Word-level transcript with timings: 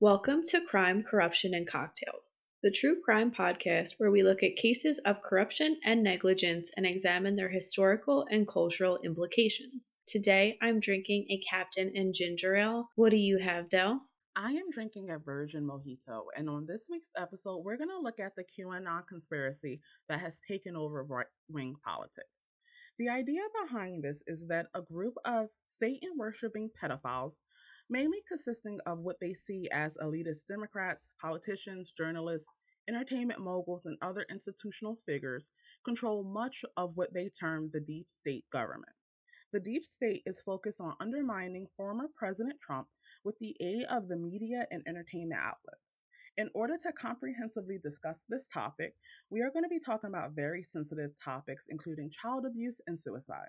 Welcome 0.00 0.44
to 0.50 0.60
Crime, 0.60 1.02
Corruption, 1.02 1.54
and 1.54 1.66
Cocktails, 1.66 2.36
the 2.62 2.70
true 2.70 3.00
crime 3.04 3.32
podcast 3.32 3.94
where 3.98 4.12
we 4.12 4.22
look 4.22 4.44
at 4.44 4.54
cases 4.54 5.00
of 5.04 5.24
corruption 5.24 5.76
and 5.84 6.04
negligence 6.04 6.70
and 6.76 6.86
examine 6.86 7.34
their 7.34 7.48
historical 7.48 8.24
and 8.30 8.46
cultural 8.46 9.00
implications. 9.04 9.94
Today, 10.06 10.56
I'm 10.62 10.78
drinking 10.78 11.26
a 11.28 11.40
Captain 11.50 11.90
and 11.96 12.14
Ginger 12.14 12.54
Ale. 12.54 12.90
What 12.94 13.10
do 13.10 13.16
you 13.16 13.38
have, 13.38 13.68
Dell? 13.68 14.02
I 14.36 14.52
am 14.52 14.70
drinking 14.70 15.10
a 15.10 15.18
virgin 15.18 15.66
mojito, 15.66 16.26
and 16.36 16.48
on 16.48 16.66
this 16.68 16.86
week's 16.88 17.10
episode, 17.16 17.64
we're 17.64 17.76
going 17.76 17.90
to 17.90 17.98
look 17.98 18.20
at 18.20 18.36
the 18.36 18.44
QAnon 18.44 19.04
conspiracy 19.08 19.80
that 20.08 20.20
has 20.20 20.38
taken 20.46 20.76
over 20.76 21.02
right 21.02 21.26
wing 21.48 21.74
politics. 21.84 22.28
The 23.00 23.08
idea 23.08 23.42
behind 23.64 24.04
this 24.04 24.22
is 24.28 24.46
that 24.46 24.66
a 24.76 24.80
group 24.80 25.14
of 25.24 25.48
Satan 25.66 26.10
worshiping 26.16 26.70
pedophiles 26.80 27.34
mainly 27.90 28.18
consisting 28.28 28.78
of 28.86 28.98
what 28.98 29.16
they 29.20 29.32
see 29.32 29.68
as 29.72 29.92
elitist 30.02 30.46
Democrats, 30.48 31.08
politicians, 31.20 31.92
journalists, 31.96 32.48
entertainment 32.88 33.40
moguls, 33.40 33.82
and 33.84 33.98
other 34.02 34.24
institutional 34.30 34.96
figures, 35.06 35.50
control 35.84 36.24
much 36.24 36.64
of 36.76 36.92
what 36.96 37.12
they 37.14 37.30
term 37.38 37.70
the 37.72 37.80
deep 37.80 38.06
state 38.08 38.44
government. 38.52 38.92
The 39.52 39.60
deep 39.60 39.84
state 39.84 40.22
is 40.26 40.42
focused 40.44 40.80
on 40.80 40.94
undermining 41.00 41.66
former 41.76 42.06
President 42.14 42.56
Trump 42.60 42.88
with 43.24 43.38
the 43.40 43.56
aid 43.60 43.84
of 43.90 44.08
the 44.08 44.16
media 44.16 44.66
and 44.70 44.82
entertainment 44.86 45.40
outlets. 45.40 46.02
In 46.36 46.50
order 46.54 46.76
to 46.82 46.92
comprehensively 46.92 47.78
discuss 47.82 48.26
this 48.28 48.46
topic, 48.52 48.94
we 49.30 49.40
are 49.40 49.50
going 49.50 49.64
to 49.64 49.68
be 49.68 49.80
talking 49.80 50.10
about 50.10 50.36
very 50.36 50.62
sensitive 50.62 51.10
topics, 51.24 51.66
including 51.68 52.10
child 52.10 52.44
abuse 52.46 52.80
and 52.86 52.98
suicide. 52.98 53.48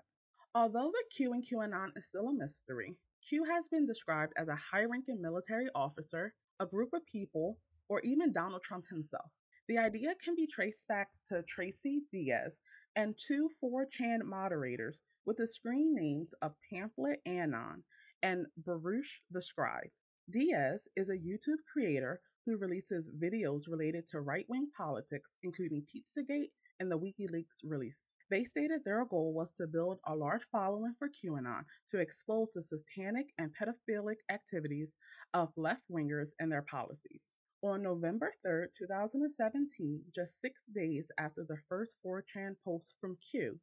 Although 0.54 0.90
the 0.90 1.04
Q 1.14 1.32
and 1.34 1.44
QAnon 1.46 1.90
is 1.96 2.06
still 2.06 2.28
a 2.28 2.34
mystery, 2.34 2.96
Q 3.28 3.44
has 3.44 3.68
been 3.68 3.86
described 3.86 4.32
as 4.36 4.48
a 4.48 4.56
high 4.56 4.84
ranking 4.84 5.20
military 5.20 5.68
officer, 5.74 6.34
a 6.58 6.66
group 6.66 6.92
of 6.92 7.04
people, 7.06 7.58
or 7.88 8.00
even 8.00 8.32
Donald 8.32 8.62
Trump 8.62 8.86
himself. 8.88 9.30
The 9.68 9.78
idea 9.78 10.14
can 10.24 10.34
be 10.34 10.46
traced 10.46 10.88
back 10.88 11.08
to 11.28 11.42
Tracy 11.42 12.02
Diaz 12.12 12.58
and 12.96 13.16
two 13.16 13.50
4chan 13.62 14.24
moderators 14.24 15.02
with 15.26 15.36
the 15.36 15.46
screen 15.46 15.94
names 15.94 16.32
of 16.42 16.56
Pamphlet 16.72 17.20
Anon 17.26 17.84
and 18.22 18.46
Baruch 18.56 19.06
the 19.30 19.42
Scribe. 19.42 19.90
Diaz 20.28 20.88
is 20.96 21.08
a 21.08 21.18
YouTube 21.18 21.62
creator 21.72 22.20
who 22.46 22.56
releases 22.56 23.10
videos 23.10 23.68
related 23.68 24.08
to 24.08 24.20
right 24.20 24.46
wing 24.48 24.70
politics, 24.76 25.32
including 25.42 25.84
Pizzagate 25.86 26.50
and 26.80 26.90
the 26.90 26.98
WikiLeaks 26.98 27.62
release. 27.64 28.14
They 28.30 28.44
stated 28.44 28.84
their 28.84 29.04
goal 29.04 29.32
was 29.32 29.50
to 29.54 29.66
build 29.66 29.98
a 30.06 30.14
large 30.14 30.44
following 30.52 30.94
for 30.96 31.08
QAnon 31.08 31.64
to 31.90 31.98
expose 31.98 32.50
the 32.52 32.62
satanic 32.62 33.26
and 33.38 33.52
pedophilic 33.52 34.18
activities 34.30 34.92
of 35.34 35.52
left 35.56 35.82
wingers 35.90 36.28
and 36.38 36.52
their 36.52 36.62
policies. 36.62 37.38
On 37.62 37.82
November 37.82 38.32
3, 38.46 38.68
2017, 38.78 40.04
just 40.14 40.40
six 40.40 40.60
days 40.72 41.10
after 41.18 41.42
the 41.42 41.58
first 41.68 41.96
4chan 42.06 42.54
post 42.64 42.94
from 43.00 43.18
Q, 43.32 43.58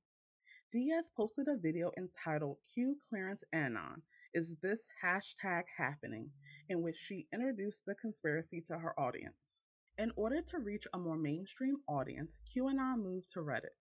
Diaz 0.73 1.11
posted 1.15 1.47
a 1.47 1.55
video 1.55 1.91
entitled 1.97 2.57
Q 2.73 2.97
Clearance 3.07 3.45
Anon 3.53 4.01
Is 4.33 4.57
This 4.61 4.85
Hashtag 5.01 5.63
Happening? 5.77 6.29
in 6.67 6.81
which 6.81 6.97
she 6.97 7.25
introduced 7.33 7.83
the 7.85 7.95
conspiracy 7.95 8.61
to 8.67 8.77
her 8.77 8.99
audience. 8.99 9.63
In 9.97 10.11
order 10.17 10.41
to 10.41 10.59
reach 10.59 10.85
a 10.93 10.99
more 10.99 11.17
mainstream 11.17 11.77
audience, 11.87 12.37
QAnon 12.53 13.01
moved 13.01 13.31
to 13.31 13.39
Reddit. 13.39 13.77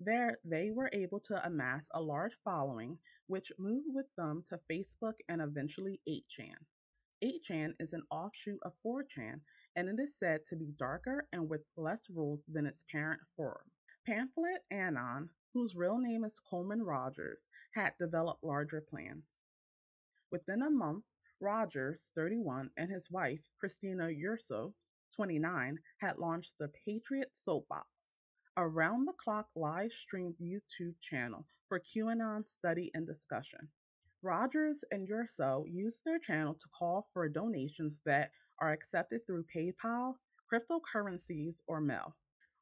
There, 0.00 0.38
they 0.44 0.70
were 0.70 0.90
able 0.92 1.18
to 1.20 1.44
amass 1.44 1.88
a 1.92 2.00
large 2.00 2.36
following, 2.44 3.00
which 3.26 3.50
moved 3.58 3.88
with 3.92 4.06
them 4.16 4.44
to 4.48 4.60
Facebook 4.70 5.14
and 5.28 5.42
eventually 5.42 6.00
8chan. 6.08 6.54
8chan 7.20 7.74
is 7.80 7.92
an 7.92 8.04
offshoot 8.08 8.60
of 8.62 8.80
4chan, 8.86 9.40
and 9.74 9.88
it 9.88 10.00
is 10.00 10.16
said 10.16 10.44
to 10.46 10.56
be 10.56 10.70
darker 10.78 11.26
and 11.32 11.48
with 11.48 11.64
less 11.76 12.08
rules 12.08 12.44
than 12.46 12.64
its 12.64 12.84
parent 12.92 13.20
forum. 13.36 13.72
Pamphlet 14.06 14.64
Anon, 14.70 15.30
whose 15.52 15.74
real 15.74 15.98
name 15.98 16.22
is 16.22 16.38
Coleman 16.48 16.84
Rogers, 16.84 17.48
had 17.74 17.98
developed 17.98 18.44
larger 18.44 18.80
plans. 18.80 19.40
Within 20.30 20.62
a 20.62 20.70
month, 20.70 21.06
Rogers, 21.40 22.10
31, 22.14 22.70
and 22.76 22.88
his 22.88 23.10
wife, 23.10 23.42
Christina 23.58 24.10
Urso, 24.24 24.74
29, 25.16 25.80
had 25.98 26.18
launched 26.18 26.56
the 26.58 26.68
Patriot 26.68 27.36
Soapbox 27.36 27.88
a 28.58 28.66
round 28.66 29.06
the 29.06 29.12
clock 29.12 29.46
live 29.54 29.92
streamed 29.92 30.34
YouTube 30.42 30.94
channel 31.00 31.46
for 31.68 31.78
QAnon 31.78 32.44
study 32.44 32.90
and 32.92 33.06
discussion. 33.06 33.68
Rogers 34.20 34.82
and 34.90 35.08
Urso 35.08 35.64
used 35.68 36.00
their 36.04 36.18
channel 36.18 36.54
to 36.54 36.66
call 36.76 37.06
for 37.12 37.28
donations 37.28 38.00
that 38.04 38.32
are 38.60 38.72
accepted 38.72 39.24
through 39.24 39.44
PayPal, 39.54 40.14
cryptocurrencies, 40.52 41.58
or 41.68 41.80
mail. 41.80 42.16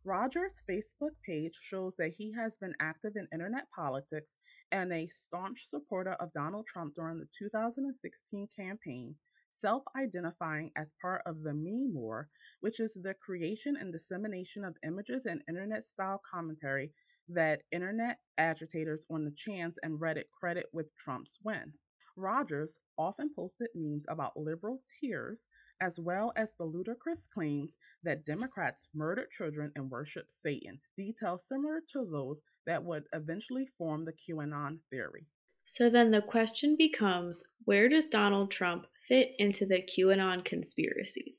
Rogers' 0.04 0.62
Facebook 0.68 1.16
page 1.24 1.54
shows 1.62 1.94
that 1.96 2.12
he 2.12 2.30
has 2.30 2.58
been 2.58 2.74
active 2.78 3.16
in 3.16 3.26
internet 3.32 3.64
politics 3.74 4.36
and 4.72 4.92
a 4.92 5.08
staunch 5.08 5.64
supporter 5.64 6.12
of 6.20 6.30
Donald 6.34 6.66
Trump 6.66 6.94
during 6.94 7.18
the 7.18 7.28
2016 7.38 8.48
campaign 8.54 9.14
self 9.56 9.82
identifying 9.96 10.70
as 10.76 10.94
part 11.00 11.22
of 11.26 11.42
the 11.42 11.54
meme 11.54 11.94
war, 11.94 12.28
which 12.60 12.78
is 12.78 12.94
the 12.94 13.14
creation 13.14 13.76
and 13.76 13.92
dissemination 13.92 14.64
of 14.64 14.76
images 14.84 15.24
and 15.26 15.42
internet 15.48 15.84
style 15.84 16.20
commentary 16.30 16.92
that 17.28 17.62
internet 17.72 18.18
agitators 18.38 19.06
on 19.10 19.24
the 19.24 19.32
chans 19.36 19.78
and 19.82 19.98
Reddit 19.98 20.30
credit 20.38 20.66
with 20.72 20.94
Trump's 20.96 21.38
win. 21.42 21.72
Rogers 22.16 22.80
often 22.98 23.30
posted 23.34 23.68
memes 23.74 24.04
about 24.08 24.36
liberal 24.36 24.82
tears, 25.00 25.48
as 25.80 25.98
well 25.98 26.32
as 26.36 26.54
the 26.54 26.64
ludicrous 26.64 27.26
claims 27.26 27.76
that 28.02 28.24
Democrats 28.24 28.88
murdered 28.94 29.30
children 29.30 29.72
and 29.74 29.90
worshiped 29.90 30.32
Satan, 30.38 30.80
details 30.96 31.46
similar 31.46 31.82
to 31.92 32.04
those 32.04 32.40
that 32.66 32.84
would 32.84 33.04
eventually 33.12 33.66
form 33.78 34.04
the 34.04 34.12
QAnon 34.12 34.80
theory. 34.90 35.26
So 35.68 35.90
then 35.90 36.12
the 36.12 36.22
question 36.22 36.76
becomes 36.76 37.42
where 37.64 37.88
does 37.88 38.06
Donald 38.06 38.52
Trump 38.52 38.86
fit 39.08 39.32
into 39.36 39.66
the 39.66 39.82
QAnon 39.82 40.44
conspiracy? 40.44 41.38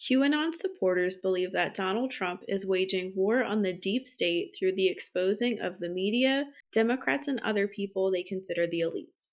QAnon 0.00 0.52
supporters 0.52 1.14
believe 1.14 1.52
that 1.52 1.74
Donald 1.74 2.10
Trump 2.10 2.42
is 2.48 2.66
waging 2.66 3.12
war 3.14 3.44
on 3.44 3.62
the 3.62 3.72
deep 3.72 4.08
state 4.08 4.56
through 4.58 4.74
the 4.74 4.88
exposing 4.88 5.60
of 5.60 5.78
the 5.78 5.88
media, 5.88 6.46
Democrats, 6.72 7.28
and 7.28 7.38
other 7.40 7.68
people 7.68 8.10
they 8.10 8.24
consider 8.24 8.66
the 8.66 8.80
elites. 8.80 9.30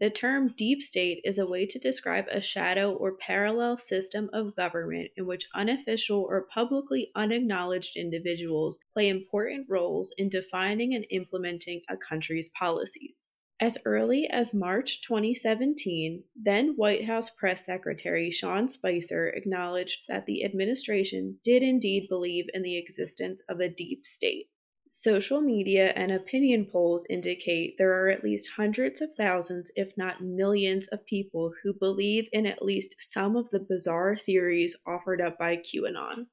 The 0.00 0.10
term 0.10 0.54
deep 0.56 0.82
state 0.82 1.20
is 1.22 1.38
a 1.38 1.46
way 1.46 1.64
to 1.66 1.78
describe 1.78 2.26
a 2.28 2.40
shadow 2.40 2.92
or 2.92 3.16
parallel 3.16 3.76
system 3.76 4.30
of 4.32 4.56
government 4.56 5.10
in 5.16 5.26
which 5.26 5.48
unofficial 5.54 6.26
or 6.28 6.42
publicly 6.42 7.12
unacknowledged 7.14 7.96
individuals 7.96 8.78
play 8.94 9.08
important 9.08 9.66
roles 9.68 10.12
in 10.18 10.28
defining 10.28 10.94
and 10.94 11.06
implementing 11.10 11.82
a 11.88 11.96
country's 11.96 12.48
policies. 12.48 13.30
As 13.60 13.78
early 13.84 14.26
as 14.28 14.52
March 14.52 15.02
2017, 15.02 16.24
then 16.34 16.74
White 16.74 17.04
House 17.04 17.30
Press 17.30 17.64
Secretary 17.64 18.28
Sean 18.32 18.66
Spicer 18.66 19.28
acknowledged 19.28 20.00
that 20.08 20.26
the 20.26 20.44
administration 20.44 21.38
did 21.44 21.62
indeed 21.62 22.08
believe 22.08 22.46
in 22.52 22.62
the 22.62 22.76
existence 22.76 23.40
of 23.48 23.60
a 23.60 23.68
deep 23.68 24.04
state. 24.04 24.48
Social 24.94 25.40
media 25.40 25.94
and 25.96 26.12
opinion 26.12 26.66
polls 26.66 27.06
indicate 27.08 27.78
there 27.78 27.94
are 27.94 28.10
at 28.10 28.22
least 28.22 28.50
hundreds 28.56 29.00
of 29.00 29.14
thousands, 29.14 29.72
if 29.74 29.96
not 29.96 30.22
millions, 30.22 30.86
of 30.88 31.06
people 31.06 31.54
who 31.62 31.72
believe 31.72 32.28
in 32.30 32.44
at 32.44 32.62
least 32.62 32.96
some 32.98 33.34
of 33.34 33.48
the 33.48 33.58
bizarre 33.58 34.16
theories 34.16 34.76
offered 34.86 35.22
up 35.22 35.38
by 35.38 35.56
QAnon. 35.56 36.26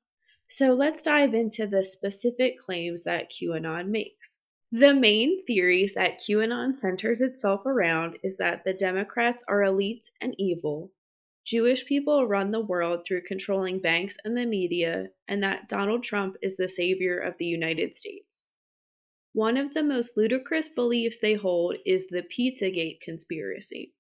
So 0.50 0.74
let's 0.74 1.02
dive 1.02 1.34
into 1.34 1.68
the 1.68 1.86
specific 1.86 2.60
claims 2.60 3.06
that 3.06 3.32
QAnon 3.32 3.88
makes. 3.88 4.42
The 4.74 4.94
main 4.94 5.46
theories 5.46 5.94
that 5.94 6.20
QAnon 6.20 6.76
centers 6.76 7.22
itself 7.22 7.66
around 7.66 8.18
is 8.24 8.36
that 8.40 8.66
the 8.66 8.74
Democrats 8.74 9.42
are 9.48 9.62
elites 9.62 10.12
and 10.20 10.36
evil, 10.38 10.92
Jewish 11.46 11.86
people 11.86 12.28
run 12.28 12.52
the 12.52 12.60
world 12.60 13.06
through 13.06 13.24
controlling 13.24 13.80
banks 13.80 14.18
and 14.24 14.38
the 14.38 14.46
media, 14.46 15.10
and 15.28 15.42
that 15.42 15.68
Donald 15.68 16.04
Trump 16.04 16.36
is 16.44 16.58
the 16.58 16.70
savior 16.70 17.18
of 17.18 17.40
the 17.40 17.46
United 17.46 17.96
States. 17.96 18.46
One 19.34 19.58
of 19.58 19.74
the 19.74 19.84
most 19.84 20.18
ludicrous 20.18 20.70
beliefs 20.70 21.20
they 21.20 21.36
hold 21.36 21.76
is 21.86 22.08
the 22.08 22.24
Pizzagate 22.24 23.00
conspiracy. 23.02 23.94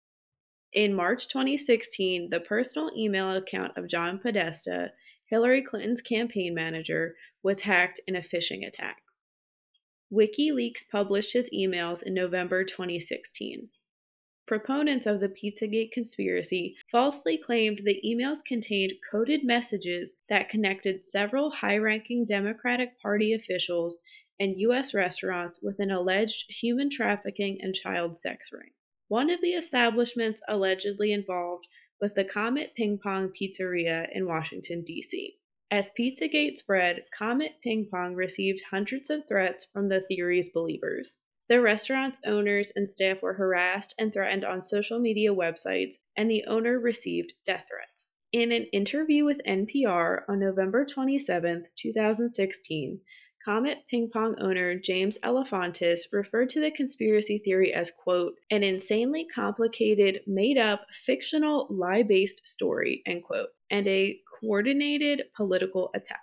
In 0.74 0.94
March 0.94 1.28
2016, 1.28 2.30
the 2.30 2.40
personal 2.40 2.92
email 2.98 3.32
account 3.36 3.78
of 3.78 3.88
John 3.88 4.20
Podesta, 4.20 4.92
Hillary 5.28 5.62
Clinton's 5.62 6.02
campaign 6.02 6.56
manager, 6.56 7.16
was 7.44 7.62
hacked 7.62 8.00
in 8.08 8.16
a 8.16 8.22
phishing 8.22 8.68
attack. 8.68 8.98
WikiLeaks 10.12 10.82
published 10.92 11.34
his 11.34 11.50
emails 11.52 12.02
in 12.02 12.16
November 12.16 12.64
2016. 12.64 13.70
Proponents 14.48 15.06
of 15.06 15.20
the 15.20 15.30
Pizzagate 15.30 15.92
conspiracy 15.92 16.76
falsely 16.92 17.38
claimed 17.38 17.82
the 17.84 18.02
emails 18.04 18.44
contained 18.44 18.94
coded 19.12 19.44
messages 19.44 20.16
that 20.28 20.50
connected 20.50 21.06
several 21.06 21.52
high 21.52 21.78
ranking 21.78 22.26
Democratic 22.26 23.00
Party 23.00 23.32
officials 23.32 24.00
and 24.40 24.60
U.S. 24.60 24.94
restaurants 24.94 25.60
with 25.62 25.80
an 25.80 25.92
alleged 25.92 26.52
human 26.52 26.90
trafficking 26.90 27.60
and 27.62 27.76
child 27.76 28.18
sex 28.18 28.52
ring. 28.52 28.72
One 29.08 29.30
of 29.30 29.42
the 29.42 29.54
establishments 29.54 30.42
allegedly 30.48 31.12
involved 31.12 31.68
was 32.00 32.14
the 32.14 32.24
Comet 32.24 32.74
Ping 32.76 32.98
Pong 32.98 33.30
Pizzeria 33.30 34.08
in 34.14 34.26
Washington, 34.26 34.84
D.C. 34.84 35.38
As 35.72 35.92
Pizzagate 35.92 36.58
spread, 36.58 37.06
Comet 37.12 37.54
Ping 37.62 37.88
Pong 37.92 38.16
received 38.16 38.62
hundreds 38.72 39.10
of 39.10 39.28
threats 39.28 39.66
from 39.66 39.90
the 39.90 40.02
theory's 40.02 40.50
believers. 40.50 41.18
The 41.48 41.62
restaurant's 41.62 42.22
owners 42.26 42.72
and 42.76 42.88
staff 42.88 43.22
were 43.22 43.34
harassed 43.34 43.94
and 43.98 44.14
threatened 44.14 44.46
on 44.46 44.62
social 44.62 45.00
media 45.00 45.34
websites, 45.34 45.96
and 46.16 46.30
the 46.30 46.46
owner 46.46 46.80
received 46.80 47.34
death 47.44 47.66
threats. 47.68 48.08
In 48.32 48.52
an 48.52 48.66
interview 48.66 49.26
with 49.26 49.42
NPR 49.48 50.22
on 50.30 50.40
November 50.40 50.86
27, 50.86 51.66
2016, 51.76 53.02
Comet 53.44 53.86
Ping 53.90 54.10
Pong 54.12 54.36
owner 54.40 54.76
James 54.76 55.18
Alefantis 55.24 56.12
referred 56.12 56.50
to 56.50 56.60
the 56.60 56.72
conspiracy 56.72 57.38
theory 57.38 57.74
as, 57.74 57.90
quote, 57.92 58.34
an 58.52 58.64
insanely 58.64 59.26
complicated, 59.26 60.22
made 60.28 60.58
up, 60.58 60.86
fictional, 60.92 61.68
lie 61.70 62.04
based 62.04 62.46
story, 62.46 63.02
end 63.06 63.24
quote, 63.24 63.50
and 63.70 63.88
a 63.88 64.20
coordinated 64.40 65.24
political 65.36 65.90
attack. 65.96 66.20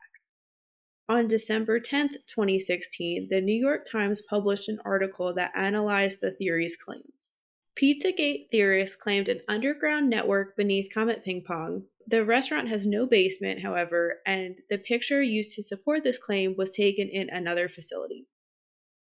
On 1.09 1.29
December 1.29 1.79
10, 1.79 2.09
2016, 2.27 3.29
the 3.31 3.41
New 3.41 3.55
York 3.55 3.85
Times 3.85 4.21
published 4.21 4.69
an 4.69 4.81
article 4.85 5.33
that 5.35 5.53
analyzed 5.55 6.21
the 6.21 6.33
theory's 6.33 6.77
claims. 6.77 7.31
Pizzagate 7.77 8.51
theorists 8.51 8.97
claimed 8.97 9.29
an 9.29 9.41
underground 9.49 10.11
network 10.11 10.57
beneath 10.57 10.93
Comet 10.93 11.23
Ping 11.23 11.45
Pong. 11.47 11.85
The 12.09 12.25
restaurant 12.25 12.69
has 12.69 12.87
no 12.87 13.07
basement, 13.07 13.63
however, 13.63 14.21
and 14.25 14.61
the 14.71 14.79
picture 14.79 15.23
used 15.23 15.55
to 15.57 15.63
support 15.63 16.05
this 16.05 16.19
claim 16.19 16.55
was 16.57 16.71
taken 16.71 17.09
in 17.09 17.29
another 17.31 17.69
facility. 17.69 18.27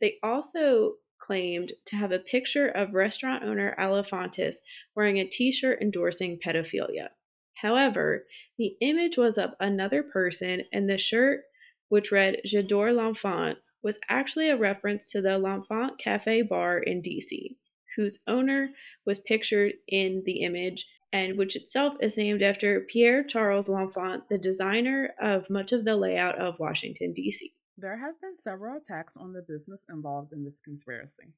They 0.01 0.17
also 0.23 0.95
claimed 1.19 1.73
to 1.85 1.95
have 1.95 2.11
a 2.11 2.19
picture 2.19 2.67
of 2.67 2.93
restaurant 2.93 3.43
owner 3.43 3.75
Alefantis 3.79 4.57
wearing 4.95 5.17
a 5.17 5.27
t 5.27 5.51
shirt 5.51 5.81
endorsing 5.81 6.39
pedophilia. 6.39 7.09
However, 7.55 8.25
the 8.57 8.75
image 8.81 9.17
was 9.17 9.37
of 9.37 9.51
another 9.59 10.03
person, 10.03 10.63
and 10.71 10.89
the 10.89 10.97
shirt, 10.97 11.41
which 11.89 12.11
read 12.11 12.41
J'adore 12.45 12.95
l'enfant, 12.95 13.57
was 13.83 13.99
actually 14.09 14.49
a 14.49 14.57
reference 14.57 15.09
to 15.11 15.21
the 15.21 15.39
L'Enfant 15.39 15.97
Cafe 15.99 16.41
bar 16.41 16.79
in 16.79 17.01
DC 17.01 17.55
whose 17.97 18.19
owner 18.27 18.69
was 19.05 19.19
pictured 19.19 19.73
in 19.87 20.23
the 20.25 20.43
image 20.43 20.85
and 21.13 21.37
which 21.37 21.55
itself 21.55 21.95
is 22.01 22.17
named 22.17 22.41
after 22.41 22.81
Pierre 22.81 23.23
Charles 23.23 23.69
L'Enfant, 23.69 24.27
the 24.29 24.37
designer 24.37 25.13
of 25.19 25.49
much 25.49 25.71
of 25.71 25.85
the 25.85 25.95
layout 25.95 26.35
of 26.35 26.59
Washington, 26.59 27.13
D.C. 27.13 27.53
There 27.77 27.97
have 27.97 28.19
been 28.19 28.35
several 28.35 28.77
attacks 28.77 29.15
on 29.15 29.33
the 29.33 29.41
business 29.41 29.85
involved 29.89 30.33
in 30.33 30.43
this 30.43 30.59
conspiracy. 30.63 31.33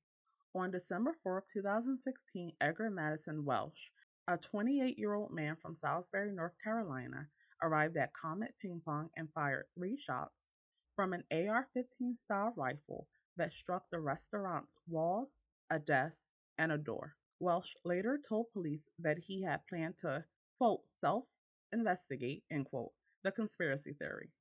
On 0.56 0.72
December 0.72 1.16
4, 1.22 1.44
2016, 1.54 2.54
Edgar 2.60 2.90
Madison 2.90 3.46
Welch, 3.46 3.92
a 4.28 4.38
28 4.38 4.98
year 4.98 5.14
old 5.14 5.32
man 5.32 5.56
from 5.62 5.76
Salisbury, 5.76 6.32
North 6.32 6.56
Carolina, 6.64 7.28
arrived 7.62 7.98
at 7.98 8.14
Comet 8.20 8.56
Ping 8.62 8.82
Pong 8.84 9.10
and 9.18 9.28
fired 9.34 9.66
three 9.76 9.98
shots 9.98 10.48
from 10.96 11.14
an 11.14 11.24
AR 11.32 11.68
15 11.74 12.16
style 12.16 12.54
rifle 12.56 13.08
that 13.38 13.54
struck 13.54 13.84
the 13.92 14.00
restaurant's 14.00 14.78
walls, 14.88 15.42
a 15.70 15.80
desk, 15.80 16.18
and 16.58 16.72
a 16.72 16.78
door. 16.78 17.16
Welch 17.42 17.74
later 17.86 18.18
told 18.18 18.52
police 18.52 18.90
that 19.00 19.18
he 19.18 19.44
had 19.44 19.66
planned 19.66 19.98
to, 20.00 20.26
quote, 20.58 20.82
self 20.90 21.24
investigate, 21.72 22.44
end 22.52 22.66
quote, 22.66 22.92
the 23.24 23.32
conspiracy 23.32 23.94
theory. 23.94 24.34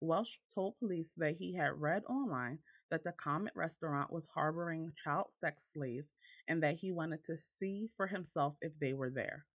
Welch 0.00 0.38
told 0.54 0.78
police 0.78 1.12
that 1.16 1.34
he 1.34 1.54
had 1.54 1.80
read 1.80 2.04
online 2.04 2.60
that 2.90 3.02
the 3.02 3.10
Comet 3.10 3.52
restaurant 3.56 4.12
was 4.12 4.28
harboring 4.32 4.92
child 5.02 5.32
sex 5.32 5.72
slaves 5.72 6.12
and 6.46 6.62
that 6.62 6.76
he 6.76 6.92
wanted 6.92 7.24
to 7.24 7.36
see 7.36 7.90
for 7.96 8.06
himself 8.06 8.54
if 8.60 8.78
they 8.78 8.92
were 8.92 9.10
there. 9.10 9.46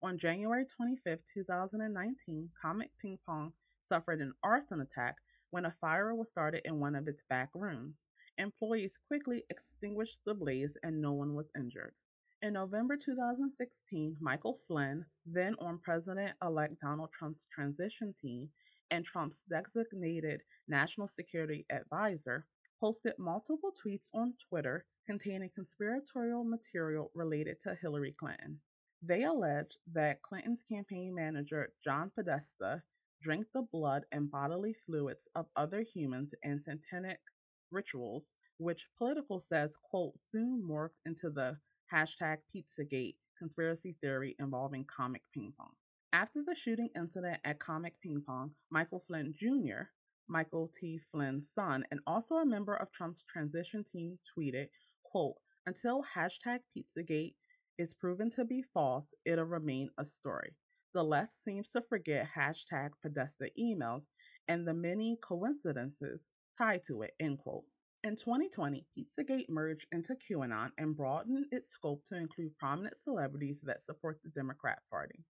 On 0.00 0.16
January 0.16 0.66
25, 0.76 1.24
2019, 1.34 2.50
Comet 2.62 2.92
Ping 3.02 3.18
Pong 3.26 3.52
suffered 3.82 4.20
an 4.20 4.34
arson 4.44 4.80
attack 4.80 5.16
when 5.50 5.64
a 5.64 5.74
fire 5.80 6.14
was 6.14 6.28
started 6.28 6.62
in 6.64 6.78
one 6.78 6.94
of 6.94 7.08
its 7.08 7.24
back 7.24 7.50
rooms. 7.54 8.04
Employees 8.38 9.00
quickly 9.08 9.44
extinguished 9.50 10.20
the 10.24 10.34
blaze 10.34 10.76
and 10.84 11.02
no 11.02 11.12
one 11.12 11.34
was 11.34 11.50
injured. 11.56 11.94
In 12.42 12.54
November 12.54 12.96
2016, 12.96 14.16
Michael 14.18 14.58
Flynn, 14.66 15.04
then 15.26 15.54
on 15.58 15.78
President 15.78 16.34
elect 16.42 16.80
Donald 16.80 17.10
Trump's 17.12 17.44
transition 17.52 18.14
team 18.18 18.48
and 18.90 19.04
Trump's 19.04 19.42
designated 19.50 20.40
national 20.66 21.06
security 21.06 21.66
advisor, 21.70 22.46
posted 22.80 23.12
multiple 23.18 23.74
tweets 23.84 24.08
on 24.14 24.32
Twitter 24.48 24.86
containing 25.04 25.50
conspiratorial 25.54 26.42
material 26.42 27.10
related 27.14 27.58
to 27.62 27.76
Hillary 27.82 28.14
Clinton. 28.18 28.58
They 29.02 29.24
alleged 29.24 29.76
that 29.92 30.22
Clinton's 30.22 30.62
campaign 30.62 31.14
manager, 31.14 31.74
John 31.84 32.10
Podesta, 32.14 32.82
drank 33.20 33.48
the 33.52 33.66
blood 33.70 34.04
and 34.12 34.30
bodily 34.30 34.74
fluids 34.86 35.28
of 35.34 35.44
other 35.56 35.82
humans 35.82 36.32
in 36.42 36.58
satanic 36.58 37.20
rituals, 37.70 38.32
which 38.56 38.88
Politico 38.96 39.40
says, 39.40 39.76
quote, 39.90 40.18
soon 40.18 40.62
morphed 40.66 40.96
into 41.04 41.28
the 41.28 41.58
hashtag 41.92 42.38
Pizzagate 42.54 43.16
conspiracy 43.38 43.96
theory 44.00 44.36
involving 44.38 44.84
Comet 44.84 45.22
Ping 45.32 45.52
Pong. 45.58 45.70
After 46.12 46.42
the 46.44 46.54
shooting 46.54 46.90
incident 46.94 47.38
at 47.44 47.58
Comet 47.58 47.94
Ping 48.02 48.22
Pong, 48.26 48.50
Michael 48.70 49.02
Flynn 49.06 49.34
Jr., 49.38 49.84
Michael 50.28 50.70
T. 50.78 51.00
Flynn's 51.10 51.50
son, 51.52 51.84
and 51.90 52.00
also 52.06 52.36
a 52.36 52.46
member 52.46 52.74
of 52.74 52.92
Trump's 52.92 53.24
transition 53.32 53.82
team, 53.84 54.18
tweeted, 54.36 54.68
quote, 55.04 55.36
until 55.66 56.04
hashtag 56.16 56.60
Pizzagate 56.76 57.34
is 57.78 57.94
proven 57.94 58.30
to 58.30 58.44
be 58.44 58.62
false, 58.74 59.14
it'll 59.24 59.44
remain 59.44 59.90
a 59.98 60.04
story. 60.04 60.54
The 60.94 61.02
left 61.02 61.32
seems 61.44 61.70
to 61.70 61.82
forget 61.82 62.28
hashtag 62.36 62.90
Podesta 63.02 63.50
emails 63.58 64.02
and 64.48 64.66
the 64.66 64.74
many 64.74 65.18
coincidences 65.22 66.28
tied 66.58 66.82
to 66.88 67.02
it, 67.02 67.12
end 67.20 67.38
quote. 67.38 67.64
In 68.02 68.16
2020, 68.16 68.86
Pizzagate 68.96 69.50
merged 69.50 69.86
into 69.92 70.14
QAnon 70.14 70.70
and 70.78 70.96
broadened 70.96 71.44
its 71.52 71.70
scope 71.70 72.02
to 72.06 72.16
include 72.16 72.56
prominent 72.56 72.98
celebrities 72.98 73.60
that 73.66 73.82
support 73.82 74.18
the 74.22 74.30
Democrat 74.30 74.78
Party. 74.90 75.22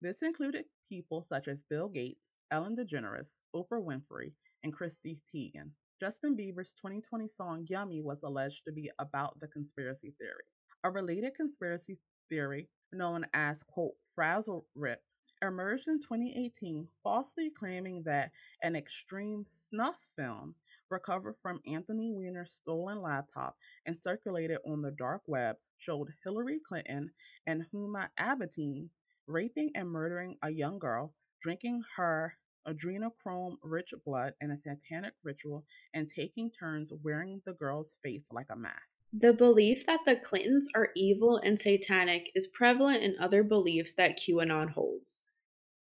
This 0.00 0.22
included 0.22 0.64
people 0.88 1.26
such 1.28 1.46
as 1.46 1.62
Bill 1.68 1.90
Gates, 1.90 2.32
Ellen 2.50 2.74
DeGeneres, 2.74 3.32
Oprah 3.54 3.84
Winfrey, 3.84 4.32
and 4.64 4.72
Chrissy 4.72 5.20
Teigen. 5.30 5.72
Justin 6.00 6.34
Bieber's 6.34 6.72
2020 6.80 7.28
song 7.28 7.66
Yummy 7.68 8.00
was 8.00 8.22
alleged 8.22 8.62
to 8.64 8.72
be 8.72 8.90
about 8.98 9.38
the 9.40 9.48
conspiracy 9.48 10.14
theory. 10.18 10.44
A 10.84 10.90
related 10.90 11.34
conspiracy 11.34 11.98
theory 12.30 12.70
known 12.94 13.26
as, 13.34 13.62
quote, 13.62 13.92
Frazzle 14.14 14.64
Rip 14.74 15.02
emerged 15.42 15.86
in 15.88 16.00
2018, 16.00 16.88
falsely 17.02 17.50
claiming 17.58 18.02
that 18.04 18.30
an 18.62 18.74
extreme 18.74 19.44
snuff 19.68 19.96
film 20.16 20.54
recovered 20.90 21.36
from 21.42 21.60
Anthony 21.66 22.12
Weiner's 22.12 22.52
stolen 22.52 23.02
laptop 23.02 23.56
and 23.86 23.98
circulated 23.98 24.58
on 24.66 24.82
the 24.82 24.90
dark 24.90 25.22
web 25.26 25.56
showed 25.78 26.08
Hillary 26.24 26.60
Clinton 26.66 27.10
and 27.46 27.64
Huma 27.72 28.08
Abedin 28.18 28.88
raping 29.26 29.72
and 29.74 29.88
murdering 29.88 30.36
a 30.42 30.50
young 30.50 30.78
girl, 30.78 31.14
drinking 31.42 31.82
her 31.96 32.34
adrenochrome 32.66 33.56
rich 33.62 33.92
blood 34.04 34.32
in 34.40 34.50
a 34.50 34.56
satanic 34.56 35.12
ritual, 35.22 35.64
and 35.94 36.08
taking 36.08 36.50
turns 36.50 36.92
wearing 37.02 37.40
the 37.46 37.52
girl's 37.52 37.94
face 38.02 38.26
like 38.32 38.46
a 38.50 38.56
mask. 38.56 39.02
The 39.12 39.32
belief 39.32 39.86
that 39.86 40.00
the 40.04 40.16
Clintons 40.16 40.68
are 40.74 40.88
evil 40.96 41.40
and 41.42 41.58
satanic 41.58 42.30
is 42.34 42.48
prevalent 42.48 43.02
in 43.02 43.16
other 43.20 43.42
beliefs 43.42 43.94
that 43.94 44.18
QAnon 44.18 44.70
holds. 44.70 45.20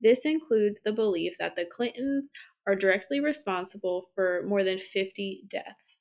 This 0.01 0.25
includes 0.25 0.81
the 0.81 0.91
belief 0.91 1.38
that 1.38 1.55
the 1.55 1.65
Clintons 1.65 2.31
are 2.67 2.75
directly 2.75 3.19
responsible 3.19 4.09
for 4.13 4.43
more 4.47 4.63
than 4.63 4.77
50 4.77 5.43
deaths. 5.47 5.97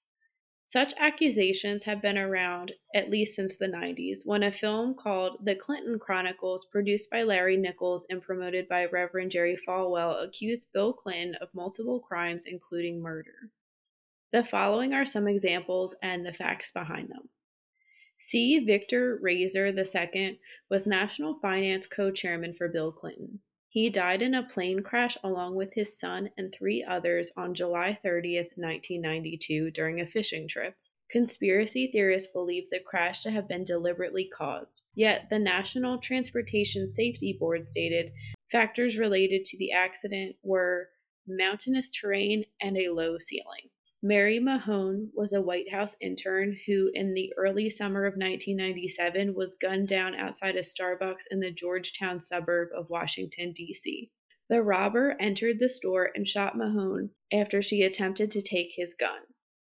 Such 0.66 0.94
accusations 0.98 1.82
have 1.82 2.00
been 2.00 2.16
around 2.16 2.74
at 2.94 3.10
least 3.10 3.34
since 3.34 3.56
the 3.56 3.66
90s, 3.66 4.24
when 4.24 4.44
a 4.44 4.52
film 4.52 4.94
called 4.94 5.44
The 5.44 5.56
Clinton 5.56 5.98
Chronicles, 5.98 6.64
produced 6.64 7.10
by 7.10 7.24
Larry 7.24 7.56
Nichols 7.56 8.06
and 8.08 8.22
promoted 8.22 8.68
by 8.68 8.84
Reverend 8.84 9.32
Jerry 9.32 9.56
Falwell, 9.56 10.22
accused 10.22 10.72
Bill 10.72 10.92
Clinton 10.92 11.34
of 11.40 11.52
multiple 11.54 11.98
crimes, 11.98 12.44
including 12.46 13.02
murder. 13.02 13.50
The 14.32 14.44
following 14.44 14.94
are 14.94 15.04
some 15.04 15.26
examples 15.26 15.96
and 16.02 16.24
the 16.24 16.32
facts 16.32 16.70
behind 16.70 17.08
them. 17.08 17.30
C. 18.16 18.60
Victor 18.60 19.18
Raiser 19.20 19.66
II 19.66 20.38
was 20.68 20.86
National 20.86 21.40
Finance 21.40 21.88
co 21.88 22.12
chairman 22.12 22.54
for 22.54 22.68
Bill 22.68 22.92
Clinton. 22.92 23.40
He 23.72 23.88
died 23.88 24.20
in 24.20 24.34
a 24.34 24.42
plane 24.42 24.82
crash 24.82 25.16
along 25.22 25.54
with 25.54 25.74
his 25.74 25.96
son 25.96 26.30
and 26.36 26.52
three 26.52 26.82
others 26.82 27.30
on 27.36 27.54
July 27.54 27.94
30, 27.94 28.36
1992, 28.56 29.70
during 29.70 30.00
a 30.00 30.06
fishing 30.06 30.48
trip. 30.48 30.74
Conspiracy 31.08 31.88
theorists 31.92 32.32
believe 32.32 32.68
the 32.70 32.80
crash 32.80 33.22
to 33.22 33.30
have 33.30 33.46
been 33.46 33.62
deliberately 33.62 34.28
caused. 34.28 34.82
Yet, 34.96 35.30
the 35.30 35.38
National 35.38 35.98
Transportation 35.98 36.88
Safety 36.88 37.32
Board 37.32 37.64
stated 37.64 38.10
factors 38.50 38.98
related 38.98 39.44
to 39.44 39.58
the 39.58 39.70
accident 39.70 40.34
were 40.42 40.88
mountainous 41.28 41.90
terrain 41.90 42.46
and 42.60 42.76
a 42.76 42.90
low 42.90 43.18
ceiling. 43.18 43.70
Mary 44.02 44.38
Mahone 44.38 45.10
was 45.12 45.34
a 45.34 45.42
White 45.42 45.70
House 45.70 45.94
intern 46.00 46.56
who, 46.66 46.90
in 46.94 47.12
the 47.12 47.34
early 47.36 47.68
summer 47.68 48.06
of 48.06 48.14
1997, 48.14 49.34
was 49.34 49.56
gunned 49.60 49.88
down 49.88 50.14
outside 50.14 50.56
a 50.56 50.60
Starbucks 50.60 51.24
in 51.30 51.40
the 51.40 51.50
Georgetown 51.50 52.18
suburb 52.18 52.70
of 52.74 52.88
Washington, 52.88 53.52
D.C. 53.52 54.10
The 54.48 54.62
robber 54.62 55.16
entered 55.20 55.58
the 55.58 55.68
store 55.68 56.10
and 56.14 56.26
shot 56.26 56.56
Mahone 56.56 57.10
after 57.30 57.60
she 57.60 57.82
attempted 57.82 58.30
to 58.30 58.40
take 58.40 58.72
his 58.74 58.94
gun. 58.94 59.20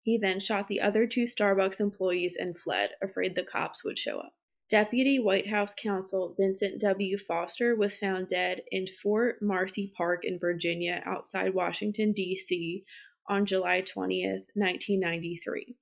He 0.01 0.19
then 0.19 0.41
shot 0.41 0.67
the 0.67 0.81
other 0.81 1.07
two 1.07 1.25
Starbucks 1.25 1.79
employees 1.79 2.37
and 2.37 2.59
fled, 2.59 2.95
afraid 3.01 3.37
the 3.37 3.45
cops 3.45 3.85
would 3.85 3.99
show 3.99 4.19
up. 4.19 4.35
Deputy 4.69 5.21
White 5.21 5.47
House 5.47 5.73
counsel 5.73 6.35
Vincent 6.37 6.81
W. 6.81 7.17
Foster 7.17 7.77
was 7.77 7.97
found 7.97 8.27
dead 8.27 8.63
in 8.73 8.89
Fort 8.89 9.41
Marcy 9.41 9.93
Park 9.97 10.25
in 10.25 10.41
Virginia 10.41 11.01
outside 11.07 11.55
Washington, 11.55 12.13
D.C 12.13 12.85
on 13.29 13.47
July 13.47 13.83
20th, 13.83 14.47
1993. 14.55 15.77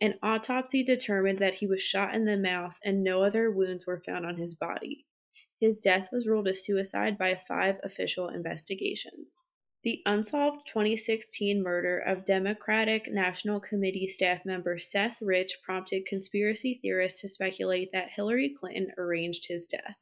An 0.00 0.18
autopsy 0.22 0.82
determined 0.82 1.38
that 1.40 1.54
he 1.54 1.66
was 1.66 1.82
shot 1.82 2.14
in 2.14 2.24
the 2.24 2.36
mouth 2.36 2.78
and 2.84 3.02
no 3.02 3.22
other 3.22 3.50
wounds 3.50 3.86
were 3.86 4.02
found 4.06 4.24
on 4.24 4.36
his 4.36 4.54
body. 4.54 5.06
His 5.60 5.82
death 5.82 6.08
was 6.10 6.26
ruled 6.26 6.48
a 6.48 6.54
suicide 6.54 7.18
by 7.18 7.34
five 7.34 7.78
official 7.82 8.28
investigations. 8.28 9.38
The 9.82 10.02
unsolved 10.06 10.66
2016 10.66 11.62
murder 11.62 11.98
of 11.98 12.24
Democratic 12.24 13.10
National 13.10 13.60
Committee 13.60 14.06
staff 14.06 14.44
member 14.44 14.78
Seth 14.78 15.22
Rich 15.22 15.58
prompted 15.62 16.06
conspiracy 16.06 16.78
theorists 16.82 17.20
to 17.22 17.28
speculate 17.28 17.92
that 17.92 18.10
Hillary 18.10 18.50
Clinton 18.50 18.92
arranged 18.96 19.48
his 19.48 19.66
death. 19.66 19.96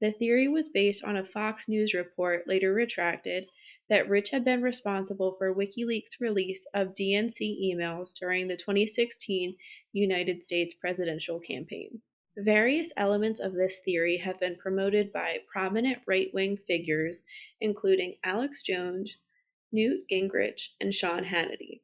The 0.00 0.12
theory 0.12 0.48
was 0.48 0.68
based 0.68 1.04
on 1.04 1.16
a 1.16 1.24
Fox 1.24 1.68
News 1.68 1.94
report, 1.94 2.48
later 2.48 2.74
retracted, 2.74 3.48
that 3.92 4.08
Rich 4.08 4.30
had 4.30 4.42
been 4.42 4.62
responsible 4.62 5.34
for 5.36 5.54
WikiLeaks' 5.54 6.18
release 6.18 6.66
of 6.72 6.94
DNC 6.94 7.62
emails 7.62 8.14
during 8.18 8.48
the 8.48 8.56
2016 8.56 9.54
United 9.92 10.42
States 10.42 10.72
presidential 10.72 11.38
campaign. 11.38 12.00
Various 12.38 12.90
elements 12.96 13.38
of 13.38 13.52
this 13.52 13.80
theory 13.84 14.16
have 14.16 14.40
been 14.40 14.56
promoted 14.56 15.12
by 15.12 15.40
prominent 15.46 15.98
right 16.06 16.32
wing 16.32 16.56
figures, 16.66 17.22
including 17.60 18.16
Alex 18.24 18.62
Jones, 18.62 19.18
Newt 19.70 20.08
Gingrich, 20.10 20.68
and 20.80 20.94
Sean 20.94 21.24
Hannity. 21.24 21.82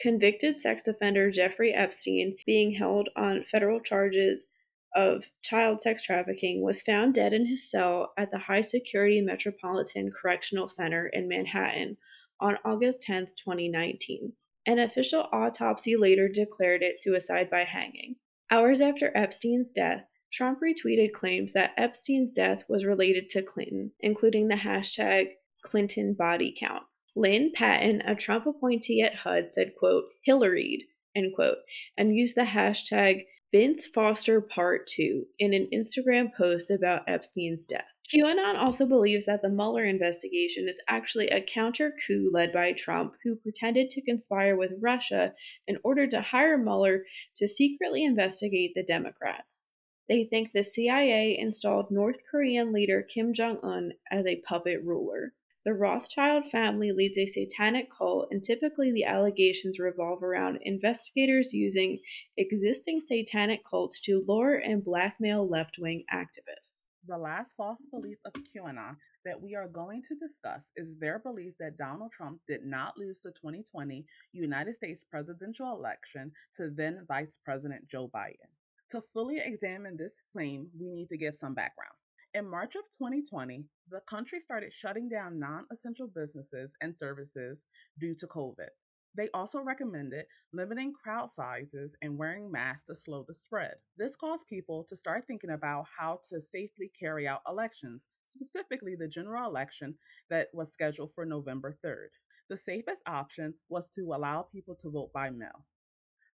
Convicted 0.00 0.56
sex 0.56 0.88
offender 0.88 1.30
Jeffrey 1.30 1.74
Epstein, 1.74 2.34
being 2.46 2.72
held 2.72 3.10
on 3.14 3.44
federal 3.44 3.80
charges 3.80 4.48
of 4.94 5.30
child 5.42 5.80
sex 5.80 6.04
trafficking 6.04 6.62
was 6.62 6.82
found 6.82 7.14
dead 7.14 7.32
in 7.32 7.46
his 7.46 7.70
cell 7.70 8.12
at 8.16 8.30
the 8.30 8.38
High 8.38 8.60
Security 8.60 9.20
Metropolitan 9.20 10.10
Correctional 10.10 10.68
Center 10.68 11.06
in 11.06 11.28
Manhattan 11.28 11.96
on 12.40 12.58
August 12.64 13.02
10, 13.02 13.26
2019. 13.36 14.32
An 14.66 14.78
official 14.78 15.28
autopsy 15.32 15.96
later 15.96 16.28
declared 16.28 16.82
it 16.82 17.00
suicide 17.00 17.50
by 17.50 17.64
hanging. 17.64 18.16
Hours 18.50 18.80
after 18.80 19.16
Epstein's 19.16 19.72
death, 19.72 20.04
Trump 20.32 20.60
retweeted 20.60 21.12
claims 21.12 21.52
that 21.52 21.74
Epstein's 21.76 22.32
death 22.32 22.64
was 22.68 22.84
related 22.84 23.28
to 23.30 23.42
Clinton, 23.42 23.92
including 24.00 24.48
the 24.48 24.56
hashtag 24.56 25.30
Clinton 25.62 26.14
body 26.14 26.54
count. 26.58 26.84
Lynn 27.14 27.52
Patton, 27.54 28.02
a 28.06 28.14
Trump 28.14 28.46
appointee 28.46 29.02
at 29.02 29.14
HUD, 29.14 29.52
said, 29.52 29.74
quote, 29.78 30.04
Hillaried, 30.26 30.82
end 31.14 31.34
quote, 31.34 31.58
and 31.96 32.16
used 32.16 32.34
the 32.34 32.42
hashtag 32.42 33.24
Vince 33.52 33.86
Foster 33.86 34.40
Part 34.40 34.86
2 34.86 35.26
in 35.38 35.52
an 35.52 35.68
Instagram 35.74 36.34
post 36.34 36.70
about 36.70 37.06
Epstein's 37.06 37.64
death. 37.64 37.84
QAnon 38.10 38.56
also 38.56 38.86
believes 38.86 39.26
that 39.26 39.42
the 39.42 39.50
Mueller 39.50 39.84
investigation 39.84 40.66
is 40.66 40.80
actually 40.88 41.28
a 41.28 41.42
counter 41.42 41.94
coup 42.06 42.30
led 42.32 42.50
by 42.50 42.72
Trump, 42.72 43.14
who 43.22 43.36
pretended 43.36 43.90
to 43.90 44.00
conspire 44.00 44.56
with 44.56 44.78
Russia 44.80 45.34
in 45.66 45.76
order 45.84 46.06
to 46.06 46.22
hire 46.22 46.56
Mueller 46.56 47.04
to 47.36 47.46
secretly 47.46 48.04
investigate 48.04 48.72
the 48.74 48.82
Democrats. 48.82 49.60
They 50.08 50.24
think 50.24 50.52
the 50.52 50.64
CIA 50.64 51.36
installed 51.38 51.90
North 51.90 52.22
Korean 52.30 52.72
leader 52.72 53.02
Kim 53.02 53.34
Jong 53.34 53.58
un 53.62 53.92
as 54.10 54.26
a 54.26 54.40
puppet 54.40 54.82
ruler. 54.82 55.34
The 55.64 55.74
Rothschild 55.74 56.50
family 56.50 56.90
leads 56.90 57.16
a 57.16 57.26
satanic 57.26 57.88
cult, 57.88 58.28
and 58.32 58.42
typically 58.42 58.90
the 58.90 59.04
allegations 59.04 59.78
revolve 59.78 60.24
around 60.24 60.58
investigators 60.62 61.52
using 61.52 62.00
existing 62.36 63.00
satanic 63.00 63.64
cults 63.64 64.00
to 64.00 64.24
lure 64.26 64.56
and 64.56 64.84
blackmail 64.84 65.48
left 65.48 65.76
wing 65.78 66.02
activists. 66.12 66.82
The 67.06 67.16
last 67.16 67.54
false 67.56 67.78
belief 67.92 68.18
of 68.24 68.32
QAnon 68.32 68.96
that 69.24 69.40
we 69.40 69.54
are 69.54 69.68
going 69.68 70.02
to 70.08 70.16
discuss 70.16 70.64
is 70.74 70.98
their 70.98 71.20
belief 71.20 71.54
that 71.60 71.78
Donald 71.78 72.10
Trump 72.10 72.40
did 72.48 72.64
not 72.64 72.98
lose 72.98 73.20
the 73.20 73.30
2020 73.30 74.04
United 74.32 74.74
States 74.74 75.04
presidential 75.08 75.76
election 75.76 76.32
to 76.56 76.70
then 76.70 77.04
Vice 77.06 77.38
President 77.44 77.88
Joe 77.88 78.10
Biden. 78.12 78.50
To 78.90 79.00
fully 79.12 79.38
examine 79.38 79.96
this 79.96 80.20
claim, 80.32 80.70
we 80.76 80.90
need 80.90 81.08
to 81.10 81.16
give 81.16 81.36
some 81.36 81.54
background. 81.54 81.94
In 82.34 82.48
March 82.48 82.76
of 82.76 82.84
2020, 82.96 83.66
the 83.90 84.00
country 84.08 84.40
started 84.40 84.72
shutting 84.72 85.06
down 85.06 85.38
non 85.38 85.66
essential 85.70 86.08
businesses 86.08 86.72
and 86.80 86.96
services 86.98 87.66
due 88.00 88.14
to 88.14 88.26
COVID. 88.26 88.70
They 89.14 89.28
also 89.34 89.60
recommended 89.60 90.24
limiting 90.54 90.94
crowd 90.94 91.30
sizes 91.30 91.94
and 92.00 92.16
wearing 92.16 92.50
masks 92.50 92.86
to 92.86 92.94
slow 92.94 93.26
the 93.28 93.34
spread. 93.34 93.74
This 93.98 94.16
caused 94.16 94.46
people 94.46 94.82
to 94.88 94.96
start 94.96 95.26
thinking 95.26 95.50
about 95.50 95.84
how 95.98 96.20
to 96.30 96.40
safely 96.40 96.90
carry 96.98 97.28
out 97.28 97.42
elections, 97.46 98.08
specifically 98.24 98.94
the 98.94 99.08
general 99.08 99.46
election 99.46 99.94
that 100.30 100.48
was 100.54 100.72
scheduled 100.72 101.12
for 101.12 101.26
November 101.26 101.76
3rd. 101.84 102.08
The 102.48 102.56
safest 102.56 103.02
option 103.06 103.52
was 103.68 103.88
to 103.94 104.14
allow 104.14 104.40
people 104.40 104.74
to 104.76 104.90
vote 104.90 105.12
by 105.12 105.28
mail. 105.28 105.66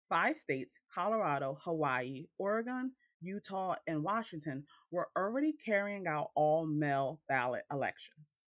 Five 0.08 0.38
states 0.38 0.80
Colorado, 0.92 1.56
Hawaii, 1.62 2.26
Oregon, 2.38 2.92
Utah, 3.25 3.76
and 3.87 4.02
Washington 4.02 4.64
were 4.90 5.09
already 5.16 5.52
carrying 5.52 6.07
out 6.07 6.31
all 6.35 6.66
mail 6.66 7.21
ballot 7.28 7.64
elections. 7.73 8.43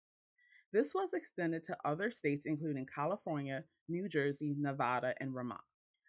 This 0.74 0.94
was 0.94 1.10
extended 1.13 1.63
to 1.65 1.77
other 1.86 2.12
states, 2.12 2.46
including 2.46 2.86
California, 2.94 3.63
New 3.88 4.10
Jersey, 4.10 4.55
Nevada, 4.58 5.13
and 5.22 5.34
Vermont. 5.34 5.62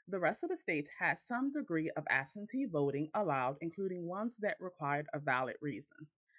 The 0.09 0.19
rest 0.19 0.43
of 0.43 0.51
the 0.51 0.57
states 0.57 0.91
had 0.99 1.19
some 1.19 1.53
degree 1.53 1.91
of 1.97 2.05
absentee 2.09 2.67
voting 2.67 3.09
allowed, 3.15 3.57
including 3.61 4.07
ones 4.07 4.37
that 4.41 4.57
required 4.61 5.07
a 5.13 5.19
valid 5.19 5.57
reason. 5.61 5.97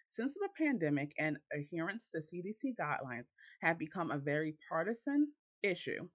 Since 0.10 0.34
the 0.34 0.50
pandemic 0.58 1.14
and 1.20 1.38
adherence 1.54 2.10
to 2.10 2.22
CDC 2.22 2.76
guidelines 2.80 3.28
have 3.62 3.78
become 3.78 4.12
a 4.12 4.18
very 4.18 4.58
partisan 4.70 5.34
issue, 5.64 6.08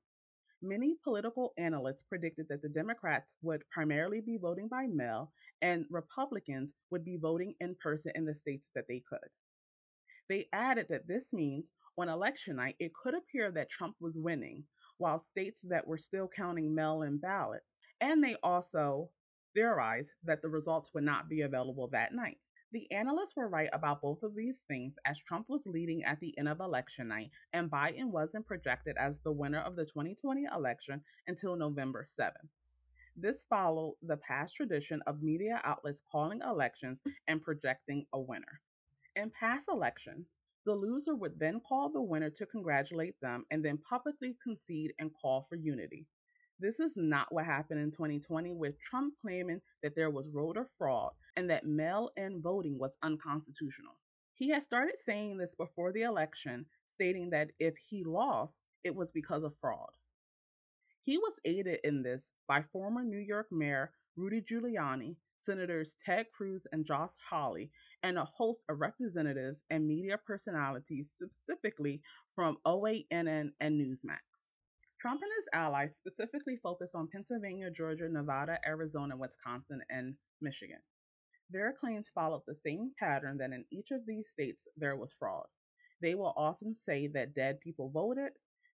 Many 0.64 0.94
political 1.02 1.52
analysts 1.58 2.04
predicted 2.08 2.46
that 2.48 2.62
the 2.62 2.68
Democrats 2.68 3.34
would 3.42 3.68
primarily 3.70 4.20
be 4.20 4.38
voting 4.38 4.68
by 4.68 4.86
mail 4.86 5.32
and 5.60 5.86
Republicans 5.90 6.72
would 6.90 7.04
be 7.04 7.16
voting 7.16 7.54
in 7.60 7.74
person 7.82 8.12
in 8.14 8.24
the 8.24 8.34
states 8.34 8.70
that 8.76 8.84
they 8.88 9.02
could. 9.08 9.28
They 10.28 10.46
added 10.52 10.86
that 10.88 11.08
this 11.08 11.32
means 11.32 11.72
on 11.98 12.08
election 12.08 12.56
night, 12.56 12.76
it 12.78 12.92
could 12.94 13.14
appear 13.14 13.50
that 13.50 13.70
Trump 13.70 13.96
was 14.00 14.14
winning, 14.16 14.64
while 14.98 15.18
states 15.18 15.62
that 15.68 15.86
were 15.86 15.98
still 15.98 16.28
counting 16.28 16.74
mail 16.74 17.02
in 17.02 17.18
ballots. 17.18 17.66
And 18.00 18.22
they 18.22 18.36
also 18.42 19.10
theorized 19.54 20.12
that 20.24 20.42
the 20.42 20.48
results 20.48 20.90
would 20.94 21.04
not 21.04 21.28
be 21.28 21.42
available 21.42 21.88
that 21.88 22.14
night. 22.14 22.38
The 22.72 22.90
analysts 22.90 23.36
were 23.36 23.48
right 23.48 23.68
about 23.70 24.00
both 24.00 24.22
of 24.22 24.34
these 24.34 24.60
things 24.66 24.98
as 25.04 25.18
Trump 25.18 25.50
was 25.50 25.60
leading 25.66 26.04
at 26.04 26.20
the 26.20 26.36
end 26.38 26.48
of 26.48 26.60
election 26.60 27.08
night 27.08 27.30
and 27.52 27.70
Biden 27.70 28.06
wasn't 28.06 28.46
projected 28.46 28.96
as 28.96 29.20
the 29.20 29.30
winner 29.30 29.60
of 29.60 29.76
the 29.76 29.84
2020 29.84 30.44
election 30.44 31.02
until 31.26 31.54
November 31.54 32.06
7th. 32.18 32.48
This 33.14 33.44
followed 33.50 33.96
the 34.02 34.16
past 34.16 34.56
tradition 34.56 35.02
of 35.06 35.22
media 35.22 35.60
outlets 35.64 36.02
calling 36.10 36.40
elections 36.40 37.02
and 37.28 37.42
projecting 37.42 38.06
a 38.14 38.18
winner. 38.18 38.62
In 39.16 39.30
past 39.38 39.68
elections, 39.68 40.38
the 40.64 40.74
loser 40.74 41.14
would 41.14 41.38
then 41.38 41.60
call 41.60 41.90
the 41.90 42.00
winner 42.00 42.30
to 42.30 42.46
congratulate 42.46 43.20
them 43.20 43.44
and 43.50 43.62
then 43.62 43.76
publicly 43.76 44.38
concede 44.42 44.94
and 44.98 45.10
call 45.12 45.46
for 45.50 45.56
unity. 45.56 46.06
This 46.58 46.78
is 46.78 46.92
not 46.96 47.32
what 47.32 47.44
happened 47.44 47.80
in 47.80 47.90
2020, 47.90 48.52
with 48.52 48.80
Trump 48.80 49.14
claiming 49.20 49.60
that 49.82 49.96
there 49.96 50.10
was 50.10 50.28
voter 50.32 50.68
fraud 50.78 51.12
and 51.36 51.50
that 51.50 51.66
mail 51.66 52.10
in 52.16 52.40
voting 52.40 52.78
was 52.78 52.96
unconstitutional. 53.02 53.98
He 54.34 54.50
had 54.50 54.62
started 54.62 54.96
saying 54.98 55.38
this 55.38 55.54
before 55.54 55.92
the 55.92 56.02
election, 56.02 56.66
stating 56.88 57.30
that 57.30 57.50
if 57.58 57.74
he 57.76 58.04
lost, 58.04 58.60
it 58.84 58.94
was 58.94 59.10
because 59.10 59.42
of 59.42 59.54
fraud. 59.60 59.90
He 61.04 61.18
was 61.18 61.32
aided 61.44 61.80
in 61.82 62.02
this 62.02 62.30
by 62.46 62.62
former 62.72 63.02
New 63.02 63.18
York 63.18 63.48
Mayor 63.50 63.92
Rudy 64.16 64.40
Giuliani, 64.40 65.16
Senators 65.40 65.94
Ted 66.04 66.26
Cruz 66.36 66.66
and 66.70 66.86
Josh 66.86 67.12
Hawley, 67.28 67.70
and 68.04 68.18
a 68.18 68.24
host 68.24 68.62
of 68.68 68.80
representatives 68.80 69.64
and 69.70 69.88
media 69.88 70.18
personalities, 70.18 71.10
specifically 71.12 72.02
from 72.36 72.58
OANN 72.64 73.52
and 73.60 73.80
Newsmax. 73.80 74.51
Trump 75.02 75.20
and 75.20 75.32
his 75.36 75.48
allies 75.52 75.96
specifically 75.96 76.56
focused 76.62 76.94
on 76.94 77.08
Pennsylvania, 77.08 77.68
Georgia, 77.72 78.08
Nevada, 78.08 78.60
Arizona, 78.64 79.16
Wisconsin, 79.16 79.82
and 79.90 80.14
Michigan. 80.40 80.78
Their 81.50 81.72
claims 81.72 82.08
followed 82.14 82.42
the 82.46 82.54
same 82.54 82.92
pattern 83.00 83.36
that 83.38 83.50
in 83.50 83.64
each 83.72 83.90
of 83.90 84.06
these 84.06 84.28
states 84.28 84.68
there 84.76 84.94
was 84.94 85.12
fraud. 85.18 85.46
They 86.00 86.14
will 86.14 86.32
often 86.36 86.76
say 86.76 87.08
that 87.08 87.34
dead 87.34 87.60
people 87.60 87.90
voted, 87.90 88.30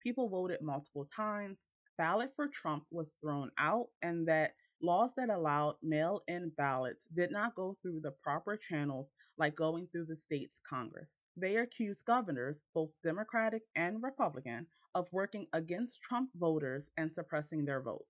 people 0.01 0.29
voted 0.29 0.63
multiple 0.63 1.09
times, 1.15 1.59
ballot 1.99 2.31
for 2.37 2.47
Trump 2.47 2.85
was 2.93 3.15
thrown 3.21 3.51
out 3.59 3.89
and 4.01 4.29
that 4.29 4.53
laws 4.81 5.11
that 5.17 5.29
allowed 5.29 5.75
mail 5.83 6.23
in 6.29 6.53
ballots 6.57 7.05
did 7.17 7.33
not 7.33 7.57
go 7.57 7.77
through 7.83 8.01
the 8.01 8.13
proper 8.23 8.57
channels 8.57 9.09
like 9.39 9.57
going 9.57 9.89
through 9.89 10.07
the 10.07 10.17
state's 10.17 10.61
Congress. 10.69 11.27
They 11.37 11.57
accused 11.57 12.05
governors, 12.07 12.63
both 12.75 12.91
Democratic 13.03 13.63
and 13.75 14.01
Republican, 14.01 14.69
of 14.95 15.09
working 15.13 15.47
against 15.53 16.03
Trump 16.03 16.31
voters 16.35 16.91
and 16.97 17.13
suppressing 17.13 17.65
their 17.65 17.83
vote. 17.83 18.05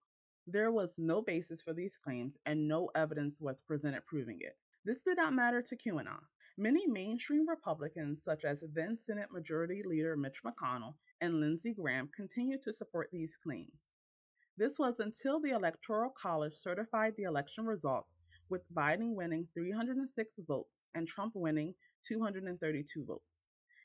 There 0.47 0.73
was 0.73 0.97
no 0.99 1.23
basis 1.23 1.63
for 1.63 1.73
these 1.73 1.97
claims 1.97 2.37
and 2.47 2.67
no 2.67 2.91
evidence 2.95 3.41
was 3.41 3.63
presented 3.67 4.07
proving 4.07 4.39
it. 4.41 4.57
This 4.85 5.03
did 5.03 5.17
not 5.17 5.35
matter 5.35 5.63
to 5.63 5.77
QAnon. 5.77 6.19
Many 6.59 6.87
mainstream 6.87 7.49
Republicans, 7.49 8.23
such 8.25 8.45
as 8.45 8.65
then 8.75 8.99
Senate 8.99 9.33
Majority 9.33 9.83
Leader 9.85 10.17
Mitch 10.17 10.43
McConnell 10.45 10.95
and 11.21 11.41
Lindsey 11.41 11.73
Graham, 11.73 12.11
continued 12.15 12.63
to 12.65 12.75
support 12.75 13.09
these 13.13 13.37
claims. 13.43 13.73
This 14.59 14.79
was 14.79 14.99
until 14.99 15.41
the 15.41 15.53
Electoral 15.53 16.11
College 16.11 16.53
certified 16.61 17.15
the 17.17 17.23
election 17.23 17.65
results, 17.65 18.15
with 18.51 18.71
Biden 18.75 19.15
winning 19.15 19.49
306 19.55 20.31
votes 20.47 20.85
and 20.95 21.09
Trump 21.09 21.33
winning 21.35 21.75
232 22.07 23.05
votes. 23.07 23.32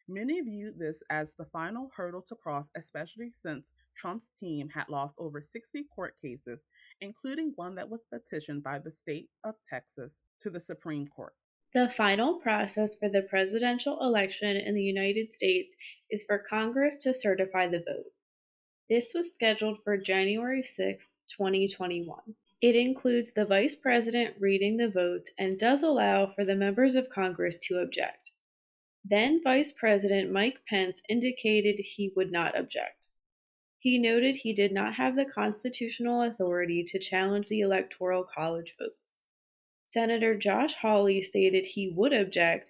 Many 0.09 0.39
viewed 0.39 0.79
this 0.79 1.03
as 1.09 1.35
the 1.35 1.45
final 1.45 1.91
hurdle 1.93 2.21
to 2.29 2.35
cross, 2.35 2.69
especially 2.77 3.31
since 3.31 3.73
Trump's 3.97 4.29
team 4.39 4.69
had 4.69 4.87
lost 4.87 5.15
over 5.17 5.41
60 5.41 5.83
court 5.93 6.15
cases, 6.21 6.59
including 7.01 7.51
one 7.55 7.75
that 7.75 7.89
was 7.89 8.05
petitioned 8.05 8.63
by 8.63 8.79
the 8.79 8.91
state 8.91 9.29
of 9.43 9.55
Texas 9.69 10.21
to 10.41 10.49
the 10.49 10.61
Supreme 10.61 11.07
Court. 11.07 11.33
The 11.73 11.89
final 11.89 12.39
process 12.39 12.95
for 12.95 13.09
the 13.09 13.23
presidential 13.23 13.99
election 13.99 14.55
in 14.55 14.75
the 14.75 14.81
United 14.81 15.33
States 15.33 15.75
is 16.09 16.23
for 16.23 16.37
Congress 16.37 16.95
to 16.99 17.13
certify 17.13 17.67
the 17.67 17.79
vote. 17.79 18.13
This 18.89 19.13
was 19.13 19.33
scheduled 19.33 19.79
for 19.83 19.97
January 19.97 20.63
6, 20.63 21.11
2021. 21.35 22.17
It 22.61 22.77
includes 22.77 23.33
the 23.33 23.45
vice 23.45 23.75
president 23.75 24.35
reading 24.39 24.77
the 24.77 24.89
votes 24.89 25.29
and 25.37 25.59
does 25.59 25.83
allow 25.83 26.27
for 26.27 26.45
the 26.45 26.55
members 26.55 26.95
of 26.95 27.09
Congress 27.09 27.57
to 27.63 27.79
object. 27.79 28.26
Then 29.09 29.41
Vice 29.41 29.71
President 29.71 30.33
Mike 30.33 30.65
Pence 30.67 31.01
indicated 31.07 31.79
he 31.79 32.11
would 32.17 32.29
not 32.29 32.59
object. 32.59 33.07
He 33.79 33.97
noted 33.97 34.35
he 34.35 34.51
did 34.51 34.73
not 34.73 34.95
have 34.95 35.15
the 35.15 35.23
constitutional 35.23 36.23
authority 36.23 36.83
to 36.87 36.99
challenge 36.99 37.47
the 37.47 37.61
Electoral 37.61 38.25
College 38.25 38.75
votes. 38.77 39.15
Senator 39.85 40.35
Josh 40.37 40.73
Hawley 40.73 41.21
stated 41.21 41.65
he 41.65 41.87
would 41.95 42.11
object, 42.11 42.69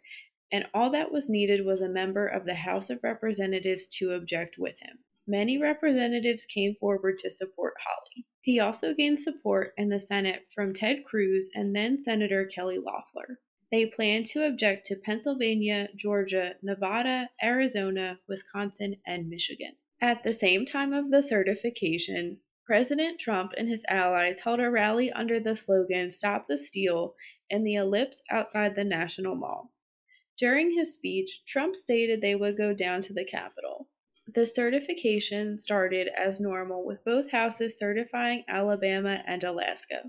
and 0.52 0.68
all 0.76 0.92
that 0.92 1.12
was 1.12 1.28
needed 1.28 1.66
was 1.66 1.82
a 1.82 1.90
member 1.90 2.28
of 2.28 2.46
the 2.46 2.54
House 2.54 2.92
of 2.92 3.00
Representatives 3.02 3.88
to 3.94 4.12
object 4.12 4.60
with 4.60 4.76
him. 4.80 5.00
Many 5.26 5.58
representatives 5.58 6.46
came 6.46 6.76
forward 6.76 7.18
to 7.18 7.32
support 7.32 7.74
Hawley. 7.84 8.28
He 8.42 8.60
also 8.60 8.94
gained 8.94 9.18
support 9.18 9.74
in 9.76 9.90
the 9.90 10.00
Senate 10.00 10.46
from 10.54 10.74
Ted 10.74 11.04
Cruz 11.04 11.50
and 11.56 11.76
then 11.76 12.00
Senator 12.00 12.46
Kelly 12.46 12.78
Loeffler. 12.78 13.40
They 13.72 13.86
plan 13.86 14.24
to 14.26 14.46
object 14.46 14.86
to 14.88 14.96
Pennsylvania, 14.96 15.90
Georgia, 15.96 16.56
Nevada, 16.62 17.30
Arizona, 17.44 18.20
Wisconsin, 18.28 18.96
and 19.06 19.30
Michigan. 19.30 19.76
At 20.02 20.24
the 20.24 20.32
same 20.32 20.66
time 20.66 20.94
of 20.94 21.12
the 21.12 21.22
certification, 21.22 22.40
President 22.66 23.20
Trump 23.20 23.54
and 23.58 23.68
his 23.68 23.84
allies 23.90 24.42
held 24.42 24.60
a 24.60 24.70
rally 24.70 25.12
under 25.12 25.40
the 25.40 25.56
slogan 25.56 26.12
Stop 26.12 26.48
the 26.48 26.58
Steal 26.58 27.16
in 27.50 27.64
the 27.64 27.76
Ellipse 27.76 28.22
outside 28.30 28.76
the 28.76 28.84
National 28.84 29.36
Mall. 29.36 29.72
During 30.38 30.72
his 30.72 30.94
speech, 30.94 31.44
Trump 31.48 31.76
stated 31.76 32.22
they 32.22 32.36
would 32.36 32.58
go 32.58 32.74
down 32.74 33.02
to 33.02 33.14
the 33.14 33.26
Capitol. 33.26 33.90
The 34.28 34.46
certification 34.46 35.58
started 35.58 36.10
as 36.16 36.40
normal, 36.40 36.86
with 36.86 37.04
both 37.06 37.32
houses 37.32 37.80
certifying 37.80 38.44
Alabama 38.48 39.24
and 39.26 39.44
Alaska. 39.44 40.04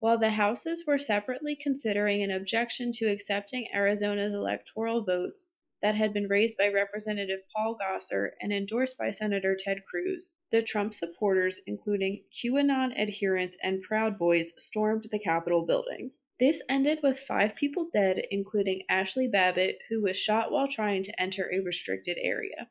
While 0.00 0.16
the 0.16 0.30
houses 0.30 0.86
were 0.86 0.96
separately 0.96 1.54
considering 1.54 2.22
an 2.22 2.30
objection 2.30 2.90
to 2.92 3.10
accepting 3.10 3.68
Arizona's 3.74 4.34
electoral 4.34 5.04
votes 5.04 5.52
that 5.82 5.94
had 5.94 6.14
been 6.14 6.26
raised 6.26 6.56
by 6.56 6.68
Representative 6.68 7.40
Paul 7.54 7.76
Gosar 7.78 8.30
and 8.40 8.50
endorsed 8.50 8.96
by 8.96 9.10
Senator 9.10 9.54
Ted 9.54 9.84
Cruz, 9.84 10.32
the 10.50 10.62
Trump 10.62 10.94
supporters, 10.94 11.60
including 11.66 12.24
QAnon 12.32 12.98
adherents 12.98 13.58
and 13.62 13.82
Proud 13.82 14.18
Boys, 14.18 14.54
stormed 14.56 15.04
the 15.10 15.18
Capitol 15.18 15.66
building. 15.66 16.12
This 16.38 16.62
ended 16.66 17.00
with 17.02 17.20
five 17.20 17.54
people 17.54 17.86
dead, 17.92 18.24
including 18.30 18.84
Ashley 18.88 19.28
Babbitt, 19.28 19.80
who 19.90 20.00
was 20.00 20.16
shot 20.16 20.50
while 20.50 20.66
trying 20.66 21.02
to 21.02 21.20
enter 21.20 21.52
a 21.52 21.60
restricted 21.60 22.16
area. 22.18 22.70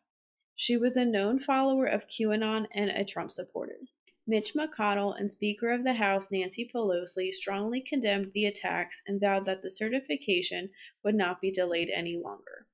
She 0.55 0.77
was 0.77 0.97
a 0.97 1.05
known 1.05 1.39
follower 1.39 1.85
of 1.85 2.07
QAnon 2.07 2.65
and 2.73 2.89
a 2.89 3.05
Trump 3.05 3.29
supporter. 3.29 3.77
Mitch 4.29 4.53
McConnell 4.53 5.19
and 5.19 5.31
Speaker 5.31 5.71
of 5.71 5.83
the 5.83 5.93
House 5.93 6.29
Nancy 6.29 6.69
Pelosi 6.71 7.33
strongly 7.33 7.81
condemned 7.81 8.31
the 8.31 8.45
attacks 8.45 9.01
and 9.07 9.19
vowed 9.19 9.47
that 9.47 9.63
the 9.63 9.71
certification 9.71 10.69
would 11.03 11.15
not 11.15 11.41
be 11.41 11.49
delayed 11.49 11.89
any 11.89 12.15
longer. 12.15 12.67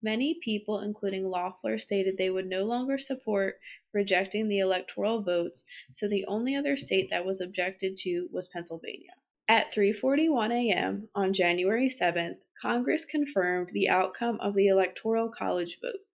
Many 0.00 0.38
people, 0.40 0.78
including 0.78 1.28
Loeffler, 1.28 1.78
stated 1.78 2.16
they 2.16 2.30
would 2.30 2.46
no 2.46 2.62
longer 2.62 2.96
support 2.96 3.58
rejecting 3.92 4.46
the 4.46 4.60
electoral 4.60 5.20
votes, 5.20 5.64
so 5.92 6.06
the 6.06 6.24
only 6.26 6.54
other 6.54 6.76
state 6.76 7.10
that 7.10 7.26
was 7.26 7.40
objected 7.40 7.96
to 8.02 8.28
was 8.30 8.46
Pennsylvania. 8.46 9.14
At 9.48 9.72
3:41 9.72 10.52
a.m. 10.52 11.08
on 11.12 11.32
January 11.32 11.88
7th, 11.88 12.38
Congress 12.62 13.04
confirmed 13.04 13.70
the 13.70 13.88
outcome 13.88 14.38
of 14.38 14.54
the 14.54 14.68
Electoral 14.68 15.28
College 15.28 15.80
vote. 15.82 16.06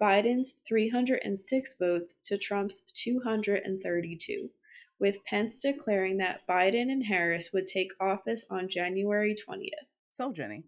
Biden's 0.00 0.60
306 0.66 1.74
votes 1.76 2.14
to 2.24 2.38
Trump's 2.38 2.84
232, 2.94 4.48
with 5.00 5.24
Pence 5.24 5.58
declaring 5.58 6.18
that 6.18 6.46
Biden 6.48 6.92
and 6.92 7.04
Harris 7.04 7.52
would 7.52 7.66
take 7.66 7.90
office 8.00 8.44
on 8.48 8.68
January 8.68 9.34
20th. 9.34 9.88
So, 10.12 10.32
Jenny, 10.32 10.62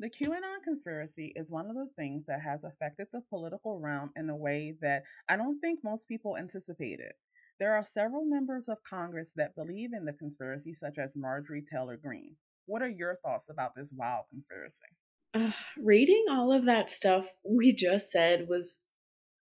the 0.00 0.10
QAnon 0.10 0.62
conspiracy 0.64 1.32
is 1.36 1.52
one 1.52 1.70
of 1.70 1.76
the 1.76 1.88
things 1.96 2.26
that 2.26 2.40
has 2.40 2.64
affected 2.64 3.06
the 3.12 3.22
political 3.30 3.78
realm 3.78 4.10
in 4.16 4.28
a 4.28 4.36
way 4.36 4.76
that 4.80 5.04
I 5.28 5.36
don't 5.36 5.60
think 5.60 5.84
most 5.84 6.08
people 6.08 6.36
anticipated. 6.36 7.12
There 7.60 7.74
are 7.74 7.84
several 7.84 8.24
members 8.24 8.68
of 8.68 8.82
Congress 8.82 9.32
that 9.36 9.54
believe 9.54 9.92
in 9.92 10.04
the 10.04 10.12
conspiracy, 10.12 10.74
such 10.74 10.98
as 10.98 11.14
Marjorie 11.14 11.62
Taylor 11.62 11.96
Greene. 11.96 12.34
What 12.66 12.82
are 12.82 12.88
your 12.88 13.16
thoughts 13.22 13.48
about 13.48 13.76
this 13.76 13.92
wild 13.92 14.24
conspiracy? 14.30 14.88
Uh, 15.34 15.50
reading 15.76 16.24
all 16.30 16.52
of 16.52 16.64
that 16.66 16.88
stuff 16.88 17.32
we 17.44 17.74
just 17.74 18.10
said 18.10 18.46
was 18.48 18.80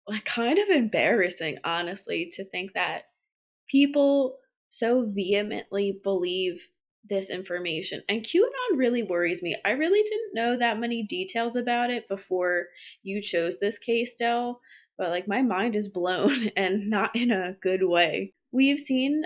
like 0.06 0.24
kind 0.24 0.58
of 0.58 0.68
embarrassing, 0.68 1.58
honestly, 1.64 2.28
to 2.32 2.44
think 2.44 2.72
that 2.74 3.02
people 3.68 4.36
so 4.68 5.04
vehemently 5.08 6.00
believe 6.02 6.68
this 7.08 7.30
information. 7.30 8.02
And 8.08 8.22
QAnon 8.22 8.76
really 8.76 9.02
worries 9.02 9.42
me. 9.42 9.56
I 9.64 9.72
really 9.72 10.02
didn't 10.02 10.34
know 10.34 10.56
that 10.56 10.78
many 10.78 11.02
details 11.02 11.56
about 11.56 11.90
it 11.90 12.08
before 12.08 12.66
you 13.02 13.20
chose 13.22 13.58
this 13.58 13.78
case, 13.78 14.14
Dell, 14.14 14.60
but 14.96 15.10
like 15.10 15.26
my 15.26 15.42
mind 15.42 15.76
is 15.76 15.88
blown 15.88 16.50
and 16.56 16.88
not 16.88 17.14
in 17.16 17.30
a 17.30 17.56
good 17.60 17.82
way. 17.82 18.32
We've 18.52 18.80
seen 18.80 19.22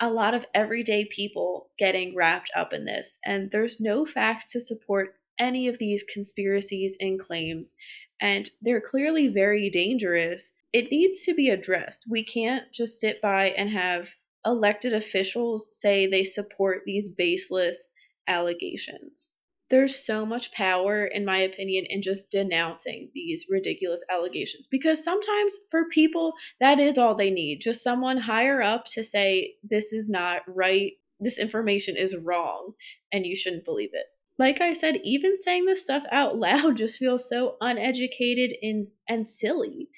a 0.00 0.10
lot 0.10 0.34
of 0.34 0.46
everyday 0.54 1.04
people 1.04 1.70
getting 1.78 2.14
wrapped 2.14 2.50
up 2.54 2.72
in 2.72 2.84
this, 2.84 3.18
and 3.24 3.50
there's 3.50 3.80
no 3.80 4.06
facts 4.06 4.52
to 4.52 4.60
support 4.60 5.14
any 5.38 5.68
of 5.68 5.78
these 5.78 6.04
conspiracies 6.12 6.96
and 7.00 7.18
claims, 7.18 7.74
and 8.20 8.50
they're 8.60 8.80
clearly 8.80 9.28
very 9.28 9.70
dangerous. 9.70 10.52
It 10.72 10.90
needs 10.90 11.24
to 11.24 11.34
be 11.34 11.48
addressed. 11.48 12.04
We 12.08 12.24
can't 12.24 12.64
just 12.72 13.00
sit 13.00 13.20
by 13.20 13.50
and 13.50 13.70
have 13.70 14.14
elected 14.44 14.92
officials 14.92 15.68
say 15.72 16.06
they 16.06 16.24
support 16.24 16.82
these 16.84 17.08
baseless 17.08 17.88
allegations. 18.26 19.30
There's 19.70 19.94
so 19.94 20.24
much 20.24 20.52
power, 20.52 21.04
in 21.04 21.26
my 21.26 21.38
opinion, 21.38 21.84
in 21.88 22.00
just 22.00 22.30
denouncing 22.30 23.10
these 23.14 23.46
ridiculous 23.50 24.02
allegations 24.10 24.66
because 24.66 25.04
sometimes 25.04 25.58
for 25.70 25.88
people, 25.90 26.32
that 26.58 26.80
is 26.80 26.96
all 26.96 27.14
they 27.14 27.30
need. 27.30 27.60
Just 27.60 27.82
someone 27.82 28.16
higher 28.16 28.62
up 28.62 28.86
to 28.92 29.04
say, 29.04 29.56
this 29.62 29.92
is 29.92 30.08
not 30.08 30.40
right, 30.48 30.92
this 31.20 31.38
information 31.38 31.96
is 31.96 32.16
wrong, 32.16 32.72
and 33.12 33.26
you 33.26 33.36
shouldn't 33.36 33.66
believe 33.66 33.90
it 33.92 34.06
like 34.38 34.60
I 34.60 34.72
said, 34.72 35.00
even 35.04 35.36
saying 35.36 35.66
this 35.66 35.82
stuff 35.82 36.04
out 36.12 36.38
loud 36.38 36.76
just 36.76 36.98
feels 36.98 37.28
so 37.28 37.56
uneducated 37.60 38.56
and, 38.62 38.86
and 39.08 39.26
silly. 39.26 39.88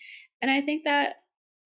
And 0.42 0.50
I 0.50 0.60
think 0.60 0.84
that 0.84 1.16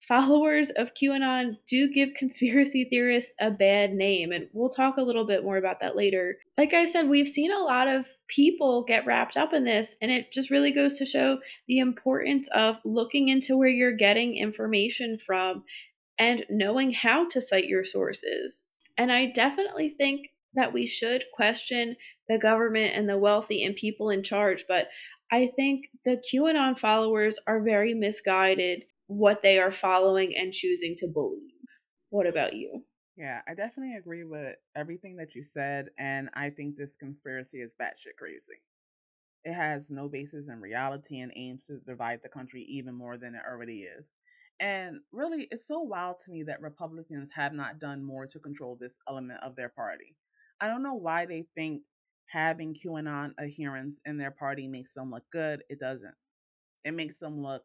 followers 0.07 0.71
of 0.71 0.93
QAnon 0.95 1.57
do 1.67 1.91
give 1.91 2.15
conspiracy 2.15 2.87
theorists 2.91 3.33
a 3.41 3.51
bad 3.51 3.93
name. 3.93 4.33
And 4.33 4.49
we'll 4.53 4.69
talk 4.69 4.97
a 4.97 5.03
little 5.03 5.27
bit 5.27 5.43
more 5.43 5.57
about 5.57 5.81
that 5.81 5.97
later. 5.97 6.37
Like 6.59 6.75
I 6.75 6.87
said, 6.87 7.09
we've 7.09 7.29
seen 7.29 7.53
a 7.53 7.63
lot 7.63 7.89
of 7.89 8.07
people 8.29 8.85
get 8.85 9.07
wrapped 9.07 9.37
up 9.37 9.53
in 9.53 9.65
this, 9.65 9.97
and 10.03 10.11
it 10.11 10.33
just 10.33 10.51
really 10.51 10.73
goes 10.73 10.99
to 10.99 11.07
show 11.07 11.39
the 11.69 11.79
importance 11.79 12.49
of 12.49 12.77
looking 12.85 13.29
into 13.29 13.57
where 13.57 13.69
you're 13.69 13.97
getting 13.97 14.37
information 14.37 15.17
from 15.19 15.65
and 16.19 16.45
knowing 16.51 16.93
how 16.93 17.27
to 17.29 17.41
cite 17.41 17.67
your 17.67 17.85
sources. 17.85 18.65
And 18.97 19.11
I 19.11 19.27
definitely 19.27 19.95
think 19.99 20.29
that 20.55 20.73
we 20.73 20.87
should 20.87 21.25
question 21.35 21.97
the 22.29 22.39
government 22.39 22.93
and 22.95 23.09
the 23.09 23.19
wealthy 23.19 23.65
and 23.65 23.77
people 23.77 24.11
in 24.11 24.23
charge, 24.23 24.65
but 24.69 24.89
I 25.31 25.51
think 25.57 25.87
the 26.05 26.23
QAnon 26.33 26.79
followers 26.79 27.39
are 27.47 27.63
very 27.63 27.95
misguided 27.95 28.85
what 29.07 29.43
they 29.43 29.59
are 29.59 29.73
following 29.73 30.35
and 30.37 30.53
choosing 30.53 30.95
to 30.99 31.09
believe. 31.13 31.51
What 32.11 32.27
about 32.27 32.55
you? 32.55 32.85
Yeah, 33.17 33.43
I 33.47 33.55
definitely 33.55 33.97
agree 33.97 34.25
with 34.25 34.57
everything 34.75 35.17
that 35.17 35.35
you 35.35 35.43
said, 35.43 35.89
and 35.99 36.31
I 36.35 36.51
think 36.51 36.77
this 36.77 36.97
conspiracy 36.97 37.59
is 37.59 37.75
batshit 37.81 38.17
crazy. 38.19 38.63
It 39.45 39.53
has 39.53 39.91
no 39.91 40.09
basis 40.09 40.49
in 40.49 40.61
reality 40.61 41.21
and 41.21 41.31
aims 41.37 41.67
to 41.67 41.79
divide 41.87 42.21
the 42.23 42.29
country 42.29 42.63
even 42.63 42.95
more 42.95 43.19
than 43.19 43.35
it 43.35 43.43
already 43.49 43.83
is. 43.83 44.13
And 44.59 45.01
really, 45.13 45.49
it's 45.51 45.69
so 45.69 45.81
wild 45.81 46.17
to 46.25 46.31
me 46.31 46.45
that 46.45 46.63
Republicans 46.63 47.31
have 47.35 47.53
not 47.53 47.79
done 47.79 48.03
more 48.03 48.27
to 48.27 48.39
control 48.39 48.77
this 48.81 48.97
element 49.09 49.41
of 49.43 49.55
their 49.55 49.69
party. 49.69 50.17
I 50.61 50.69
don't 50.69 50.83
know 50.83 50.95
why 50.95 51.27
they 51.27 51.47
think 51.55 51.83
having 52.27 52.75
QAnon 52.75 53.33
adherents 53.39 54.01
in 54.05 54.19
their 54.19 54.31
party 54.31 54.67
makes 54.67 54.95
them 54.95 55.11
look 55.11 55.25
good. 55.33 55.63
It 55.69 55.81
doesn't. 55.81 56.15
It 56.85 56.95
makes 56.95 57.19
them 57.19 57.43
look 57.43 57.63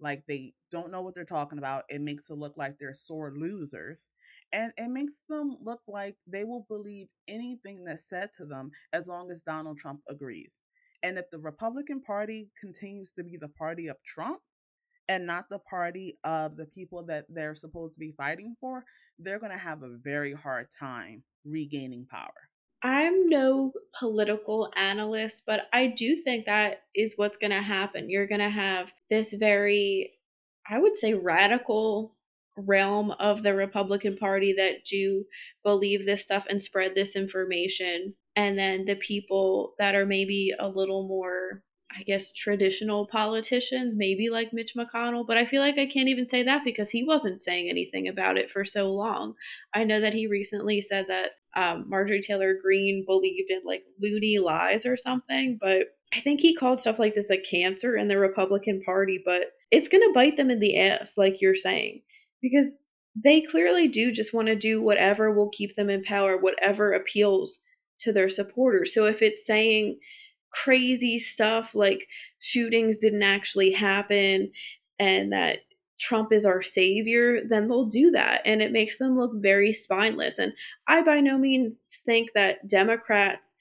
like 0.00 0.24
they 0.26 0.52
don't 0.70 0.90
know 0.90 1.00
what 1.02 1.14
they're 1.14 1.24
talking 1.24 1.58
about. 1.58 1.84
It 1.88 2.00
makes 2.00 2.30
it 2.30 2.38
look 2.38 2.54
like 2.56 2.76
they're 2.78 2.94
sore 2.94 3.32
losers. 3.36 4.08
And 4.52 4.72
it 4.76 4.88
makes 4.88 5.22
them 5.28 5.56
look 5.62 5.80
like 5.86 6.16
they 6.26 6.44
will 6.44 6.66
believe 6.68 7.08
anything 7.28 7.84
that's 7.84 8.08
said 8.08 8.30
to 8.38 8.46
them 8.46 8.70
as 8.92 9.06
long 9.06 9.30
as 9.30 9.42
Donald 9.42 9.78
Trump 9.78 10.00
agrees. 10.08 10.58
And 11.02 11.18
if 11.18 11.30
the 11.30 11.38
Republican 11.38 12.00
Party 12.00 12.50
continues 12.60 13.12
to 13.12 13.24
be 13.24 13.36
the 13.36 13.48
party 13.48 13.88
of 13.88 13.96
Trump 14.04 14.40
and 15.08 15.26
not 15.26 15.46
the 15.50 15.58
party 15.58 16.18
of 16.24 16.56
the 16.56 16.66
people 16.66 17.04
that 17.06 17.26
they're 17.28 17.54
supposed 17.54 17.94
to 17.94 18.00
be 18.00 18.14
fighting 18.16 18.54
for, 18.60 18.84
they're 19.18 19.40
going 19.40 19.52
to 19.52 19.58
have 19.58 19.82
a 19.82 19.98
very 20.02 20.32
hard 20.32 20.68
time 20.78 21.22
regaining 21.44 22.06
power. 22.10 22.51
I'm 22.82 23.28
no 23.28 23.72
political 23.98 24.70
analyst, 24.76 25.44
but 25.46 25.60
I 25.72 25.86
do 25.86 26.16
think 26.16 26.46
that 26.46 26.82
is 26.94 27.14
what's 27.16 27.38
going 27.38 27.52
to 27.52 27.62
happen. 27.62 28.10
You're 28.10 28.26
going 28.26 28.40
to 28.40 28.50
have 28.50 28.92
this 29.08 29.32
very, 29.32 30.12
I 30.68 30.78
would 30.78 30.96
say, 30.96 31.14
radical 31.14 32.16
realm 32.56 33.12
of 33.12 33.42
the 33.42 33.54
Republican 33.54 34.16
Party 34.16 34.52
that 34.54 34.84
do 34.84 35.24
believe 35.62 36.04
this 36.04 36.22
stuff 36.22 36.46
and 36.50 36.60
spread 36.60 36.94
this 36.94 37.14
information. 37.14 38.14
And 38.34 38.58
then 38.58 38.84
the 38.84 38.96
people 38.96 39.74
that 39.78 39.94
are 39.94 40.06
maybe 40.06 40.52
a 40.58 40.68
little 40.68 41.06
more 41.06 41.62
I 41.96 42.02
guess, 42.02 42.32
traditional 42.32 43.06
politicians, 43.06 43.96
maybe 43.96 44.30
like 44.30 44.52
Mitch 44.52 44.74
McConnell, 44.74 45.26
but 45.26 45.36
I 45.36 45.44
feel 45.44 45.60
like 45.60 45.78
I 45.78 45.86
can't 45.86 46.08
even 46.08 46.26
say 46.26 46.42
that 46.42 46.64
because 46.64 46.90
he 46.90 47.04
wasn't 47.04 47.42
saying 47.42 47.68
anything 47.68 48.08
about 48.08 48.38
it 48.38 48.50
for 48.50 48.64
so 48.64 48.92
long. 48.92 49.34
I 49.74 49.84
know 49.84 50.00
that 50.00 50.14
he 50.14 50.26
recently 50.26 50.80
said 50.80 51.06
that 51.08 51.30
um, 51.54 51.84
Marjorie 51.88 52.20
Taylor 52.20 52.54
Greene 52.60 53.04
believed 53.06 53.50
in 53.50 53.60
like 53.64 53.84
loony 54.00 54.38
lies 54.38 54.86
or 54.86 54.96
something, 54.96 55.58
but 55.60 55.88
I 56.14 56.20
think 56.20 56.40
he 56.40 56.54
called 56.54 56.78
stuff 56.78 56.98
like 56.98 57.14
this 57.14 57.30
a 57.30 57.38
cancer 57.38 57.96
in 57.96 58.08
the 58.08 58.18
Republican 58.18 58.82
Party, 58.82 59.20
but 59.24 59.52
it's 59.70 59.88
going 59.88 60.02
to 60.02 60.12
bite 60.14 60.36
them 60.36 60.50
in 60.50 60.60
the 60.60 60.78
ass, 60.78 61.14
like 61.16 61.40
you're 61.40 61.54
saying, 61.54 62.02
because 62.40 62.76
they 63.14 63.42
clearly 63.42 63.88
do 63.88 64.10
just 64.12 64.34
want 64.34 64.48
to 64.48 64.56
do 64.56 64.82
whatever 64.82 65.32
will 65.32 65.50
keep 65.50 65.74
them 65.74 65.90
in 65.90 66.02
power, 66.02 66.36
whatever 66.36 66.92
appeals 66.92 67.60
to 68.00 68.12
their 68.12 68.28
supporters. 68.28 68.94
So 68.94 69.06
if 69.06 69.22
it's 69.22 69.46
saying, 69.46 69.98
crazy 70.52 71.18
stuff 71.18 71.74
like 71.74 72.06
shootings 72.38 72.98
didn't 72.98 73.22
actually 73.22 73.72
happen 73.72 74.50
and 74.98 75.32
that 75.32 75.58
Trump 75.98 76.32
is 76.32 76.44
our 76.44 76.62
savior, 76.62 77.40
then 77.48 77.68
they'll 77.68 77.86
do 77.86 78.10
that. 78.10 78.42
And 78.44 78.60
it 78.60 78.72
makes 78.72 78.98
them 78.98 79.16
look 79.16 79.32
very 79.36 79.72
spineless. 79.72 80.38
And 80.38 80.52
I 80.88 81.02
by 81.02 81.20
no 81.20 81.38
means 81.38 81.78
think 82.04 82.32
that 82.34 82.68
Democrats 82.68 83.54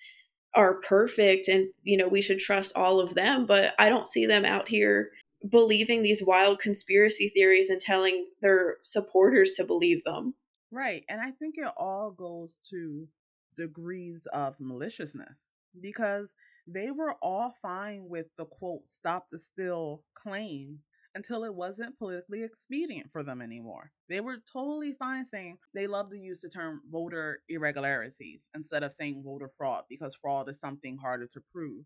are 0.55 0.81
perfect 0.81 1.47
and, 1.47 1.69
you 1.83 1.95
know, 1.95 2.07
we 2.07 2.21
should 2.21 2.39
trust 2.39 2.75
all 2.75 2.99
of 2.99 3.13
them, 3.13 3.45
but 3.45 3.73
I 3.79 3.89
don't 3.89 4.07
see 4.07 4.25
them 4.25 4.43
out 4.43 4.67
here 4.67 5.11
believing 5.49 6.01
these 6.01 6.23
wild 6.23 6.59
conspiracy 6.59 7.29
theories 7.29 7.69
and 7.69 7.79
telling 7.79 8.27
their 8.41 8.77
supporters 8.81 9.53
to 9.53 9.63
believe 9.63 10.03
them. 10.03 10.33
Right. 10.71 11.03
And 11.09 11.21
I 11.21 11.31
think 11.31 11.55
it 11.57 11.71
all 11.77 12.11
goes 12.11 12.59
to 12.69 13.07
degrees 13.55 14.27
of 14.33 14.55
maliciousness 14.59 15.51
because 15.79 16.33
they 16.73 16.91
were 16.91 17.15
all 17.21 17.55
fine 17.61 18.07
with 18.07 18.27
the 18.37 18.45
quote 18.45 18.87
stop 18.87 19.27
the 19.29 19.39
steal 19.39 20.03
claims 20.15 20.79
until 21.15 21.43
it 21.43 21.53
wasn't 21.53 21.97
politically 21.97 22.43
expedient 22.43 23.11
for 23.11 23.23
them 23.23 23.41
anymore. 23.41 23.91
They 24.09 24.21
were 24.21 24.37
totally 24.51 24.93
fine 24.93 25.25
saying 25.25 25.57
they 25.73 25.87
love 25.87 26.09
to 26.11 26.17
use 26.17 26.39
the 26.39 26.49
term 26.49 26.81
voter 26.89 27.41
irregularities 27.49 28.49
instead 28.55 28.83
of 28.83 28.93
saying 28.93 29.23
voter 29.25 29.49
fraud 29.57 29.83
because 29.89 30.15
fraud 30.15 30.49
is 30.49 30.59
something 30.59 30.97
harder 30.97 31.27
to 31.33 31.41
prove. 31.51 31.83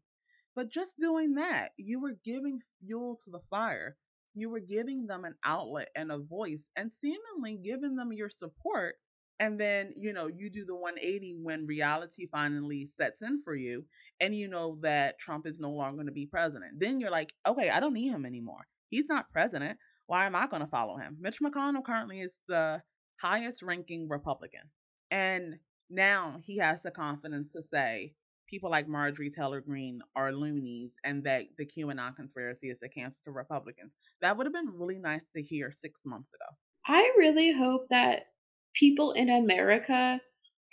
But 0.56 0.72
just 0.72 1.00
doing 1.00 1.36
that, 1.36 1.72
you 1.78 2.00
were 2.00 2.18
giving 2.24 2.60
fuel 2.80 3.18
to 3.26 3.32
the 3.32 3.42
fire. 3.50 3.98
You 4.36 4.50
were 4.50 4.60
giving 4.60 5.08
them 5.08 5.26
an 5.26 5.36
outlet 5.44 5.90
and 5.96 6.12
a 6.12 6.18
voice 6.18 6.70
and 6.76 6.92
seemingly 6.92 7.58
giving 7.64 7.96
them 7.96 8.14
your 8.14 8.30
support 8.30 8.96
and 9.40 9.60
then 9.60 9.92
you 9.96 10.14
know 10.14 10.28
you 10.28 10.50
do 10.50 10.66
the 10.66 10.76
180 10.76 11.38
when 11.42 11.66
reality 11.66 12.28
finally 12.32 12.86
sets 12.86 13.22
in 13.22 13.42
for 13.42 13.56
you 13.56 13.86
and 14.22 14.36
you 14.36 14.48
know 14.48 14.78
that 14.82 15.20
trump 15.20 15.46
is 15.46 15.60
no 15.60 15.72
longer 15.72 15.98
going 15.98 16.08
to 16.08 16.12
be 16.12 16.26
president. 16.26 16.80
Then 16.80 17.00
you're 17.00 17.12
like 17.12 17.34
okay 17.48 17.70
i 17.70 17.80
don't 17.80 17.94
need 17.94 18.12
him 18.12 18.26
anymore. 18.26 18.68
He's 18.90 19.08
not 19.10 19.32
president. 19.32 19.78
Why 20.08 20.26
am 20.26 20.36
i 20.36 20.48
going 20.48 20.62
to 20.62 20.68
follow 20.68 20.98
him? 20.98 21.18
Mitch 21.20 21.40
mcconnell 21.42 21.84
currently 21.84 22.22
is 22.22 22.42
the 22.48 22.82
highest 23.22 23.62
ranking 23.64 24.08
republican 24.10 24.70
and 25.12 25.56
now 25.90 26.40
he 26.44 26.58
has 26.58 26.82
the 26.82 26.92
confidence 26.92 27.54
to 27.54 27.62
say 27.64 28.14
people 28.50 28.70
like 28.70 28.88
marjorie 28.88 29.32
taylor 29.32 29.62
greene 29.62 30.02
are 30.16 30.34
loonies 30.34 30.96
and 31.04 31.24
that 31.24 31.44
the 31.58 31.66
qanon 31.66 32.16
conspiracy 32.16 32.70
is 32.70 32.84
a 32.84 32.90
cancer 32.90 33.20
to 33.26 33.32
republicans. 33.32 33.96
That 34.22 34.38
would 34.38 34.46
have 34.46 34.54
been 34.54 34.74
really 34.74 35.00
nice 35.00 35.26
to 35.36 35.42
hear 35.42 35.72
six 35.72 36.02
months 36.06 36.34
ago. 36.34 36.58
I 36.88 37.12
really 37.18 37.52
hope 37.52 37.88
that 37.90 38.28
people 38.76 39.12
in 39.14 39.30
America, 39.30 40.20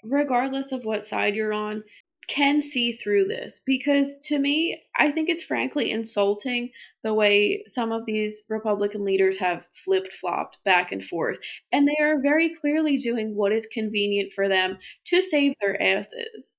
regardless 0.04 0.72
of 0.72 0.84
what 0.84 1.06
side 1.06 1.34
you're 1.34 1.52
on, 1.52 1.82
can 2.28 2.60
see 2.60 2.92
through 2.92 3.24
this 3.24 3.60
because 3.66 4.16
to 4.22 4.38
me, 4.38 4.80
I 4.96 5.10
think 5.10 5.28
it's 5.28 5.42
frankly 5.42 5.90
insulting 5.90 6.70
the 7.02 7.12
way 7.12 7.64
some 7.66 7.90
of 7.90 8.06
these 8.06 8.44
Republican 8.48 9.04
leaders 9.04 9.38
have 9.38 9.66
flipped 9.84 10.14
flopped 10.14 10.58
back 10.64 10.92
and 10.92 11.04
forth. 11.04 11.38
And 11.72 11.88
they 11.88 12.02
are 12.02 12.22
very 12.22 12.54
clearly 12.54 12.96
doing 12.96 13.34
what 13.34 13.52
is 13.52 13.66
convenient 13.66 14.32
for 14.32 14.48
them 14.48 14.78
to 15.06 15.20
save 15.20 15.54
their 15.60 15.80
asses. 15.82 16.56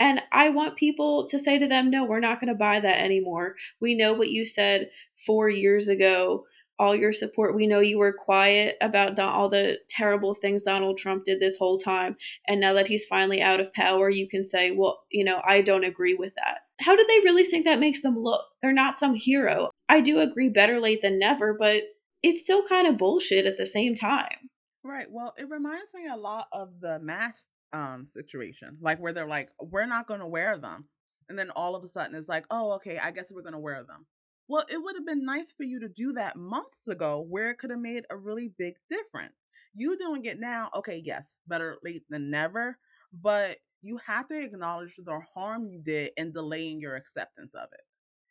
And 0.00 0.20
I 0.32 0.50
want 0.50 0.76
people 0.76 1.26
to 1.28 1.38
say 1.38 1.58
to 1.58 1.68
them, 1.68 1.90
no, 1.90 2.04
we're 2.04 2.18
not 2.18 2.40
going 2.40 2.48
to 2.48 2.58
buy 2.58 2.80
that 2.80 3.00
anymore. 3.00 3.54
We 3.80 3.94
know 3.94 4.12
what 4.12 4.30
you 4.30 4.44
said 4.44 4.88
four 5.26 5.48
years 5.48 5.86
ago 5.86 6.44
all 6.78 6.94
your 6.94 7.12
support. 7.12 7.54
We 7.54 7.66
know 7.66 7.80
you 7.80 7.98
were 7.98 8.12
quiet 8.12 8.76
about 8.80 9.18
all 9.18 9.48
the 9.48 9.78
terrible 9.88 10.34
things 10.34 10.62
Donald 10.62 10.98
Trump 10.98 11.24
did 11.24 11.40
this 11.40 11.56
whole 11.56 11.78
time. 11.78 12.16
And 12.48 12.60
now 12.60 12.72
that 12.74 12.88
he's 12.88 13.06
finally 13.06 13.40
out 13.40 13.60
of 13.60 13.72
power, 13.72 14.10
you 14.10 14.28
can 14.28 14.44
say, 14.44 14.70
well, 14.70 15.02
you 15.10 15.24
know, 15.24 15.40
I 15.46 15.60
don't 15.60 15.84
agree 15.84 16.14
with 16.14 16.34
that. 16.34 16.58
How 16.80 16.96
do 16.96 17.04
they 17.08 17.18
really 17.20 17.44
think 17.44 17.64
that 17.64 17.78
makes 17.78 18.02
them 18.02 18.18
look? 18.18 18.44
They're 18.60 18.72
not 18.72 18.96
some 18.96 19.14
hero. 19.14 19.70
I 19.88 20.00
do 20.00 20.20
agree 20.20 20.48
better 20.48 20.80
late 20.80 21.02
than 21.02 21.18
never, 21.18 21.54
but 21.54 21.82
it's 22.22 22.40
still 22.40 22.66
kind 22.66 22.88
of 22.88 22.98
bullshit 22.98 23.46
at 23.46 23.56
the 23.56 23.66
same 23.66 23.94
time. 23.94 24.50
Right. 24.82 25.06
Well, 25.10 25.34
it 25.38 25.48
reminds 25.48 25.94
me 25.94 26.08
a 26.10 26.16
lot 26.16 26.48
of 26.52 26.80
the 26.80 26.98
mask 27.00 27.46
um 27.72 28.06
situation, 28.06 28.78
like 28.80 29.00
where 29.00 29.12
they're 29.12 29.26
like, 29.26 29.50
we're 29.60 29.86
not 29.86 30.06
going 30.06 30.20
to 30.20 30.26
wear 30.26 30.58
them. 30.58 30.86
And 31.28 31.38
then 31.38 31.50
all 31.50 31.74
of 31.74 31.84
a 31.84 31.88
sudden 31.88 32.14
it's 32.14 32.28
like, 32.28 32.44
oh, 32.50 32.72
okay, 32.72 32.98
I 32.98 33.10
guess 33.10 33.32
we're 33.32 33.42
going 33.42 33.54
to 33.54 33.58
wear 33.58 33.82
them. 33.82 34.06
Well, 34.48 34.64
it 34.68 34.82
would 34.82 34.96
have 34.96 35.06
been 35.06 35.24
nice 35.24 35.52
for 35.52 35.62
you 35.64 35.80
to 35.80 35.88
do 35.88 36.12
that 36.14 36.36
months 36.36 36.86
ago 36.88 37.20
where 37.20 37.50
it 37.50 37.56
could 37.58 37.70
have 37.70 37.78
made 37.80 38.04
a 38.10 38.16
really 38.16 38.48
big 38.48 38.74
difference. 38.88 39.34
You 39.74 39.96
doing 39.98 40.24
it 40.24 40.38
now, 40.38 40.70
okay, 40.74 40.98
yes, 41.04 41.38
better 41.46 41.78
late 41.82 42.04
than 42.08 42.30
never, 42.30 42.78
but 43.12 43.58
you 43.82 43.96
have 43.98 44.28
to 44.28 44.40
acknowledge 44.40 44.96
the 44.96 45.20
harm 45.34 45.66
you 45.66 45.80
did 45.82 46.12
in 46.16 46.32
delaying 46.32 46.80
your 46.80 46.94
acceptance 46.96 47.54
of 47.54 47.68
it. 47.72 47.82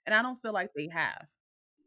And 0.06 0.16
I 0.16 0.22
don't 0.22 0.42
feel 0.42 0.54
like 0.54 0.72
they 0.76 0.90
have. 0.90 1.28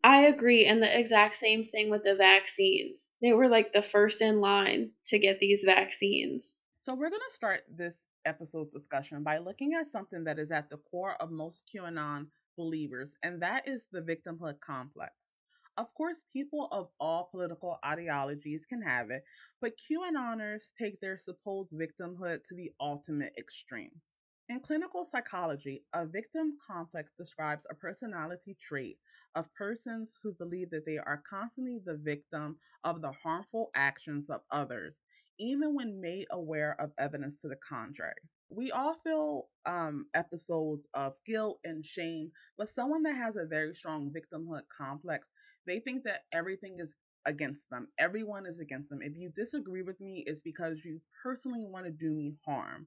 I 0.04 0.22
agree. 0.22 0.64
And 0.64 0.82
the 0.82 0.98
exact 0.98 1.36
same 1.36 1.62
thing 1.62 1.90
with 1.90 2.02
the 2.02 2.14
vaccines. 2.14 3.12
They 3.20 3.32
were 3.32 3.48
like 3.48 3.72
the 3.74 3.82
first 3.82 4.22
in 4.22 4.40
line 4.40 4.92
to 5.06 5.18
get 5.18 5.38
these 5.40 5.64
vaccines. 5.64 6.54
So, 6.76 6.94
we're 6.94 7.10
going 7.10 7.22
to 7.28 7.34
start 7.34 7.62
this 7.68 8.04
episode's 8.24 8.68
discussion 8.68 9.22
by 9.22 9.38
looking 9.38 9.74
at 9.74 9.86
something 9.86 10.24
that 10.24 10.38
is 10.38 10.50
at 10.50 10.68
the 10.68 10.78
core 10.78 11.14
of 11.20 11.30
most 11.30 11.62
QAnon 11.72 12.30
believers, 12.56 13.14
and 13.22 13.42
that 13.42 13.68
is 13.68 13.86
the 13.92 14.00
victimhood 14.00 14.60
complex. 14.60 15.34
Of 15.78 15.92
course, 15.94 16.16
people 16.32 16.68
of 16.72 16.88
all 16.98 17.28
political 17.30 17.78
ideologies 17.84 18.64
can 18.66 18.80
have 18.80 19.10
it, 19.10 19.24
but 19.60 19.74
QAnoners 19.78 20.72
take 20.78 21.00
their 21.00 21.18
supposed 21.18 21.72
victimhood 21.72 22.44
to 22.44 22.54
the 22.54 22.72
ultimate 22.80 23.34
extremes. 23.38 24.20
In 24.48 24.60
clinical 24.60 25.04
psychology, 25.04 25.84
a 25.92 26.06
victim 26.06 26.56
complex 26.66 27.12
describes 27.18 27.66
a 27.68 27.74
personality 27.74 28.56
trait 28.60 28.98
of 29.34 29.52
persons 29.54 30.14
who 30.22 30.32
believe 30.32 30.70
that 30.70 30.86
they 30.86 30.98
are 30.98 31.22
constantly 31.28 31.80
the 31.84 31.96
victim 31.96 32.56
of 32.84 33.02
the 33.02 33.12
harmful 33.12 33.70
actions 33.74 34.30
of 34.30 34.42
others, 34.50 34.96
even 35.38 35.74
when 35.74 36.00
made 36.00 36.26
aware 36.30 36.80
of 36.80 36.92
evidence 36.96 37.40
to 37.42 37.48
the 37.48 37.56
contrary. 37.56 38.14
We 38.50 38.70
all 38.70 38.94
feel 39.04 39.48
um, 39.66 40.06
episodes 40.14 40.86
of 40.94 41.14
guilt 41.26 41.58
and 41.64 41.84
shame, 41.84 42.30
but 42.56 42.68
someone 42.68 43.02
that 43.04 43.16
has 43.16 43.36
a 43.36 43.44
very 43.44 43.74
strong 43.74 44.10
victimhood 44.10 44.62
complex, 44.76 45.26
they 45.66 45.80
think 45.80 46.04
that 46.04 46.24
everything 46.32 46.78
is 46.78 46.94
against 47.24 47.68
them. 47.70 47.88
Everyone 47.98 48.46
is 48.46 48.60
against 48.60 48.88
them. 48.88 49.02
If 49.02 49.16
you 49.16 49.30
disagree 49.34 49.82
with 49.82 50.00
me, 50.00 50.22
it's 50.26 50.40
because 50.40 50.84
you 50.84 51.00
personally 51.22 51.64
want 51.66 51.86
to 51.86 51.90
do 51.90 52.10
me 52.12 52.36
harm. 52.46 52.86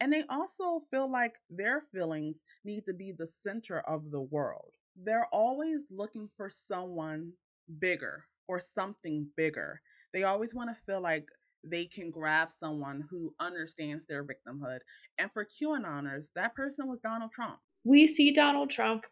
And 0.00 0.12
they 0.12 0.24
also 0.28 0.82
feel 0.90 1.10
like 1.10 1.34
their 1.50 1.82
feelings 1.92 2.42
need 2.64 2.84
to 2.86 2.94
be 2.94 3.12
the 3.12 3.26
center 3.26 3.80
of 3.80 4.10
the 4.10 4.20
world. 4.20 4.74
They're 4.96 5.26
always 5.32 5.80
looking 5.90 6.28
for 6.36 6.50
someone 6.50 7.32
bigger 7.78 8.26
or 8.48 8.60
something 8.60 9.28
bigger. 9.36 9.80
They 10.12 10.22
always 10.24 10.54
want 10.54 10.70
to 10.70 10.82
feel 10.86 11.00
like 11.00 11.28
they 11.70 11.86
can 11.86 12.10
grab 12.10 12.50
someone 12.50 13.04
who 13.10 13.34
understands 13.40 14.06
their 14.06 14.24
victimhood. 14.24 14.78
And 15.18 15.30
for 15.30 15.44
QAnoners, 15.44 16.26
that 16.34 16.54
person 16.54 16.88
was 16.88 17.00
Donald 17.00 17.32
Trump. 17.32 17.58
We 17.84 18.06
see 18.06 18.32
Donald 18.32 18.70
Trump 18.70 19.04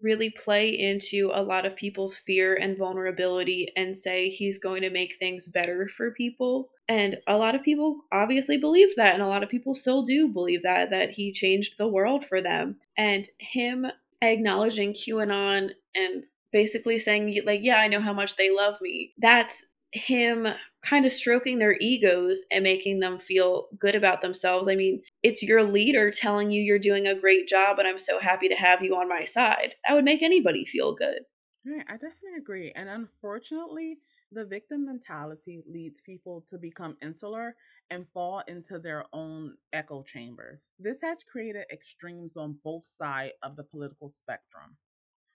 really 0.00 0.30
play 0.30 0.68
into 0.68 1.30
a 1.32 1.42
lot 1.42 1.64
of 1.64 1.76
people's 1.76 2.16
fear 2.16 2.54
and 2.54 2.76
vulnerability 2.76 3.68
and 3.76 3.96
say 3.96 4.28
he's 4.28 4.58
going 4.58 4.82
to 4.82 4.90
make 4.90 5.14
things 5.14 5.48
better 5.48 5.88
for 5.96 6.10
people. 6.10 6.70
And 6.88 7.18
a 7.28 7.36
lot 7.36 7.54
of 7.54 7.62
people 7.62 8.00
obviously 8.10 8.58
believed 8.58 8.94
that, 8.96 9.14
and 9.14 9.22
a 9.22 9.28
lot 9.28 9.42
of 9.42 9.48
people 9.48 9.74
still 9.74 10.02
do 10.02 10.28
believe 10.28 10.62
that, 10.62 10.90
that 10.90 11.10
he 11.10 11.32
changed 11.32 11.78
the 11.78 11.86
world 11.86 12.24
for 12.24 12.40
them. 12.40 12.76
And 12.98 13.28
him 13.38 13.86
acknowledging 14.20 14.92
QAnon 14.92 15.70
and 15.94 16.24
basically 16.52 16.98
saying, 16.98 17.40
like, 17.46 17.60
yeah, 17.62 17.76
I 17.76 17.88
know 17.88 18.00
how 18.00 18.12
much 18.12 18.36
they 18.36 18.50
love 18.50 18.80
me, 18.80 19.14
that's 19.18 19.64
him 19.92 20.48
kind 20.82 21.06
of 21.06 21.12
stroking 21.12 21.58
their 21.58 21.76
egos 21.80 22.42
and 22.50 22.64
making 22.64 23.00
them 23.00 23.18
feel 23.18 23.68
good 23.78 23.94
about 23.94 24.20
themselves. 24.20 24.68
I 24.68 24.74
mean, 24.74 25.02
it's 25.22 25.42
your 25.42 25.62
leader 25.62 26.10
telling 26.10 26.50
you 26.50 26.60
you're 26.60 26.78
doing 26.78 27.06
a 27.06 27.14
great 27.14 27.48
job 27.48 27.78
and 27.78 27.86
I'm 27.86 27.98
so 27.98 28.18
happy 28.18 28.48
to 28.48 28.56
have 28.56 28.82
you 28.82 28.96
on 28.96 29.08
my 29.08 29.24
side. 29.24 29.76
That 29.86 29.94
would 29.94 30.04
make 30.04 30.22
anybody 30.22 30.64
feel 30.64 30.94
good. 30.94 31.20
Right, 31.64 31.84
I 31.88 31.92
definitely 31.92 32.38
agree. 32.38 32.72
And 32.74 32.88
unfortunately, 32.88 33.98
the 34.32 34.44
victim 34.44 34.86
mentality 34.86 35.62
leads 35.66 36.00
people 36.00 36.44
to 36.48 36.58
become 36.58 36.96
insular 37.00 37.54
and 37.90 38.08
fall 38.12 38.42
into 38.48 38.78
their 38.78 39.04
own 39.12 39.56
echo 39.72 40.02
chambers. 40.02 40.62
This 40.78 41.02
has 41.02 41.22
created 41.22 41.66
extremes 41.72 42.36
on 42.36 42.58
both 42.64 42.84
sides 42.84 43.34
of 43.42 43.56
the 43.56 43.64
political 43.64 44.08
spectrum. 44.08 44.76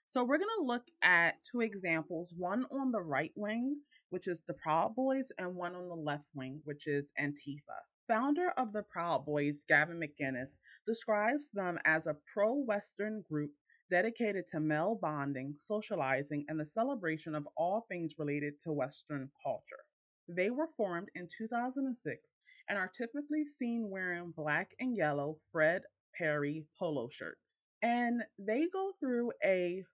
So, 0.06 0.24
we're 0.24 0.38
going 0.38 0.48
to 0.58 0.64
look 0.64 0.84
at 1.02 1.36
two 1.50 1.60
examples 1.60 2.34
one 2.36 2.66
on 2.70 2.92
the 2.92 3.00
right 3.00 3.32
wing 3.36 3.80
which 4.10 4.26
is 4.26 4.42
the 4.46 4.54
Proud 4.54 4.94
Boys, 4.94 5.30
and 5.38 5.54
one 5.54 5.74
on 5.74 5.88
the 5.88 5.94
left 5.94 6.28
wing, 6.34 6.60
which 6.64 6.86
is 6.86 7.06
Antifa. 7.20 7.78
Founder 8.06 8.50
of 8.56 8.72
the 8.72 8.82
Proud 8.82 9.26
Boys, 9.26 9.64
Gavin 9.68 10.00
McInnes, 10.00 10.56
describes 10.86 11.50
them 11.50 11.78
as 11.84 12.06
a 12.06 12.16
pro 12.32 12.54
Western 12.54 13.22
group 13.28 13.52
dedicated 13.90 14.44
to 14.48 14.60
male 14.60 14.98
bonding, 15.00 15.54
socializing, 15.58 16.44
and 16.48 16.58
the 16.58 16.66
celebration 16.66 17.34
of 17.34 17.48
all 17.56 17.86
things 17.88 18.14
related 18.18 18.54
to 18.62 18.72
Western 18.72 19.30
culture. 19.42 19.84
They 20.28 20.50
were 20.50 20.68
formed 20.76 21.08
in 21.14 21.28
2006 21.36 22.22
and 22.68 22.78
are 22.78 22.90
typically 22.96 23.44
seen 23.46 23.88
wearing 23.90 24.32
black 24.36 24.70
and 24.78 24.96
yellow 24.96 25.38
Fred 25.50 25.82
Perry 26.14 26.64
polo 26.78 27.08
shirts. 27.10 27.64
And 27.82 28.22
they 28.38 28.68
go 28.72 28.92
through 29.00 29.32
a 29.44 29.84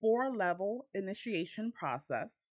four 0.00 0.34
level 0.34 0.86
initiation 0.94 1.72
process 1.72 2.48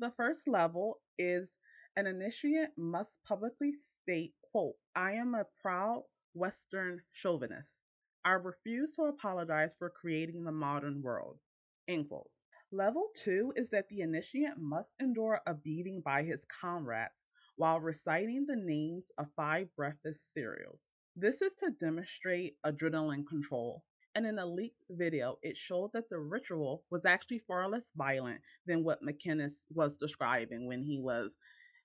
the 0.00 0.10
first 0.16 0.48
level 0.48 0.98
is 1.18 1.56
an 1.96 2.06
initiate 2.06 2.70
must 2.78 3.18
publicly 3.28 3.74
state, 3.76 4.32
quote, 4.50 4.74
I 4.96 5.12
am 5.12 5.34
a 5.34 5.44
proud 5.60 6.04
Western 6.32 7.02
chauvinist. 7.12 7.76
I 8.24 8.32
refuse 8.32 8.92
to 8.96 9.04
apologize 9.04 9.74
for 9.78 9.90
creating 9.90 10.44
the 10.44 10.52
modern 10.52 11.02
world, 11.02 11.38
end 11.86 12.08
quote. 12.08 12.30
Level 12.72 13.08
two 13.14 13.52
is 13.56 13.68
that 13.70 13.88
the 13.90 14.00
initiate 14.00 14.56
must 14.56 14.92
endure 15.00 15.40
a 15.46 15.54
beating 15.54 16.00
by 16.02 16.22
his 16.22 16.46
comrades 16.60 17.26
while 17.56 17.80
reciting 17.80 18.46
the 18.46 18.56
names 18.56 19.06
of 19.18 19.26
five 19.36 19.68
breakfast 19.76 20.32
cereals. 20.32 20.80
This 21.14 21.42
is 21.42 21.54
to 21.56 21.72
demonstrate 21.78 22.54
adrenaline 22.64 23.26
control 23.26 23.82
and 24.14 24.26
in 24.26 24.38
a 24.38 24.46
leaked 24.46 24.82
video, 24.90 25.38
it 25.42 25.56
showed 25.56 25.90
that 25.94 26.10
the 26.10 26.18
ritual 26.18 26.84
was 26.90 27.04
actually 27.04 27.40
far 27.46 27.68
less 27.68 27.92
violent 27.96 28.40
than 28.66 28.82
what 28.82 29.02
McInnes 29.02 29.66
was 29.70 29.96
describing 29.96 30.66
when 30.66 30.82
he 30.82 30.98
was 31.00 31.36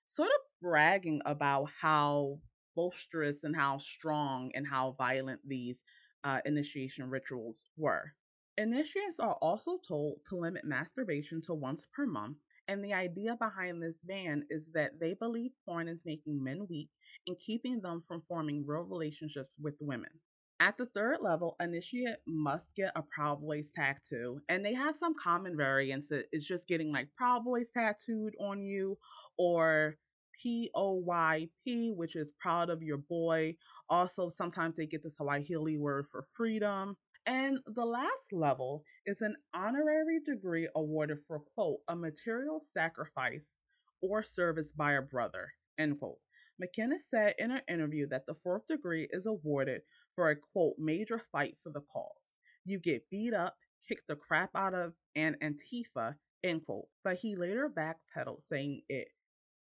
sort 0.06 0.28
of 0.28 0.60
bragging 0.60 1.20
about 1.24 1.68
how 1.80 2.38
boisterous 2.74 3.44
and 3.44 3.56
how 3.56 3.78
strong 3.78 4.50
and 4.54 4.66
how 4.66 4.94
violent 4.98 5.40
these 5.46 5.84
uh, 6.24 6.40
initiation 6.44 7.08
rituals 7.08 7.62
were. 7.76 8.12
Initiates 8.58 9.20
are 9.20 9.36
also 9.42 9.78
told 9.86 10.16
to 10.28 10.36
limit 10.36 10.64
masturbation 10.64 11.42
to 11.42 11.54
once 11.54 11.86
per 11.94 12.06
month, 12.06 12.38
and 12.68 12.84
the 12.84 12.94
idea 12.94 13.36
behind 13.36 13.82
this 13.82 14.00
ban 14.02 14.44
is 14.50 14.62
that 14.74 14.98
they 14.98 15.14
believe 15.14 15.52
porn 15.64 15.88
is 15.88 16.02
making 16.04 16.42
men 16.42 16.66
weak 16.68 16.88
and 17.26 17.38
keeping 17.38 17.80
them 17.80 18.02
from 18.08 18.22
forming 18.28 18.64
real 18.66 18.82
relationships 18.82 19.52
with 19.60 19.74
women. 19.80 20.10
At 20.58 20.78
the 20.78 20.86
third 20.86 21.18
level, 21.20 21.54
initiate 21.60 22.16
must 22.26 22.66
get 22.74 22.92
a 22.96 23.02
Proud 23.02 23.42
Boys 23.42 23.68
tattoo, 23.74 24.40
and 24.48 24.64
they 24.64 24.72
have 24.72 24.96
some 24.96 25.14
common 25.22 25.54
variants. 25.56 26.10
It's 26.10 26.46
just 26.46 26.66
getting 26.66 26.92
like 26.92 27.08
Proud 27.16 27.44
Boys 27.44 27.68
tattooed 27.74 28.34
on 28.40 28.62
you, 28.62 28.96
or 29.38 29.96
P 30.42 30.70
O 30.74 30.92
Y 30.94 31.48
B, 31.64 31.92
which 31.94 32.16
is 32.16 32.32
proud 32.40 32.70
of 32.70 32.82
your 32.82 32.96
boy. 32.96 33.56
Also, 33.90 34.30
sometimes 34.30 34.76
they 34.76 34.86
get 34.86 35.02
the 35.02 35.10
Swahili 35.10 35.76
word 35.76 36.06
for 36.10 36.24
freedom. 36.34 36.96
And 37.26 37.58
the 37.66 37.84
last 37.84 38.32
level 38.32 38.84
is 39.04 39.20
an 39.20 39.36
honorary 39.52 40.20
degree 40.24 40.68
awarded 40.76 41.18
for, 41.26 41.40
quote, 41.54 41.80
a 41.88 41.96
material 41.96 42.62
sacrifice 42.72 43.54
or 44.00 44.22
service 44.22 44.72
by 44.72 44.92
a 44.92 45.02
brother, 45.02 45.48
end 45.78 45.98
quote. 45.98 46.18
McInnes 46.62 47.02
said 47.10 47.34
in 47.38 47.50
an 47.50 47.62
interview 47.68 48.06
that 48.08 48.24
the 48.26 48.36
fourth 48.42 48.62
degree 48.68 49.08
is 49.10 49.26
awarded 49.26 49.82
for 50.16 50.30
a 50.30 50.36
quote 50.36 50.74
major 50.78 51.22
fight 51.30 51.56
for 51.62 51.70
the 51.70 51.82
cause. 51.92 52.34
You 52.64 52.80
get 52.80 53.08
beat 53.10 53.34
up, 53.34 53.54
kicked 53.88 54.08
the 54.08 54.16
crap 54.16 54.50
out 54.56 54.74
of 54.74 54.94
an 55.14 55.36
Antifa, 55.42 56.14
end 56.42 56.64
quote. 56.64 56.88
But 57.04 57.18
he 57.18 57.36
later 57.36 57.70
backpedaled, 57.70 58.40
saying 58.48 58.82
it, 58.88 59.08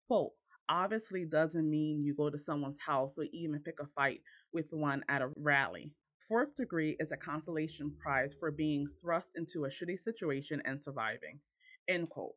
quote, 0.08 0.32
obviously 0.68 1.26
doesn't 1.26 1.70
mean 1.70 2.04
you 2.04 2.16
go 2.16 2.30
to 2.30 2.40
someone's 2.40 2.80
house 2.84 3.18
or 3.18 3.26
even 3.32 3.60
pick 3.60 3.80
a 3.80 3.86
fight 3.96 4.22
with 4.54 4.66
one 4.72 5.04
at 5.10 5.22
a 5.22 5.30
rally. 5.38 5.92
Fourth 6.28 6.56
degree 6.56 6.96
is 7.00 7.12
a 7.12 7.18
consolation 7.18 7.94
prize 8.02 8.36
for 8.40 8.50
being 8.50 8.88
thrust 9.00 9.32
into 9.36 9.66
a 9.66 9.70
shitty 9.70 10.00
situation 10.00 10.62
and 10.66 10.84
surviving. 10.84 11.40
End 11.88 12.10
quote. 12.10 12.34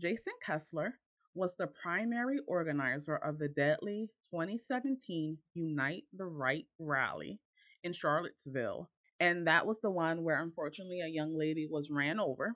Jason 0.00 0.32
Kessler 0.42 0.94
was 1.34 1.52
the 1.58 1.68
primary 1.82 2.38
organizer 2.46 3.16
of 3.16 3.38
the 3.38 3.48
deadly 3.48 4.08
2017 4.32 5.38
Unite 5.54 6.04
the 6.12 6.26
Right 6.26 6.66
rally 6.78 7.40
in 7.82 7.92
Charlottesville. 7.92 8.90
And 9.20 9.46
that 9.46 9.66
was 9.66 9.80
the 9.80 9.90
one 9.90 10.24
where 10.24 10.42
unfortunately 10.42 11.00
a 11.00 11.08
young 11.08 11.36
lady 11.36 11.68
was 11.70 11.90
ran 11.90 12.18
over. 12.18 12.54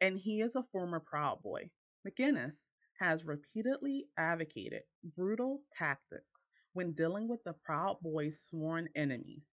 And 0.00 0.18
he 0.18 0.40
is 0.40 0.56
a 0.56 0.64
former 0.72 1.00
Proud 1.00 1.42
Boy. 1.42 1.70
McInnes 2.06 2.54
has 2.98 3.24
repeatedly 3.24 4.06
advocated 4.18 4.82
brutal 5.16 5.62
tactics 5.76 6.48
when 6.72 6.92
dealing 6.92 7.28
with 7.28 7.44
the 7.44 7.54
Proud 7.64 7.98
Boys' 8.02 8.46
sworn 8.48 8.88
enemies, 8.96 9.44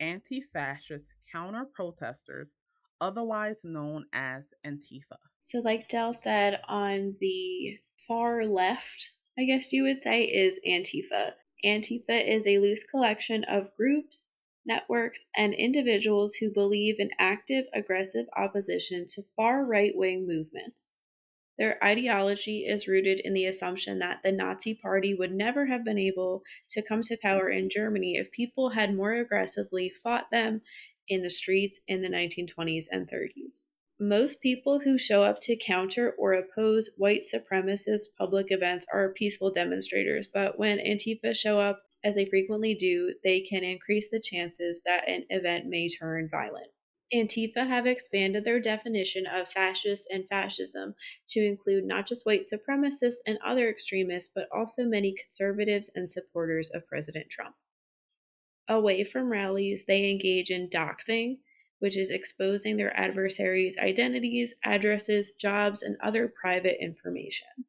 anti 0.00 0.42
fascist 0.52 1.12
counter 1.32 1.66
protesters, 1.74 2.48
otherwise 3.00 3.60
known 3.64 4.06
as 4.12 4.44
Antifa. 4.66 5.18
So, 5.40 5.60
like 5.60 5.88
Dell 5.88 6.12
said, 6.12 6.60
on 6.68 7.14
the 7.20 7.78
far 8.06 8.44
left 8.44 9.10
I 9.38 9.44
guess 9.44 9.70
you 9.70 9.82
would 9.82 10.00
say, 10.00 10.22
is 10.24 10.60
Antifa. 10.66 11.34
Antifa 11.62 12.26
is 12.26 12.46
a 12.46 12.58
loose 12.58 12.84
collection 12.84 13.44
of 13.44 13.76
groups, 13.76 14.30
networks, 14.64 15.26
and 15.36 15.52
individuals 15.52 16.36
who 16.36 16.50
believe 16.50 16.98
in 16.98 17.10
active, 17.18 17.66
aggressive 17.74 18.26
opposition 18.34 19.06
to 19.08 19.26
far 19.36 19.62
right 19.66 19.94
wing 19.94 20.26
movements. 20.26 20.94
Their 21.58 21.82
ideology 21.84 22.64
is 22.64 22.88
rooted 22.88 23.20
in 23.20 23.34
the 23.34 23.44
assumption 23.44 23.98
that 23.98 24.22
the 24.22 24.32
Nazi 24.32 24.74
Party 24.74 25.12
would 25.12 25.32
never 25.32 25.66
have 25.66 25.84
been 25.84 25.98
able 25.98 26.42
to 26.70 26.82
come 26.82 27.02
to 27.02 27.18
power 27.18 27.50
in 27.50 27.68
Germany 27.68 28.16
if 28.16 28.30
people 28.30 28.70
had 28.70 28.94
more 28.94 29.12
aggressively 29.12 29.90
fought 29.90 30.30
them 30.30 30.62
in 31.08 31.22
the 31.22 31.30
streets 31.30 31.80
in 31.88 32.00
the 32.00 32.08
1920s 32.08 32.86
and 32.90 33.06
30s. 33.06 33.64
Most 33.98 34.42
people 34.42 34.80
who 34.80 34.98
show 34.98 35.22
up 35.22 35.40
to 35.40 35.56
counter 35.56 36.12
or 36.18 36.34
oppose 36.34 36.90
white 36.98 37.24
supremacist 37.24 38.14
public 38.18 38.48
events 38.50 38.84
are 38.92 39.14
peaceful 39.14 39.50
demonstrators, 39.50 40.26
but 40.26 40.58
when 40.58 40.78
Antifa 40.78 41.34
show 41.34 41.58
up, 41.58 41.82
as 42.04 42.14
they 42.14 42.26
frequently 42.26 42.74
do, 42.74 43.14
they 43.24 43.40
can 43.40 43.64
increase 43.64 44.10
the 44.10 44.20
chances 44.20 44.82
that 44.84 45.08
an 45.08 45.24
event 45.30 45.64
may 45.64 45.88
turn 45.88 46.28
violent. 46.30 46.68
Antifa 47.14 47.66
have 47.66 47.86
expanded 47.86 48.44
their 48.44 48.60
definition 48.60 49.26
of 49.26 49.48
fascist 49.48 50.08
and 50.10 50.28
fascism 50.28 50.94
to 51.28 51.40
include 51.40 51.84
not 51.84 52.06
just 52.06 52.26
white 52.26 52.42
supremacists 52.42 53.22
and 53.26 53.38
other 53.42 53.70
extremists, 53.70 54.30
but 54.34 54.46
also 54.52 54.84
many 54.84 55.12
conservatives 55.12 55.90
and 55.94 56.10
supporters 56.10 56.68
of 56.70 56.86
President 56.86 57.30
Trump. 57.30 57.54
Away 58.68 59.04
from 59.04 59.30
rallies, 59.30 59.84
they 59.86 60.10
engage 60.10 60.50
in 60.50 60.68
doxing, 60.68 61.38
which 61.78 61.96
is 61.96 62.10
exposing 62.10 62.76
their 62.76 62.96
adversaries' 62.98 63.76
identities, 63.78 64.54
addresses, 64.64 65.32
jobs, 65.32 65.82
and 65.82 65.96
other 66.02 66.32
private 66.40 66.82
information. 66.82 67.66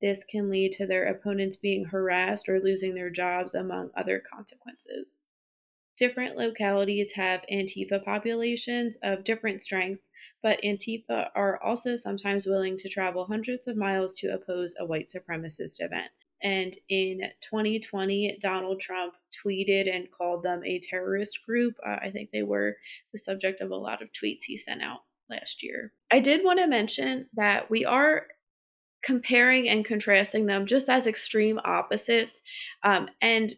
This 0.00 0.24
can 0.24 0.50
lead 0.50 0.72
to 0.72 0.86
their 0.86 1.06
opponents 1.06 1.56
being 1.56 1.84
harassed 1.84 2.48
or 2.48 2.60
losing 2.60 2.94
their 2.94 3.10
jobs, 3.10 3.54
among 3.54 3.90
other 3.96 4.22
consequences. 4.32 5.18
Different 5.98 6.36
localities 6.36 7.12
have 7.12 7.44
Antifa 7.52 8.02
populations 8.02 8.96
of 9.02 9.24
different 9.24 9.62
strengths, 9.62 10.10
but 10.42 10.60
Antifa 10.62 11.30
are 11.34 11.62
also 11.62 11.96
sometimes 11.96 12.46
willing 12.46 12.76
to 12.78 12.88
travel 12.88 13.26
hundreds 13.26 13.68
of 13.68 13.76
miles 13.76 14.14
to 14.16 14.34
oppose 14.34 14.74
a 14.78 14.86
white 14.86 15.08
supremacist 15.08 15.76
event. 15.80 16.10
And 16.42 16.74
in 16.88 17.20
2020, 17.40 18.38
Donald 18.40 18.80
Trump 18.80 19.14
tweeted 19.44 19.94
and 19.94 20.10
called 20.10 20.42
them 20.42 20.62
a 20.64 20.80
terrorist 20.80 21.44
group. 21.46 21.74
Uh, 21.86 21.98
I 22.00 22.10
think 22.10 22.30
they 22.30 22.42
were 22.42 22.76
the 23.12 23.18
subject 23.18 23.60
of 23.60 23.70
a 23.70 23.76
lot 23.76 24.02
of 24.02 24.08
tweets 24.12 24.44
he 24.44 24.56
sent 24.56 24.82
out 24.82 25.00
last 25.30 25.62
year. 25.62 25.92
I 26.10 26.20
did 26.20 26.44
want 26.44 26.58
to 26.58 26.66
mention 26.66 27.26
that 27.34 27.70
we 27.70 27.84
are 27.84 28.26
comparing 29.02 29.68
and 29.68 29.84
contrasting 29.84 30.46
them 30.46 30.66
just 30.66 30.88
as 30.88 31.06
extreme 31.06 31.58
opposites 31.64 32.42
um, 32.82 33.08
and 33.20 33.52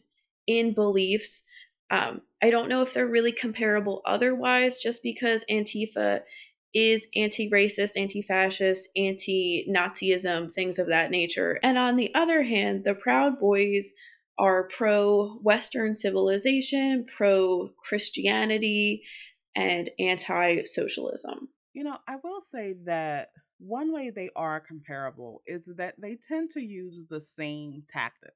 in 0.47 0.75
beliefs. 0.75 1.43
Um, 1.91 2.23
I 2.43 2.51
don't 2.51 2.69
know 2.69 2.83
if 2.83 2.95
they're 2.95 3.07
really 3.07 3.33
comparable 3.33 4.03
otherwise, 4.07 4.79
just 4.79 5.03
because 5.03 5.45
Antifa 5.51 6.23
is 6.75 7.07
anti 7.15 7.49
racist, 7.49 7.93
anti 7.97 8.21
fascist, 8.21 8.89
anti 8.97 9.67
Nazism, 9.71 10.53
things 10.53 10.79
of 10.79 10.89
that 10.89 11.11
nature. 11.11 11.59
And 11.63 11.79
on 11.79 11.97
the 11.97 12.15
other 12.15 12.43
hand, 12.43 12.85
the 12.85 12.95
Proud 12.95 13.39
Boys 13.39 13.93
are 14.39 14.69
pro 14.69 15.39
Western 15.43 15.95
civilization, 15.95 17.07
pro 17.17 17.71
Christianity, 17.83 19.03
and 19.55 19.89
anti 19.99 20.65
socialism. 20.65 21.49
You 21.73 21.85
know, 21.85 21.99
I 22.09 22.17
will 22.23 22.41
say 22.53 22.75
that 22.85 23.29
one 23.59 23.93
way 23.93 24.11
they 24.11 24.31
are 24.37 24.61
comparable 24.61 25.43
is 25.47 25.73
that 25.77 25.95
they 26.01 26.19
tend 26.29 26.51
to 26.53 26.61
use 26.61 26.99
the 27.09 27.21
same 27.21 27.85
tactics. 27.93 28.35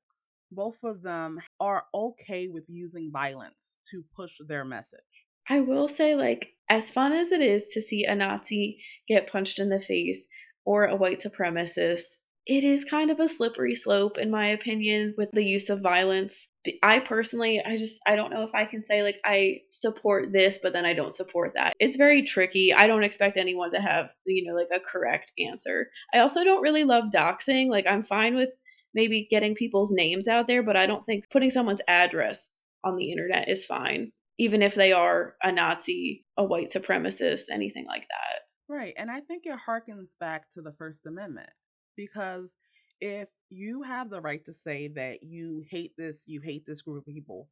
Both 0.51 0.79
of 0.83 1.03
them 1.03 1.40
are 1.61 1.85
okay 1.92 2.48
with 2.48 2.64
using 2.68 3.11
violence 3.12 3.77
to 3.90 4.05
push 4.16 4.33
their 4.46 4.64
message. 4.64 5.01
I 5.48 5.61
will 5.61 5.88
say, 5.88 6.14
like, 6.14 6.54
as 6.68 6.90
fun 6.90 7.12
as 7.12 7.32
it 7.32 7.40
is 7.40 7.68
to 7.68 7.80
see 7.80 8.04
a 8.04 8.14
Nazi 8.14 8.82
get 9.08 9.30
punched 9.30 9.58
in 9.58 9.70
the 9.70 9.80
face 9.80 10.28
or 10.64 10.84
a 10.84 10.96
white 10.96 11.20
supremacist, 11.20 12.18
it 12.46 12.64
is 12.64 12.84
kind 12.84 13.11
of 13.11 13.20
a 13.20 13.28
slippery 13.28 13.74
slope, 13.74 14.16
in 14.18 14.30
my 14.30 14.48
opinion, 14.48 15.14
with 15.16 15.30
the 15.32 15.44
use 15.44 15.68
of 15.68 15.82
violence. 15.82 16.48
I 16.82 16.98
personally, 16.98 17.62
I 17.64 17.76
just, 17.76 18.00
I 18.06 18.16
don't 18.16 18.30
know 18.30 18.42
if 18.42 18.54
I 18.54 18.64
can 18.64 18.82
say, 18.82 19.02
like, 19.02 19.18
I 19.24 19.61
support 19.70 20.32
this, 20.32 20.58
but 20.62 20.72
then 20.72 20.84
I 20.84 20.94
don't 20.94 21.14
support 21.14 21.52
that. 21.54 21.74
It's 21.78 21.96
very 21.96 22.22
tricky. 22.22 22.72
I 22.72 22.87
don't 22.87 23.04
expect 23.04 23.37
anyone 23.37 23.70
to 23.70 23.80
have, 23.80 24.11
you 24.26 24.44
know, 24.46 24.54
like 24.54 24.68
a 24.74 24.80
correct 24.80 25.32
answer. 25.38 25.88
I 26.14 26.18
also 26.18 26.44
don't 26.44 26.62
really 26.62 26.84
love 26.84 27.04
doxing. 27.14 27.68
Like, 27.68 27.87
I'm 27.87 28.02
fine 28.02 28.34
with 28.34 28.50
maybe 28.94 29.28
getting 29.30 29.54
people's 29.54 29.92
names 29.92 30.28
out 30.28 30.46
there, 30.46 30.62
but 30.62 30.76
I 30.76 30.87
don't 30.87 31.04
think 31.04 31.24
putting 31.30 31.50
someone's 31.50 31.82
address 31.87 32.50
on 32.84 32.96
the 32.96 33.11
internet 33.11 33.48
is 33.48 33.66
fine 33.66 34.12
even 34.38 34.62
if 34.62 34.74
they 34.74 34.92
are 34.92 35.35
a 35.42 35.53
Nazi, 35.53 36.24
a 36.37 36.44
white 36.44 36.70
supremacist, 36.70 37.42
anything 37.53 37.87
like 37.87 38.07
that. 38.09 38.40
Right. 38.68 38.94
And 38.96 39.11
I 39.11 39.20
think 39.20 39.44
it 39.46 39.59
harkens 39.66 40.11
back 40.20 40.51
to 40.53 40.62
the 40.62 40.72
First 40.72 41.07
Amendment 41.07 41.51
because 41.96 42.55
if 43.01 43.29
you 43.51 43.83
have 43.83 44.11
the 44.11 44.20
right 44.20 44.44
to 44.44 44.53
say 44.53 44.88
that 44.88 45.22
you 45.22 45.64
hate 45.70 45.92
this, 45.96 46.22
you 46.27 46.40
hate 46.40 46.64
this 46.66 46.83
group 46.83 47.07
of 47.07 47.14
people, 47.14 47.48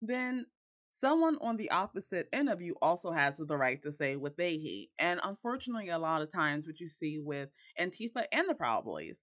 then 0.00 0.46
someone 0.90 1.38
on 1.40 1.56
the 1.56 1.70
opposite 1.70 2.28
end 2.32 2.48
of 2.48 2.60
you 2.60 2.76
also 2.82 3.12
has 3.12 3.38
the 3.38 3.56
right 3.56 3.82
to 3.82 3.92
say 3.92 4.16
what 4.16 4.36
they 4.36 4.58
hate. 4.58 4.90
And 4.98 5.20
unfortunately, 5.22 5.88
a 5.90 5.98
lot 5.98 6.22
of 6.22 6.32
times, 6.32 6.66
what 6.66 6.80
you 6.80 6.88
see 6.88 7.18
with 7.18 7.48
Antifa 7.80 8.24
and 8.32 8.48
the 8.48 8.54
Proud 8.54 8.84
Boys 8.84 9.16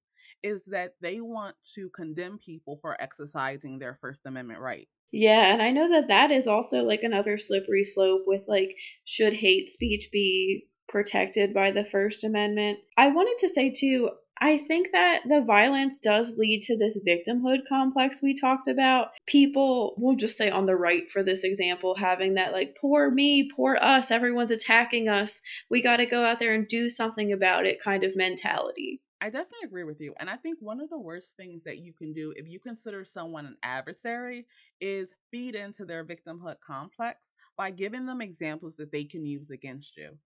is 0.43 0.65
that 0.71 0.93
they 1.01 1.21
want 1.21 1.55
to 1.75 1.89
condemn 1.89 2.37
people 2.37 2.77
for 2.81 2.99
exercising 3.01 3.79
their 3.79 3.97
First 4.01 4.21
Amendment 4.25 4.59
right. 4.59 4.87
Yeah, 5.11 5.51
and 5.51 5.61
I 5.61 5.71
know 5.71 5.89
that 5.89 6.07
that 6.09 6.31
is 6.31 6.47
also 6.47 6.83
like 6.83 7.01
another 7.03 7.37
slippery 7.37 7.83
slope 7.83 8.23
with 8.27 8.43
like 8.47 8.75
should 9.05 9.33
hate 9.33 9.67
speech 9.67 10.09
be 10.11 10.67
protected 10.87 11.53
by 11.53 11.71
the 11.71 11.85
First 11.85 12.23
Amendment. 12.23 12.79
I 12.97 13.09
wanted 13.09 13.37
to 13.39 13.49
say 13.49 13.71
too, 13.71 14.09
I 14.41 14.57
think 14.57 14.89
that 14.93 15.23
the 15.27 15.43
violence 15.45 15.99
does 15.99 16.35
lead 16.37 16.61
to 16.63 16.77
this 16.77 16.99
victimhood 17.05 17.59
complex 17.67 18.21
we 18.21 18.33
talked 18.33 18.67
about. 18.67 19.09
People, 19.25 19.95
we'll 19.97 20.15
just 20.15 20.37
say 20.37 20.49
on 20.49 20.65
the 20.65 20.75
right 20.75 21.09
for 21.11 21.23
this 21.23 21.43
example, 21.43 21.95
having 21.95 22.35
that 22.35 22.53
like, 22.53 22.77
poor 22.79 23.11
me, 23.11 23.49
poor 23.53 23.77
us, 23.81 24.11
everyone's 24.11 24.51
attacking 24.51 25.09
us, 25.09 25.41
we 25.69 25.81
got 25.81 25.97
to 25.97 26.05
go 26.05 26.23
out 26.23 26.39
there 26.39 26.53
and 26.53 26.67
do 26.67 26.89
something 26.89 27.33
about 27.33 27.65
it 27.65 27.83
kind 27.83 28.03
of 28.03 28.15
mentality. 28.15 29.01
I 29.21 29.29
definitely 29.29 29.65
agree 29.65 29.83
with 29.83 29.99
you. 29.99 30.13
And 30.19 30.29
I 30.29 30.37
think 30.37 30.59
one 30.61 30.79
of 30.79 30.89
the 30.89 30.99
worst 30.99 31.35
things 31.35 31.63
that 31.65 31.79
you 31.79 31.91
can 31.93 32.13
do 32.13 32.31
if 32.37 32.47
you 32.47 32.59
consider 32.59 33.03
someone 33.03 33.45
an 33.45 33.57
adversary 33.63 34.45
is 34.79 35.15
feed 35.29 35.55
into 35.55 35.83
their 35.85 36.05
victimhood 36.05 36.55
complex 36.65 37.31
by 37.57 37.71
giving 37.71 38.05
them 38.05 38.21
examples 38.21 38.77
that 38.77 38.91
they 38.93 39.03
can 39.03 39.25
use 39.25 39.49
against 39.49 39.97
you. 39.97 40.17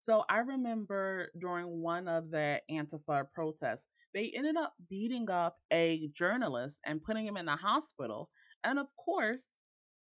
So 0.00 0.24
I 0.28 0.40
remember 0.40 1.30
during 1.38 1.82
one 1.82 2.08
of 2.08 2.30
the 2.30 2.62
Antifa 2.70 3.30
protests, 3.32 3.86
they 4.14 4.30
ended 4.34 4.56
up 4.56 4.74
beating 4.88 5.30
up 5.30 5.58
a 5.72 6.08
journalist 6.08 6.80
and 6.84 7.02
putting 7.02 7.26
him 7.26 7.36
in 7.36 7.46
the 7.46 7.56
hospital. 7.56 8.30
And 8.64 8.78
of 8.78 8.88
course, 8.96 9.54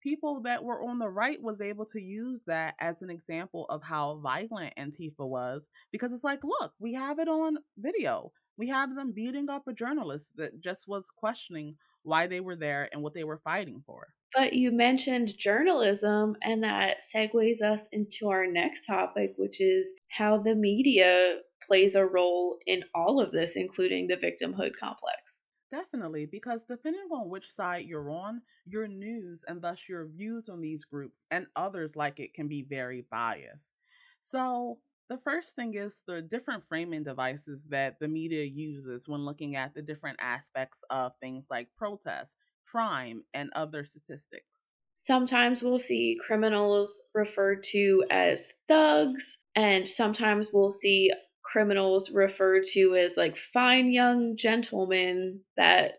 people 0.06 0.42
that 0.42 0.64
were 0.64 0.84
on 0.84 1.00
the 1.00 1.10
right 1.10 1.42
was 1.42 1.60
able 1.60 1.86
to 1.88 2.00
use 2.00 2.44
that 2.46 2.76
as 2.80 3.02
an 3.02 3.10
example 3.10 3.66
of 3.70 3.82
how 3.82 4.18
violent 4.18 4.72
Antifa 4.78 5.28
was 5.28 5.68
because 5.92 6.14
it's 6.14 6.24
like, 6.24 6.44
look, 6.44 6.74
we 6.80 6.94
have 6.94 7.18
it 7.18 7.28
on 7.28 7.58
video. 7.76 8.32
We 8.56 8.70
have 8.70 8.96
them 8.96 9.14
beating 9.14 9.50
up 9.50 9.68
a 9.68 9.74
journalist 9.74 10.34
that 10.38 10.62
just 10.62 10.88
was 10.88 11.10
questioning 11.10 11.76
why 12.04 12.28
they 12.28 12.40
were 12.40 12.56
there 12.56 12.88
and 12.94 13.02
what 13.02 13.16
they 13.16 13.24
were 13.24 13.42
fighting 13.44 13.82
for. 13.84 14.08
But 14.36 14.54
you 14.54 14.72
mentioned 14.72 15.38
journalism, 15.40 16.36
and 16.44 16.64
that 16.64 16.98
segues 17.02 17.64
us 17.64 17.88
into 17.92 18.30
our 18.30 18.46
next 18.46 18.86
topic, 18.86 19.34
which 19.38 19.60
is 19.60 19.90
how 20.10 20.38
the 20.38 20.54
media 20.54 21.38
plays 21.66 21.96
a 21.96 22.06
role 22.06 22.58
in 22.68 22.84
all 22.94 23.20
of 23.20 23.32
this, 23.32 23.56
including 23.56 24.08
the 24.08 24.18
victimhood 24.18 24.74
complex. 24.80 25.42
Definitely, 25.72 26.26
because 26.26 26.64
depending 26.64 27.10
on 27.12 27.30
which 27.30 27.52
side 27.52 27.86
you're 27.86 28.10
on, 28.12 28.44
your 28.66 28.88
news 28.88 29.44
and 29.48 29.62
thus 29.62 29.90
your 29.90 30.06
views 30.06 30.48
on 30.48 30.62
these 30.62 30.86
groups 30.86 31.26
and 31.32 31.48
others 31.56 31.96
like 31.96 32.20
it 32.20 32.34
can 32.34 32.48
be 32.48 32.62
very 32.62 33.02
biased. 33.02 33.74
So, 34.22 34.80
the 35.08 35.18
first 35.18 35.56
thing 35.56 35.74
is 35.76 36.02
the 36.08 36.22
different 36.22 36.64
framing 36.64 37.04
devices 37.04 37.66
that 37.66 38.00
the 38.00 38.08
media 38.08 38.44
uses 38.46 39.08
when 39.08 39.22
looking 39.26 39.56
at 39.56 39.74
the 39.76 39.82
different 39.84 40.18
aspects 40.20 40.84
of 40.90 41.14
things 41.20 41.46
like 41.50 41.76
protests, 41.76 42.36
crime, 42.64 43.24
and 43.34 43.52
other 43.54 43.86
statistics. 43.86 44.72
Sometimes 44.98 45.62
we'll 45.62 45.78
see 45.80 46.18
criminals 46.26 47.02
referred 47.14 47.62
to 47.66 48.04
as 48.10 48.54
thugs, 48.68 49.38
and 49.54 49.88
sometimes 49.88 50.52
we'll 50.54 50.72
see 50.72 51.12
criminals 51.56 52.12
referred 52.12 52.66
to 52.74 52.96
as 52.96 53.16
like 53.16 53.38
fine 53.38 53.90
young 53.94 54.36
gentlemen 54.36 55.40
that 55.56 55.94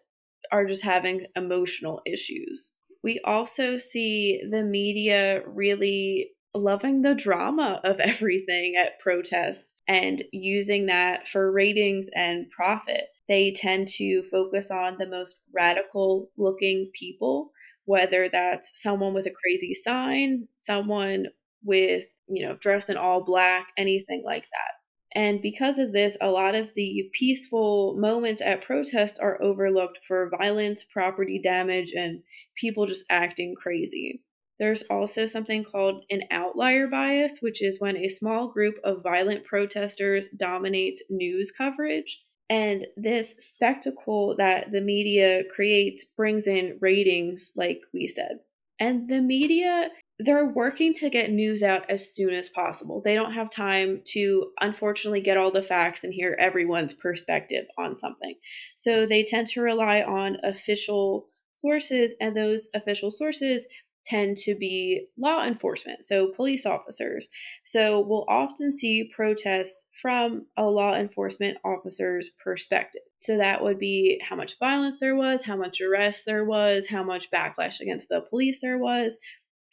are 0.53 0.67
just 0.67 0.85
having 0.85 1.25
emotional 1.35 2.03
issues. 2.05 2.73
We 3.03 3.23
also 3.25 3.79
see 3.79 4.43
the 4.51 4.63
media 4.63 5.41
really 5.47 6.33
loving 6.55 7.01
the 7.01 7.15
drama 7.15 7.81
of 7.85 8.01
everything 8.01 8.75
at 8.77 8.99
protests 8.99 9.73
and 9.89 10.23
using 10.31 10.87
that 10.87 11.27
for 11.27 11.51
ratings 11.51 12.09
and 12.15 12.51
profit. 12.51 13.05
They 13.27 13.55
tend 13.57 13.89
to 13.97 14.25
focus 14.31 14.71
on 14.71 14.99
the 14.99 15.09
most 15.09 15.41
radical 15.55 16.29
looking 16.37 16.91
people, 16.93 17.51
whether 17.87 18.29
that's 18.29 18.73
someone 18.75 19.15
with 19.15 19.25
a 19.25 19.31
crazy 19.31 19.73
sign, 19.73 20.49
someone 20.59 21.29
with, 21.65 22.05
you 22.29 22.47
know, 22.47 22.57
dressed 22.61 22.91
in 22.91 22.99
all 22.99 23.25
black, 23.25 23.69
anything 23.79 24.23
like 24.23 24.45
that. 24.53 24.76
And 25.17 25.41
because 25.41 25.79
of 25.79 25.93
this, 25.93 26.19
a 26.21 26.29
lot 26.29 26.55
of 26.55 26.75
the 26.75 27.09
peaceful 27.15 27.97
moments 27.97 28.43
at 28.43 28.61
protests 28.61 29.19
are 29.19 29.43
overlooked 29.43 30.01
for 30.07 30.29
violence, 30.29 30.85
property 30.85 31.41
damage, 31.43 31.95
and 31.97 32.23
people 32.55 32.85
just 32.85 33.07
acting 33.09 33.55
crazy. 33.55 34.23
There's 34.59 34.83
also 34.83 35.25
something 35.25 35.65
called 35.65 36.05
an 36.11 36.25
outlier 36.31 36.87
bias, 36.87 37.39
which 37.41 37.63
is 37.63 37.81
when 37.81 37.97
a 37.97 38.11
small 38.11 38.49
group 38.49 38.75
of 38.85 39.03
violent 39.03 39.45
protesters 39.45 40.29
dominates 40.29 41.03
news 41.09 41.51
coverage. 41.51 42.23
And 42.51 42.87
this 42.99 43.37
spectacle 43.39 44.37
that 44.37 44.71
the 44.71 44.83
media 44.83 45.45
creates 45.45 46.05
brings 46.05 46.47
in 46.47 46.77
ratings, 46.83 47.53
like 47.57 47.81
we 47.95 48.07
said. 48.07 48.41
And 48.79 49.09
the 49.09 49.23
media 49.23 49.89
they're 50.19 50.47
working 50.47 50.95
to 50.95 51.11
get 51.11 51.31
news 51.31 51.63
out 51.63 51.91
as 51.91 52.15
soon 52.15 52.33
as 52.33 52.49
possible. 52.49 53.03
They 53.05 53.15
don't 53.15 53.35
have 53.35 53.51
time 53.51 54.03
to, 54.13 54.51
unfortunately, 54.61 55.21
get 55.21 55.37
all 55.37 55.51
the 55.51 55.63
facts 55.63 56.05
and 56.05 56.13
hear 56.15 56.37
everyone's 56.41 56.95
perspective 56.95 57.67
on 57.79 57.95
something. 57.95 58.35
So 58.77 59.07
they 59.07 59.25
tend 59.25 59.47
to 59.49 59.61
rely 59.61 60.01
on 60.01 60.39
official 60.43 61.29
sources, 61.53 62.15
and 62.21 62.37
those 62.37 62.69
official 62.75 63.11
sources 63.11 63.67
tend 64.07 64.37
to 64.37 64.55
be 64.55 65.07
law 65.19 65.45
enforcement, 65.45 66.05
so 66.05 66.29
police 66.29 66.65
officers. 66.65 67.29
So 67.65 68.01
we'll 68.07 68.25
often 68.29 68.77
see 68.77 69.11
protests 69.15 69.87
from 70.01 70.47
a 70.57 70.65
law 70.65 70.95
enforcement 70.95 71.59
officer's 71.65 72.31
perspective. 72.43 73.03
So 73.21 73.37
that 73.39 73.63
would 73.63 73.81
be 73.81 74.21
how 74.27 74.37
much 74.37 74.59
violence 74.61 74.99
there 75.01 75.17
was, 75.17 75.45
how 75.45 75.57
much 75.57 75.81
arrest 75.81 76.25
there 76.25 76.45
was, 76.45 76.87
how 76.87 77.03
much 77.03 77.31
backlash 77.33 77.81
against 77.81 78.09
the 78.09 78.21
police 78.21 78.61
there 78.61 78.79
was, 78.79 79.19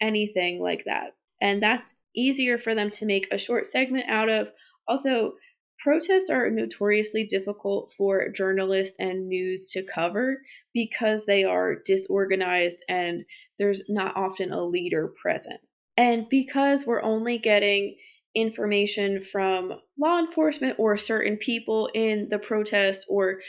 anything 0.03 0.61
like 0.61 0.83
that. 0.85 1.15
And 1.41 1.63
that's 1.63 1.95
easier 2.15 2.57
for 2.57 2.75
them 2.75 2.89
to 2.91 3.05
make 3.05 3.27
a 3.31 3.37
short 3.37 3.65
segment 3.65 4.05
out 4.09 4.29
of. 4.29 4.47
Also, 4.87 5.33
protests 5.79 6.29
are 6.29 6.49
notoriously 6.49 7.25
difficult 7.25 7.91
for 7.97 8.29
journalists 8.29 8.95
and 8.99 9.27
news 9.27 9.71
to 9.71 9.83
cover 9.83 10.37
because 10.73 11.25
they 11.25 11.43
are 11.43 11.75
disorganized 11.85 12.83
and 12.87 13.23
there's 13.57 13.83
not 13.89 14.15
often 14.15 14.51
a 14.51 14.63
leader 14.63 15.11
present. 15.21 15.59
And 15.97 16.27
because 16.29 16.85
we're 16.85 17.03
only 17.03 17.37
getting 17.37 17.95
information 18.35 19.23
from 19.23 19.73
law 19.99 20.19
enforcement 20.19 20.77
or 20.79 20.97
certain 20.97 21.37
people 21.37 21.89
in 21.93 22.29
the 22.29 22.39
protests 22.39 23.05
or 23.07 23.39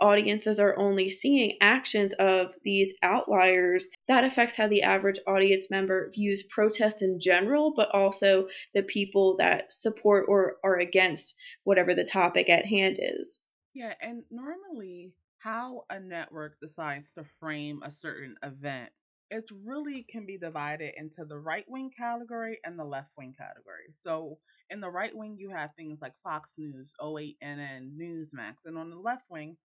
audiences 0.00 0.58
are 0.60 0.78
only 0.78 1.08
seeing 1.08 1.56
actions 1.60 2.12
of 2.14 2.54
these 2.64 2.94
outliers, 3.02 3.88
that 4.06 4.24
affects 4.24 4.56
how 4.56 4.68
the 4.68 4.82
average 4.82 5.18
audience 5.26 5.68
member 5.70 6.10
views 6.14 6.42
protest 6.42 7.02
in 7.02 7.18
general, 7.20 7.72
but 7.74 7.88
also 7.94 8.48
the 8.74 8.82
people 8.82 9.36
that 9.38 9.72
support 9.72 10.26
or 10.28 10.56
are 10.64 10.78
against 10.78 11.34
whatever 11.64 11.94
the 11.94 12.04
topic 12.04 12.48
at 12.48 12.66
hand 12.66 12.98
is. 12.98 13.40
Yeah, 13.74 13.94
and 14.00 14.24
normally 14.30 15.12
how 15.38 15.82
a 15.90 16.00
network 16.00 16.58
decides 16.60 17.12
to 17.12 17.24
frame 17.38 17.80
a 17.82 17.90
certain 17.90 18.34
event 18.42 18.90
it 19.30 19.44
really 19.66 20.04
can 20.08 20.24
be 20.26 20.38
divided 20.38 20.94
into 20.96 21.24
the 21.24 21.38
right 21.38 21.64
wing 21.68 21.90
category 21.96 22.58
and 22.64 22.78
the 22.78 22.84
left 22.84 23.10
wing 23.16 23.34
category. 23.36 23.92
So, 23.92 24.38
in 24.70 24.80
the 24.80 24.90
right 24.90 25.14
wing, 25.14 25.36
you 25.38 25.50
have 25.50 25.70
things 25.74 25.98
like 26.00 26.12
Fox 26.22 26.54
News, 26.58 26.92
OANN, 27.00 27.92
Newsmax, 27.96 28.66
and 28.66 28.76
on 28.76 28.90
the 28.90 28.98
left 28.98 29.24
wing, 29.30 29.56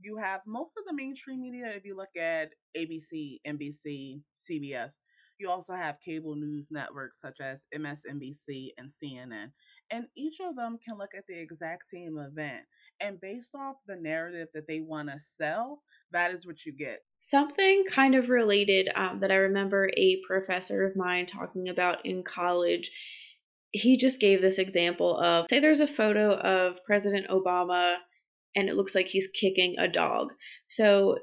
you 0.00 0.16
have 0.16 0.40
most 0.46 0.72
of 0.78 0.84
the 0.86 0.94
mainstream 0.94 1.40
media. 1.40 1.70
If 1.74 1.84
you 1.84 1.96
look 1.96 2.16
at 2.16 2.50
ABC, 2.76 3.38
NBC, 3.46 4.20
CBS, 4.38 4.90
you 5.38 5.50
also 5.50 5.74
have 5.74 6.00
cable 6.00 6.36
news 6.36 6.68
networks 6.70 7.20
such 7.20 7.40
as 7.40 7.62
MSNBC 7.74 8.70
and 8.78 8.90
CNN. 8.90 9.50
And 9.90 10.06
each 10.16 10.36
of 10.40 10.56
them 10.56 10.78
can 10.84 10.96
look 10.96 11.10
at 11.16 11.24
the 11.28 11.38
exact 11.38 11.84
same 11.92 12.18
event. 12.18 12.62
And 13.00 13.20
based 13.20 13.50
off 13.54 13.76
the 13.86 13.96
narrative 13.96 14.48
that 14.54 14.68
they 14.68 14.80
want 14.80 15.08
to 15.08 15.18
sell, 15.18 15.82
that 16.12 16.30
is 16.30 16.46
what 16.46 16.64
you 16.64 16.72
get. 16.72 17.00
Something 17.20 17.84
kind 17.90 18.14
of 18.14 18.28
related 18.28 18.88
um, 18.94 19.20
that 19.20 19.32
I 19.32 19.36
remember 19.36 19.90
a 19.96 20.20
professor 20.26 20.82
of 20.84 20.96
mine 20.96 21.26
talking 21.26 21.68
about 21.68 22.04
in 22.06 22.22
college. 22.22 22.90
He 23.72 23.96
just 23.96 24.20
gave 24.20 24.40
this 24.40 24.58
example 24.58 25.18
of 25.18 25.46
say 25.50 25.58
there's 25.58 25.80
a 25.80 25.86
photo 25.86 26.34
of 26.34 26.84
President 26.84 27.26
Obama 27.28 27.96
and 28.54 28.68
it 28.68 28.76
looks 28.76 28.94
like 28.94 29.08
he's 29.08 29.28
kicking 29.28 29.74
a 29.78 29.88
dog. 29.88 30.32
So 30.68 31.18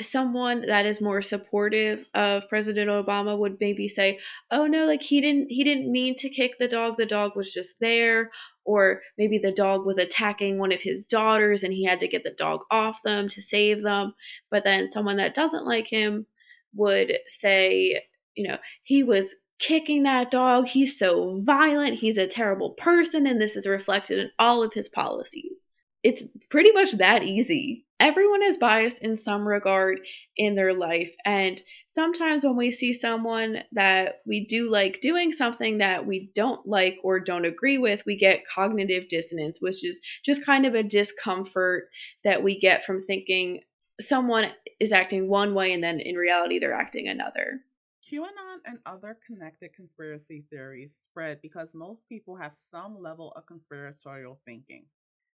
someone 0.00 0.62
that 0.66 0.86
is 0.86 1.00
more 1.00 1.22
supportive 1.22 2.04
of 2.14 2.48
President 2.48 2.90
Obama 2.90 3.38
would 3.38 3.58
maybe 3.60 3.86
say, 3.88 4.18
"Oh 4.50 4.66
no, 4.66 4.86
like 4.86 5.02
he 5.02 5.20
didn't 5.20 5.50
he 5.50 5.62
didn't 5.62 5.92
mean 5.92 6.16
to 6.16 6.28
kick 6.28 6.58
the 6.58 6.68
dog. 6.68 6.96
The 6.96 7.06
dog 7.06 7.36
was 7.36 7.52
just 7.52 7.76
there." 7.80 8.30
Or 8.64 9.02
maybe 9.18 9.38
the 9.38 9.52
dog 9.52 9.84
was 9.84 9.98
attacking 9.98 10.58
one 10.58 10.72
of 10.72 10.82
his 10.82 11.04
daughters 11.04 11.62
and 11.62 11.72
he 11.72 11.84
had 11.84 12.00
to 12.00 12.08
get 12.08 12.24
the 12.24 12.30
dog 12.30 12.62
off 12.70 13.02
them 13.02 13.28
to 13.28 13.42
save 13.42 13.82
them. 13.82 14.14
But 14.50 14.64
then 14.64 14.90
someone 14.90 15.16
that 15.18 15.34
doesn't 15.34 15.66
like 15.66 15.88
him 15.88 16.26
would 16.74 17.18
say, 17.26 18.02
you 18.34 18.48
know, 18.48 18.58
he 18.82 19.02
was 19.02 19.34
kicking 19.58 20.02
that 20.04 20.30
dog. 20.30 20.68
He's 20.68 20.98
so 20.98 21.36
violent. 21.44 21.98
He's 21.98 22.16
a 22.16 22.26
terrible 22.26 22.70
person 22.70 23.26
and 23.26 23.40
this 23.40 23.54
is 23.54 23.66
reflected 23.66 24.18
in 24.18 24.30
all 24.38 24.62
of 24.62 24.72
his 24.72 24.88
policies. 24.88 25.68
It's 26.04 26.22
pretty 26.50 26.70
much 26.72 26.92
that 26.92 27.22
easy. 27.22 27.86
Everyone 27.98 28.42
is 28.42 28.58
biased 28.58 28.98
in 28.98 29.16
some 29.16 29.48
regard 29.48 30.00
in 30.36 30.54
their 30.54 30.74
life. 30.74 31.14
And 31.24 31.60
sometimes 31.86 32.44
when 32.44 32.56
we 32.56 32.70
see 32.70 32.92
someone 32.92 33.62
that 33.72 34.20
we 34.26 34.44
do 34.44 34.70
like 34.70 35.00
doing 35.00 35.32
something 35.32 35.78
that 35.78 36.06
we 36.06 36.30
don't 36.34 36.66
like 36.68 36.98
or 37.02 37.18
don't 37.20 37.46
agree 37.46 37.78
with, 37.78 38.02
we 38.04 38.16
get 38.16 38.46
cognitive 38.46 39.08
dissonance, 39.08 39.62
which 39.62 39.82
is 39.82 40.00
just 40.22 40.44
kind 40.44 40.66
of 40.66 40.74
a 40.74 40.82
discomfort 40.82 41.84
that 42.22 42.42
we 42.42 42.58
get 42.58 42.84
from 42.84 42.98
thinking 43.00 43.60
someone 44.00 44.50
is 44.80 44.92
acting 44.92 45.28
one 45.28 45.54
way 45.54 45.72
and 45.72 45.82
then 45.82 46.00
in 46.00 46.16
reality 46.16 46.58
they're 46.58 46.74
acting 46.74 47.08
another. 47.08 47.60
QAnon 48.04 48.58
and 48.66 48.78
other 48.84 49.16
connected 49.26 49.72
conspiracy 49.72 50.44
theories 50.50 50.98
spread 51.02 51.40
because 51.40 51.74
most 51.74 52.06
people 52.08 52.36
have 52.36 52.54
some 52.70 53.00
level 53.00 53.32
of 53.34 53.46
conspiratorial 53.46 54.38
thinking. 54.44 54.84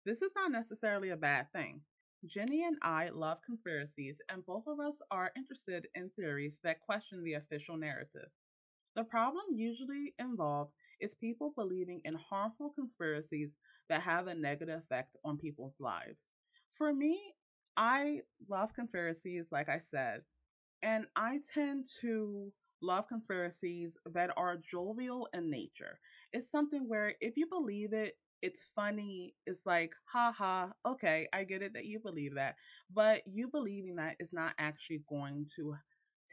This 0.08 0.22
is 0.22 0.32
not 0.34 0.50
necessarily 0.50 1.10
a 1.10 1.18
bad 1.18 1.52
thing. 1.52 1.82
Jenny 2.24 2.64
and 2.64 2.78
I 2.80 3.10
love 3.10 3.42
conspiracies, 3.44 4.16
and 4.30 4.46
both 4.46 4.66
of 4.66 4.80
us 4.80 4.94
are 5.10 5.32
interested 5.36 5.86
in 5.94 6.08
theories 6.16 6.60
that 6.64 6.80
question 6.80 7.22
the 7.22 7.34
official 7.34 7.76
narrative. 7.76 8.30
The 8.96 9.04
problem 9.04 9.44
usually 9.52 10.14
involved 10.18 10.72
is 10.98 11.14
people 11.14 11.52
believing 11.54 12.00
in 12.06 12.14
harmful 12.14 12.70
conspiracies 12.70 13.50
that 13.90 14.00
have 14.00 14.28
a 14.28 14.34
negative 14.34 14.80
effect 14.80 15.14
on 15.26 15.36
people's 15.36 15.74
lives. 15.78 16.28
For 16.72 16.94
me, 16.94 17.20
I 17.76 18.22
love 18.48 18.72
conspiracies, 18.72 19.44
like 19.52 19.68
I 19.68 19.80
said, 19.90 20.22
and 20.82 21.04
I 21.16 21.40
tend 21.52 21.84
to 22.00 22.50
love 22.80 23.08
conspiracies 23.08 23.98
that 24.14 24.30
are 24.38 24.56
jovial 24.56 25.28
in 25.34 25.50
nature. 25.50 26.00
It's 26.32 26.50
something 26.50 26.88
where 26.88 27.12
if 27.20 27.36
you 27.36 27.46
believe 27.46 27.92
it, 27.92 28.14
it's 28.42 28.70
funny. 28.74 29.34
It's 29.46 29.62
like, 29.66 29.92
haha, 30.12 30.68
okay, 30.86 31.28
I 31.32 31.44
get 31.44 31.62
it 31.62 31.74
that 31.74 31.86
you 31.86 32.00
believe 32.00 32.34
that. 32.36 32.56
But 32.92 33.22
you 33.26 33.48
believing 33.48 33.96
that 33.96 34.16
is 34.20 34.32
not 34.32 34.54
actually 34.58 35.02
going 35.08 35.46
to 35.56 35.74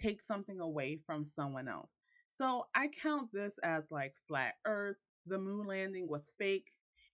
take 0.02 0.22
something 0.22 0.60
away 0.60 1.00
from 1.06 1.26
someone 1.26 1.68
else. 1.68 1.92
So 2.30 2.66
I 2.76 2.90
count 3.02 3.30
this 3.32 3.58
as 3.64 3.84
like 3.92 4.14
flat 4.28 4.56
earth, 4.66 4.98
the 5.26 5.38
moon 5.38 5.66
landing 5.68 6.08
was 6.08 6.34
fake, 6.38 6.68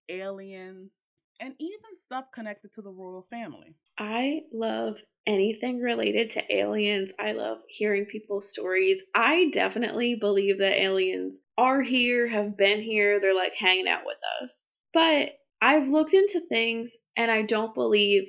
aliens, 0.09 1.05
and 1.39 1.53
even 1.59 1.97
stuff 1.97 2.25
connected 2.33 2.73
to 2.73 2.81
the 2.81 2.91
royal 2.91 3.23
family. 3.23 3.75
I 3.97 4.41
love 4.51 4.97
anything 5.27 5.79
related 5.79 6.31
to 6.31 6.55
aliens. 6.55 7.11
I 7.19 7.33
love 7.33 7.59
hearing 7.67 8.05
people's 8.05 8.49
stories. 8.49 9.01
I 9.15 9.49
definitely 9.53 10.15
believe 10.15 10.59
that 10.59 10.79
aliens 10.79 11.39
are 11.57 11.81
here, 11.81 12.27
have 12.27 12.57
been 12.57 12.81
here, 12.81 13.19
they're 13.19 13.35
like 13.35 13.53
hanging 13.55 13.87
out 13.87 14.01
with 14.05 14.17
us. 14.41 14.63
But 14.93 15.33
I've 15.61 15.89
looked 15.89 16.13
into 16.13 16.41
things 16.49 16.95
and 17.15 17.29
I 17.29 17.43
don't 17.43 17.73
believe 17.73 18.23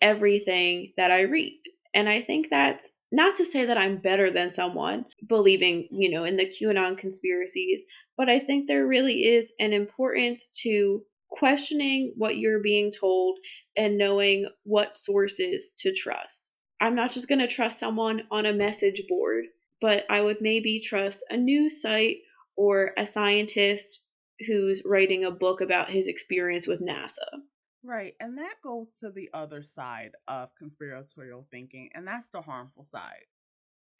everything 0.00 0.92
that 0.96 1.10
I 1.10 1.22
read. 1.22 1.58
And 1.94 2.08
I 2.08 2.22
think 2.22 2.46
that's 2.50 2.90
not 3.12 3.36
to 3.36 3.44
say 3.44 3.64
that 3.64 3.78
I'm 3.78 3.98
better 3.98 4.30
than 4.30 4.50
someone 4.50 5.04
believing, 5.28 5.88
you 5.90 6.10
know, 6.10 6.24
in 6.24 6.36
the 6.36 6.46
QAnon 6.46 6.98
conspiracies, 6.98 7.84
but 8.16 8.28
I 8.28 8.38
think 8.40 8.66
there 8.66 8.86
really 8.86 9.24
is 9.24 9.52
an 9.60 9.72
importance 9.72 10.48
to 10.62 11.02
questioning 11.30 12.12
what 12.16 12.36
you're 12.36 12.62
being 12.62 12.90
told 12.92 13.38
and 13.76 13.98
knowing 13.98 14.48
what 14.64 14.96
sources 14.96 15.70
to 15.78 15.94
trust. 15.94 16.50
I'm 16.80 16.94
not 16.94 17.12
just 17.12 17.28
going 17.28 17.38
to 17.38 17.48
trust 17.48 17.78
someone 17.78 18.22
on 18.30 18.46
a 18.46 18.52
message 18.52 19.02
board, 19.08 19.44
but 19.80 20.04
I 20.10 20.20
would 20.20 20.38
maybe 20.40 20.80
trust 20.80 21.24
a 21.30 21.36
news 21.36 21.80
site 21.80 22.18
or 22.56 22.92
a 22.96 23.06
scientist 23.06 24.00
who's 24.46 24.82
writing 24.84 25.24
a 25.24 25.30
book 25.30 25.60
about 25.60 25.90
his 25.90 26.08
experience 26.08 26.66
with 26.66 26.80
NASA. 26.80 27.40
Right. 27.82 28.14
And 28.20 28.38
that 28.38 28.56
goes 28.62 28.98
to 29.00 29.10
the 29.10 29.30
other 29.32 29.62
side 29.62 30.10
of 30.26 30.54
conspiratorial 30.58 31.46
thinking, 31.50 31.90
and 31.94 32.06
that's 32.06 32.28
the 32.28 32.42
harmful 32.42 32.84
side. 32.84 33.26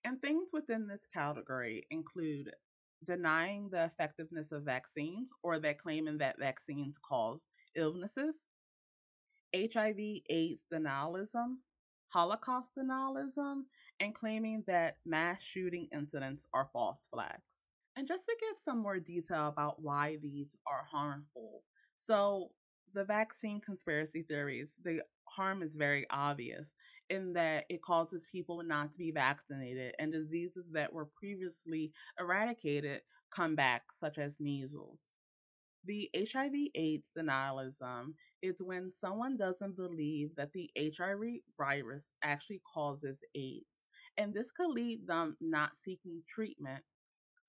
And 0.04 0.20
things 0.20 0.50
within 0.52 0.86
this 0.86 1.06
category 1.12 1.86
include 1.90 2.50
denying 3.06 3.68
the 3.70 3.84
effectiveness 3.84 4.52
of 4.52 4.64
vaccines 4.64 5.30
or 5.42 5.58
that 5.60 5.78
claiming 5.78 6.18
that 6.18 6.38
vaccines 6.38 6.98
cause 6.98 7.46
illnesses, 7.76 8.46
HIV 9.54 9.98
AIDS 10.28 10.64
denialism, 10.72 11.56
Holocaust 12.08 12.70
denialism, 12.76 13.62
and 14.00 14.14
claiming 14.14 14.64
that 14.66 14.96
mass 15.04 15.38
shooting 15.42 15.88
incidents 15.92 16.46
are 16.52 16.68
false 16.72 17.08
flags. 17.12 17.65
And 17.96 18.06
just 18.06 18.26
to 18.26 18.36
give 18.40 18.58
some 18.62 18.78
more 18.78 18.98
detail 18.98 19.48
about 19.48 19.82
why 19.82 20.18
these 20.22 20.56
are 20.66 20.84
harmful. 20.90 21.62
So, 21.96 22.50
the 22.94 23.04
vaccine 23.04 23.60
conspiracy 23.60 24.22
theories, 24.22 24.78
the 24.82 25.02
harm 25.24 25.62
is 25.62 25.74
very 25.74 26.06
obvious 26.10 26.72
in 27.10 27.32
that 27.34 27.64
it 27.68 27.82
causes 27.82 28.28
people 28.30 28.62
not 28.62 28.92
to 28.92 28.98
be 28.98 29.10
vaccinated 29.10 29.94
and 29.98 30.12
diseases 30.12 30.70
that 30.72 30.92
were 30.92 31.08
previously 31.18 31.92
eradicated 32.18 33.00
come 33.34 33.54
back, 33.54 33.92
such 33.92 34.18
as 34.18 34.40
measles. 34.40 35.06
The 35.84 36.10
HIV 36.16 36.52
AIDS 36.74 37.10
denialism 37.16 38.14
is 38.42 38.56
when 38.62 38.90
someone 38.90 39.36
doesn't 39.36 39.76
believe 39.76 40.30
that 40.36 40.52
the 40.52 40.70
HIV 40.76 41.40
virus 41.56 42.16
actually 42.22 42.60
causes 42.74 43.22
AIDS 43.34 43.86
and 44.16 44.32
this 44.32 44.50
could 44.50 44.70
lead 44.70 45.06
them 45.06 45.36
not 45.40 45.76
seeking 45.76 46.22
treatment 46.28 46.82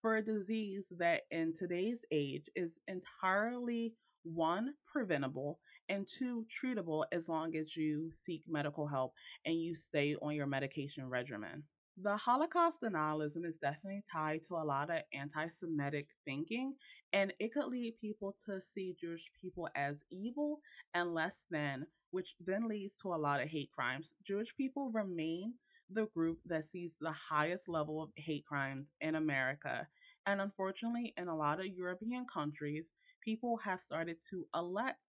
for 0.01 0.17
a 0.17 0.25
disease 0.25 0.91
that 0.97 1.21
in 1.31 1.53
today's 1.53 2.05
age 2.11 2.49
is 2.55 2.79
entirely 2.87 3.93
one 4.23 4.73
preventable 4.91 5.59
and 5.89 6.07
two 6.07 6.45
treatable 6.45 7.05
as 7.11 7.29
long 7.29 7.55
as 7.55 7.75
you 7.75 8.11
seek 8.13 8.43
medical 8.47 8.87
help 8.87 9.13
and 9.45 9.55
you 9.55 9.73
stay 9.73 10.15
on 10.21 10.35
your 10.35 10.47
medication 10.47 11.09
regimen. 11.09 11.63
The 11.99 12.15
Holocaust 12.15 12.81
denialism 12.83 13.43
is 13.43 13.57
definitely 13.57 14.03
tied 14.11 14.41
to 14.47 14.55
a 14.55 14.63
lot 14.63 14.91
of 14.91 15.01
anti 15.13 15.47
Semitic 15.47 16.07
thinking, 16.25 16.75
and 17.11 17.33
it 17.39 17.53
could 17.53 17.65
lead 17.65 17.97
people 17.99 18.35
to 18.45 18.61
see 18.61 18.95
Jewish 19.01 19.31
people 19.41 19.67
as 19.75 20.03
evil 20.11 20.59
and 20.93 21.15
less 21.15 21.47
than, 21.49 21.87
which 22.11 22.35
then 22.39 22.67
leads 22.67 22.95
to 22.97 23.15
a 23.15 23.17
lot 23.17 23.41
of 23.41 23.49
hate 23.49 23.71
crimes. 23.71 24.13
Jewish 24.23 24.55
people 24.55 24.91
remain 24.93 25.55
the 25.89 26.07
group 26.07 26.39
that 26.45 26.65
sees 26.65 26.91
the 26.99 27.11
highest 27.11 27.67
level 27.69 28.01
of 28.01 28.09
hate 28.15 28.45
crimes 28.45 28.91
in 29.01 29.15
America. 29.15 29.87
And 30.25 30.41
unfortunately, 30.41 31.13
in 31.17 31.27
a 31.27 31.35
lot 31.35 31.59
of 31.59 31.67
European 31.67 32.25
countries, 32.31 32.89
people 33.23 33.57
have 33.57 33.79
started 33.79 34.17
to 34.31 34.47
elect 34.53 35.07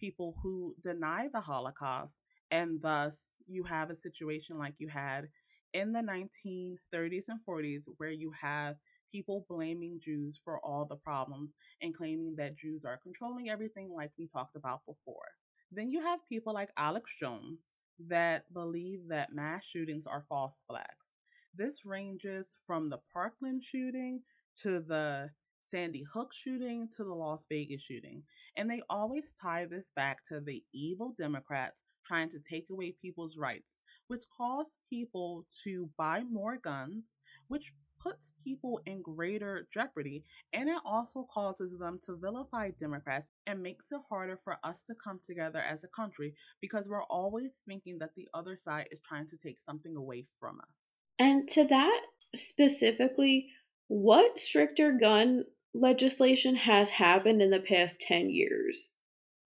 people 0.00 0.36
who 0.42 0.74
deny 0.82 1.28
the 1.32 1.40
Holocaust. 1.40 2.14
And 2.50 2.80
thus, 2.80 3.18
you 3.46 3.64
have 3.64 3.90
a 3.90 3.96
situation 3.96 4.58
like 4.58 4.74
you 4.78 4.88
had 4.88 5.28
in 5.72 5.92
the 5.92 6.02
1930s 6.02 7.28
and 7.28 7.40
40s 7.44 7.88
where 7.98 8.10
you 8.10 8.32
have 8.40 8.76
people 9.10 9.46
blaming 9.48 10.00
Jews 10.02 10.40
for 10.42 10.58
all 10.64 10.84
the 10.84 10.96
problems 10.96 11.54
and 11.82 11.94
claiming 11.96 12.36
that 12.36 12.56
Jews 12.56 12.84
are 12.84 12.98
controlling 13.02 13.48
everything, 13.48 13.90
like 13.94 14.12
we 14.18 14.28
talked 14.28 14.56
about 14.56 14.80
before. 14.86 15.28
Then 15.72 15.90
you 15.90 16.00
have 16.02 16.20
people 16.28 16.54
like 16.54 16.70
Alex 16.76 17.16
Jones 17.18 17.74
that 18.06 18.52
believe 18.52 19.08
that 19.08 19.34
mass 19.34 19.64
shootings 19.64 20.06
are 20.06 20.24
false 20.28 20.64
flags. 20.68 21.16
This 21.54 21.84
ranges 21.84 22.58
from 22.66 22.88
the 22.88 23.00
Parkland 23.12 23.62
shooting 23.64 24.22
to 24.62 24.80
the 24.80 25.30
Sandy 25.62 26.04
Hook 26.12 26.32
shooting 26.32 26.88
to 26.96 27.04
the 27.04 27.14
Las 27.14 27.46
Vegas 27.48 27.82
shooting. 27.82 28.22
And 28.56 28.70
they 28.70 28.80
always 28.88 29.32
tie 29.40 29.66
this 29.66 29.90
back 29.94 30.26
to 30.28 30.40
the 30.40 30.62
evil 30.72 31.14
Democrats 31.18 31.82
trying 32.06 32.30
to 32.30 32.38
take 32.38 32.66
away 32.70 32.94
people's 33.02 33.36
rights, 33.36 33.80
which 34.06 34.22
cause 34.34 34.78
people 34.88 35.44
to 35.64 35.90
buy 35.98 36.22
more 36.30 36.56
guns, 36.56 37.16
which 37.48 37.72
puts 38.02 38.32
people 38.44 38.80
in 38.86 39.02
greater 39.02 39.68
jeopardy, 39.72 40.24
and 40.52 40.68
it 40.68 40.78
also 40.84 41.26
causes 41.32 41.76
them 41.78 41.98
to 42.06 42.16
vilify 42.16 42.70
Democrats 42.78 43.28
and 43.46 43.62
makes 43.62 43.92
it 43.92 44.00
harder 44.08 44.38
for 44.42 44.58
us 44.64 44.82
to 44.82 44.94
come 45.02 45.20
together 45.26 45.60
as 45.60 45.84
a 45.84 45.88
country 45.88 46.34
because 46.60 46.88
we're 46.88 47.04
always 47.04 47.62
thinking 47.66 47.98
that 47.98 48.14
the 48.16 48.28
other 48.34 48.56
side 48.56 48.88
is 48.90 49.00
trying 49.06 49.26
to 49.26 49.36
take 49.36 49.58
something 49.64 49.96
away 49.96 50.26
from 50.38 50.58
us. 50.60 50.96
And 51.18 51.48
to 51.48 51.64
that 51.64 52.00
specifically, 52.34 53.48
what 53.88 54.38
stricter 54.38 54.92
gun 54.92 55.44
legislation 55.74 56.54
has 56.56 56.90
happened 56.90 57.42
in 57.42 57.50
the 57.50 57.60
past 57.60 58.00
10 58.00 58.30
years? 58.30 58.90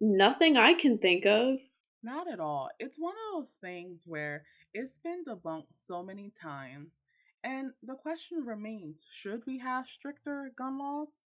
Nothing 0.00 0.56
I 0.56 0.74
can 0.74 0.98
think 0.98 1.24
of. 1.26 1.56
Not 2.02 2.30
at 2.30 2.40
all. 2.40 2.68
It's 2.80 2.98
one 2.98 3.14
of 3.14 3.40
those 3.40 3.58
things 3.60 4.02
where 4.06 4.44
it's 4.74 4.98
been 4.98 5.24
debunked 5.24 5.66
so 5.70 6.02
many 6.02 6.32
times. 6.42 6.90
And 7.44 7.72
the 7.82 7.96
question 7.96 8.44
remains 8.44 9.06
should 9.12 9.42
we 9.46 9.58
have 9.58 9.86
stricter 9.86 10.52
gun 10.56 10.78
laws? 10.78 11.20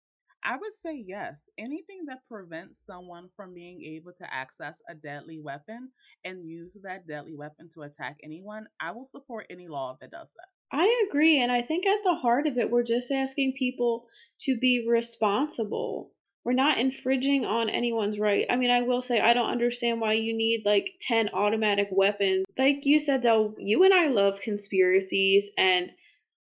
I 0.44 0.56
would 0.56 0.74
say 0.74 1.04
yes. 1.06 1.48
Anything 1.56 2.04
that 2.08 2.26
prevents 2.28 2.84
someone 2.84 3.28
from 3.36 3.54
being 3.54 3.82
able 3.82 4.12
to 4.18 4.34
access 4.34 4.82
a 4.88 4.94
deadly 4.94 5.38
weapon 5.38 5.90
and 6.24 6.44
use 6.44 6.76
that 6.82 7.06
deadly 7.06 7.34
weapon 7.34 7.70
to 7.74 7.82
attack 7.82 8.16
anyone, 8.24 8.66
I 8.80 8.90
will 8.90 9.06
support 9.06 9.46
any 9.50 9.68
law 9.68 9.96
that 10.00 10.10
does 10.10 10.32
that. 10.36 10.76
I 10.76 11.06
agree. 11.08 11.40
And 11.40 11.52
I 11.52 11.62
think 11.62 11.86
at 11.86 12.02
the 12.02 12.16
heart 12.16 12.46
of 12.46 12.58
it, 12.58 12.70
we're 12.70 12.82
just 12.82 13.12
asking 13.12 13.54
people 13.56 14.06
to 14.40 14.58
be 14.58 14.84
responsible 14.88 16.10
we're 16.44 16.52
not 16.52 16.78
infringing 16.78 17.44
on 17.44 17.68
anyone's 17.70 18.18
right. 18.18 18.46
I 18.50 18.56
mean, 18.56 18.70
I 18.70 18.82
will 18.82 19.00
say 19.00 19.20
I 19.20 19.32
don't 19.32 19.50
understand 19.50 20.00
why 20.00 20.14
you 20.14 20.36
need 20.36 20.62
like 20.64 20.94
10 21.00 21.30
automatic 21.32 21.88
weapons. 21.92 22.44
Like 22.58 22.80
you 22.82 22.98
said, 22.98 23.22
though, 23.22 23.54
you 23.58 23.84
and 23.84 23.94
I 23.94 24.08
love 24.08 24.40
conspiracies 24.40 25.48
and 25.56 25.92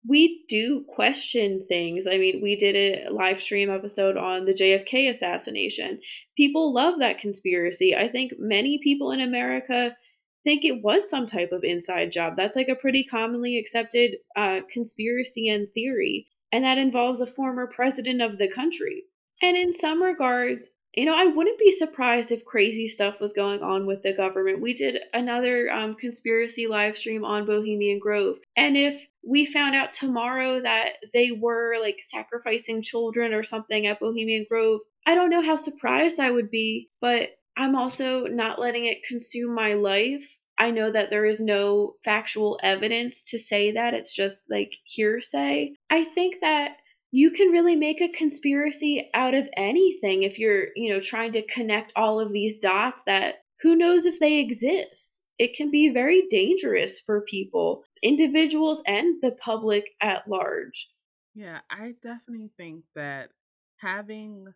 we 0.07 0.43
do 0.47 0.83
question 0.87 1.65
things. 1.67 2.07
I 2.07 2.17
mean, 2.17 2.41
we 2.41 2.55
did 2.55 2.75
a 2.75 3.09
live 3.11 3.41
stream 3.41 3.69
episode 3.69 4.17
on 4.17 4.45
the 4.45 4.53
JFK 4.53 5.09
assassination. 5.09 5.99
People 6.35 6.73
love 6.73 6.99
that 6.99 7.19
conspiracy. 7.19 7.95
I 7.95 8.07
think 8.07 8.33
many 8.39 8.79
people 8.83 9.11
in 9.11 9.21
America 9.21 9.95
think 10.43 10.65
it 10.65 10.81
was 10.81 11.07
some 11.07 11.27
type 11.27 11.51
of 11.51 11.63
inside 11.63 12.11
job. 12.11 12.35
That's 12.35 12.55
like 12.55 12.69
a 12.69 12.75
pretty 12.75 13.03
commonly 13.03 13.57
accepted 13.57 14.17
uh, 14.35 14.61
conspiracy 14.71 15.49
and 15.49 15.67
theory. 15.73 16.27
And 16.51 16.63
that 16.63 16.79
involves 16.79 17.21
a 17.21 17.27
former 17.27 17.67
president 17.67 18.21
of 18.21 18.37
the 18.39 18.49
country. 18.49 19.03
And 19.43 19.55
in 19.55 19.73
some 19.73 20.01
regards, 20.01 20.69
you 20.95 21.05
know, 21.05 21.15
I 21.15 21.25
wouldn't 21.25 21.59
be 21.59 21.71
surprised 21.71 22.31
if 22.31 22.43
crazy 22.43 22.87
stuff 22.87 23.21
was 23.21 23.33
going 23.33 23.61
on 23.61 23.85
with 23.85 24.03
the 24.03 24.13
government. 24.13 24.61
We 24.61 24.73
did 24.73 24.99
another 25.13 25.71
um, 25.71 25.95
conspiracy 25.95 26.67
live 26.67 26.97
stream 26.97 27.23
on 27.23 27.45
Bohemian 27.45 27.99
Grove. 27.99 28.39
And 28.57 28.75
if 28.75 29.07
we 29.23 29.45
found 29.45 29.75
out 29.75 29.91
tomorrow 29.91 30.61
that 30.61 30.93
they 31.13 31.31
were 31.31 31.75
like 31.79 31.97
sacrificing 32.01 32.81
children 32.81 33.33
or 33.33 33.43
something 33.43 33.87
at 33.87 33.99
Bohemian 33.99 34.45
Grove, 34.49 34.81
I 35.05 35.15
don't 35.15 35.29
know 35.29 35.43
how 35.43 35.55
surprised 35.55 36.19
I 36.19 36.31
would 36.31 36.49
be, 36.49 36.89
but 37.01 37.29
I'm 37.57 37.75
also 37.75 38.25
not 38.25 38.59
letting 38.59 38.85
it 38.85 39.03
consume 39.03 39.53
my 39.53 39.73
life. 39.73 40.37
I 40.57 40.71
know 40.71 40.91
that 40.91 41.09
there 41.09 41.25
is 41.25 41.41
no 41.41 41.93
factual 42.03 42.59
evidence 42.61 43.23
to 43.31 43.39
say 43.39 43.71
that, 43.71 43.93
it's 43.93 44.15
just 44.15 44.45
like 44.49 44.75
hearsay. 44.83 45.73
I 45.89 46.03
think 46.03 46.35
that 46.41 46.77
you 47.11 47.31
can 47.31 47.49
really 47.49 47.75
make 47.75 47.99
a 47.99 48.09
conspiracy 48.09 49.09
out 49.13 49.33
of 49.33 49.49
anything 49.57 50.23
if 50.23 50.39
you're, 50.39 50.67
you 50.75 50.93
know, 50.93 50.99
trying 50.99 51.31
to 51.33 51.45
connect 51.47 51.93
all 51.95 52.19
of 52.19 52.31
these 52.31 52.57
dots 52.57 53.03
that 53.03 53.43
who 53.61 53.75
knows 53.75 54.05
if 54.05 54.19
they 54.19 54.39
exist. 54.39 55.21
It 55.37 55.55
can 55.55 55.71
be 55.71 55.89
very 55.89 56.27
dangerous 56.29 56.99
for 56.99 57.21
people, 57.21 57.83
individuals 58.01 58.81
and 58.87 59.21
the 59.21 59.31
public 59.31 59.95
at 60.01 60.27
large. 60.27 60.93
Yeah, 61.33 61.61
I 61.69 61.93
definitely 62.01 62.51
think 62.57 62.85
that 62.95 63.31
having 63.77 64.53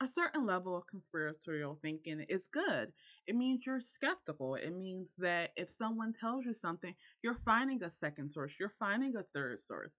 a 0.00 0.06
certain 0.06 0.46
level 0.46 0.76
of 0.76 0.86
conspiratorial 0.86 1.78
thinking 1.82 2.20
is 2.28 2.48
good. 2.48 2.92
It 3.26 3.36
means 3.36 3.66
you're 3.66 3.80
skeptical. 3.80 4.54
It 4.54 4.70
means 4.70 5.16
that 5.16 5.52
if 5.56 5.70
someone 5.70 6.12
tells 6.12 6.44
you 6.44 6.54
something, 6.54 6.94
you're 7.22 7.40
finding 7.44 7.82
a 7.82 7.90
second 7.90 8.30
source, 8.30 8.54
you're 8.58 8.74
finding 8.78 9.16
a 9.16 9.24
third 9.24 9.60
source. 9.60 9.92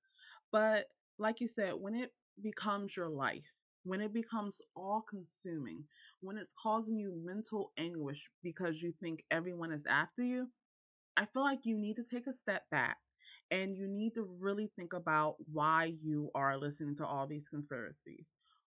But 0.52 0.88
like 1.18 1.39
you 1.41 1.48
said, 1.48 1.74
when 1.76 1.96
it 1.96 2.14
becomes 2.41 2.96
your 2.96 3.10
life, 3.10 3.46
when 3.84 4.02
it 4.02 4.14
becomes 4.14 4.62
all 4.76 5.02
consuming, 5.02 5.84
when 6.22 6.38
it's 6.38 6.54
causing 6.62 6.98
you 6.98 7.14
mental 7.24 7.74
anguish 7.78 8.30
because 8.41 8.82
you 8.82 8.94
think 8.94 9.24
everyone 9.30 9.72
is 9.72 9.86
after 9.86 10.24
you, 10.24 10.50
I 11.16 11.26
feel 11.26 11.43
like 11.43 11.66
you 11.66 11.78
need 11.78 11.97
to 11.97 12.03
take 12.03 12.28
a 12.28 12.34
step 12.34 12.64
back 12.72 12.97
and 13.51 13.78
you 13.78 13.88
need 13.88 14.16
to 14.16 14.28
really 14.39 14.72
think 14.76 14.93
about 14.93 15.36
why 15.51 15.93
you 16.01 16.32
are 16.34 16.57
listening 16.57 16.95
to 16.97 17.05
all 17.05 17.28
these 17.28 17.49
conspiracies. 17.49 18.26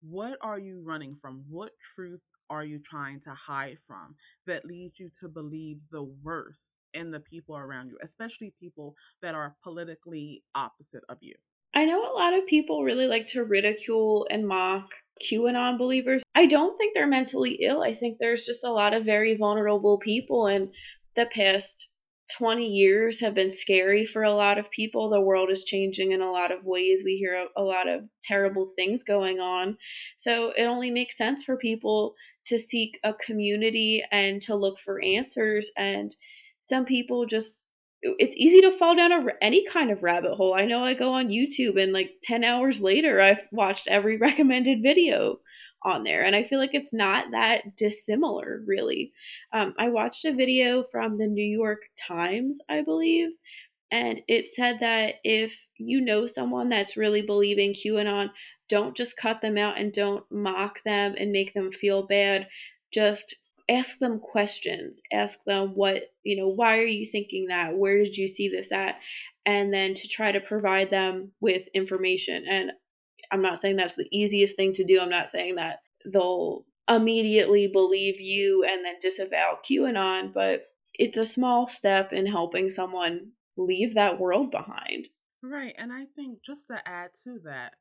What 0.00 0.38
are 0.40 0.58
you 0.58 0.82
running 0.84 1.16
from? 1.16 1.44
What 1.48 1.72
truth 1.94 2.20
are 2.48 2.64
you 2.64 2.78
trying 2.78 3.20
to 3.20 3.30
hide 3.30 3.78
from 3.84 4.14
that 4.46 4.64
leads 4.64 5.00
you 5.00 5.10
to 5.20 5.28
believe 5.28 5.78
the 5.90 6.04
worst 6.22 6.72
in 6.94 7.10
the 7.10 7.20
people 7.20 7.56
around 7.56 7.88
you, 7.88 7.98
especially 8.02 8.54
people 8.60 8.94
that 9.20 9.34
are 9.34 9.56
politically 9.64 10.44
opposite 10.54 11.02
of 11.08 11.18
you? 11.20 11.34
I 11.74 11.84
know 11.84 12.00
a 12.00 12.16
lot 12.16 12.34
of 12.34 12.46
people 12.46 12.84
really 12.84 13.08
like 13.08 13.26
to 13.28 13.44
ridicule 13.44 14.26
and 14.30 14.46
mock 14.46 14.94
QAnon 15.22 15.76
believers. 15.76 16.22
I 16.34 16.46
don't 16.46 16.78
think 16.78 16.94
they're 16.94 17.06
mentally 17.06 17.54
ill. 17.60 17.82
I 17.82 17.94
think 17.94 18.18
there's 18.18 18.46
just 18.46 18.64
a 18.64 18.70
lot 18.70 18.94
of 18.94 19.04
very 19.04 19.36
vulnerable 19.36 19.98
people, 19.98 20.46
and 20.46 20.72
the 21.14 21.26
past 21.26 21.94
20 22.36 22.66
years 22.66 23.20
have 23.20 23.34
been 23.34 23.50
scary 23.50 24.04
for 24.04 24.22
a 24.22 24.34
lot 24.34 24.58
of 24.58 24.70
people. 24.70 25.08
The 25.08 25.20
world 25.20 25.50
is 25.50 25.64
changing 25.64 26.12
in 26.12 26.20
a 26.20 26.30
lot 26.30 26.52
of 26.52 26.64
ways. 26.64 27.02
We 27.04 27.16
hear 27.16 27.34
a, 27.34 27.60
a 27.60 27.64
lot 27.64 27.88
of 27.88 28.02
terrible 28.22 28.66
things 28.66 29.02
going 29.02 29.40
on. 29.40 29.76
So 30.16 30.52
it 30.56 30.64
only 30.64 30.90
makes 30.90 31.16
sense 31.16 31.42
for 31.42 31.56
people 31.56 32.14
to 32.46 32.58
seek 32.58 32.98
a 33.02 33.14
community 33.14 34.02
and 34.12 34.42
to 34.42 34.54
look 34.54 34.78
for 34.78 35.02
answers. 35.02 35.70
And 35.76 36.14
some 36.60 36.84
people 36.84 37.26
just 37.26 37.64
it's 38.02 38.36
easy 38.36 38.60
to 38.60 38.70
fall 38.70 38.94
down 38.94 39.10
a, 39.10 39.26
any 39.42 39.64
kind 39.66 39.90
of 39.90 40.02
rabbit 40.02 40.34
hole. 40.34 40.54
I 40.54 40.66
know 40.66 40.84
I 40.84 40.94
go 40.94 41.12
on 41.14 41.30
YouTube 41.30 41.82
and 41.82 41.92
like 41.92 42.12
10 42.22 42.44
hours 42.44 42.80
later, 42.80 43.20
I've 43.20 43.48
watched 43.50 43.88
every 43.88 44.16
recommended 44.18 44.82
video 44.82 45.40
on 45.82 46.04
there. 46.04 46.24
And 46.24 46.34
I 46.34 46.42
feel 46.42 46.58
like 46.58 46.74
it's 46.74 46.92
not 46.92 47.30
that 47.32 47.76
dissimilar, 47.76 48.62
really. 48.66 49.12
Um, 49.52 49.74
I 49.78 49.88
watched 49.88 50.24
a 50.24 50.32
video 50.32 50.84
from 50.90 51.18
the 51.18 51.26
New 51.26 51.44
York 51.44 51.82
Times, 51.96 52.58
I 52.68 52.82
believe, 52.82 53.30
and 53.90 54.20
it 54.28 54.46
said 54.46 54.80
that 54.80 55.14
if 55.24 55.66
you 55.76 56.00
know 56.00 56.26
someone 56.26 56.68
that's 56.68 56.96
really 56.96 57.22
believing 57.22 57.72
QAnon, 57.72 58.30
don't 58.68 58.96
just 58.96 59.16
cut 59.16 59.40
them 59.40 59.56
out 59.56 59.78
and 59.78 59.92
don't 59.92 60.24
mock 60.30 60.82
them 60.84 61.14
and 61.18 61.32
make 61.32 61.54
them 61.54 61.72
feel 61.72 62.06
bad. 62.06 62.48
Just 62.92 63.34
ask 63.68 63.98
them 63.98 64.18
questions 64.18 65.02
ask 65.12 65.38
them 65.44 65.68
what 65.74 66.04
you 66.22 66.36
know 66.36 66.48
why 66.48 66.78
are 66.78 66.84
you 66.84 67.06
thinking 67.06 67.48
that 67.48 67.76
where 67.76 67.98
did 67.98 68.16
you 68.16 68.26
see 68.26 68.48
this 68.48 68.72
at 68.72 68.98
and 69.44 69.72
then 69.72 69.94
to 69.94 70.08
try 70.08 70.32
to 70.32 70.40
provide 70.40 70.90
them 70.90 71.30
with 71.40 71.68
information 71.74 72.44
and 72.48 72.70
i'm 73.30 73.42
not 73.42 73.58
saying 73.58 73.76
that's 73.76 73.96
the 73.96 74.08
easiest 74.12 74.56
thing 74.56 74.72
to 74.72 74.84
do 74.84 75.00
i'm 75.00 75.10
not 75.10 75.30
saying 75.30 75.56
that 75.56 75.80
they'll 76.12 76.64
immediately 76.88 77.66
believe 77.66 78.20
you 78.20 78.64
and 78.68 78.84
then 78.84 78.94
disavow 79.00 79.58
qanon 79.68 80.32
but 80.32 80.66
it's 80.94 81.16
a 81.16 81.26
small 81.26 81.66
step 81.66 82.12
in 82.12 82.26
helping 82.26 82.70
someone 82.70 83.30
leave 83.56 83.94
that 83.94 84.18
world 84.18 84.50
behind 84.50 85.08
right 85.42 85.74
and 85.78 85.92
i 85.92 86.04
think 86.16 86.38
just 86.44 86.66
to 86.68 86.88
add 86.88 87.10
to 87.24 87.38
that 87.44 87.72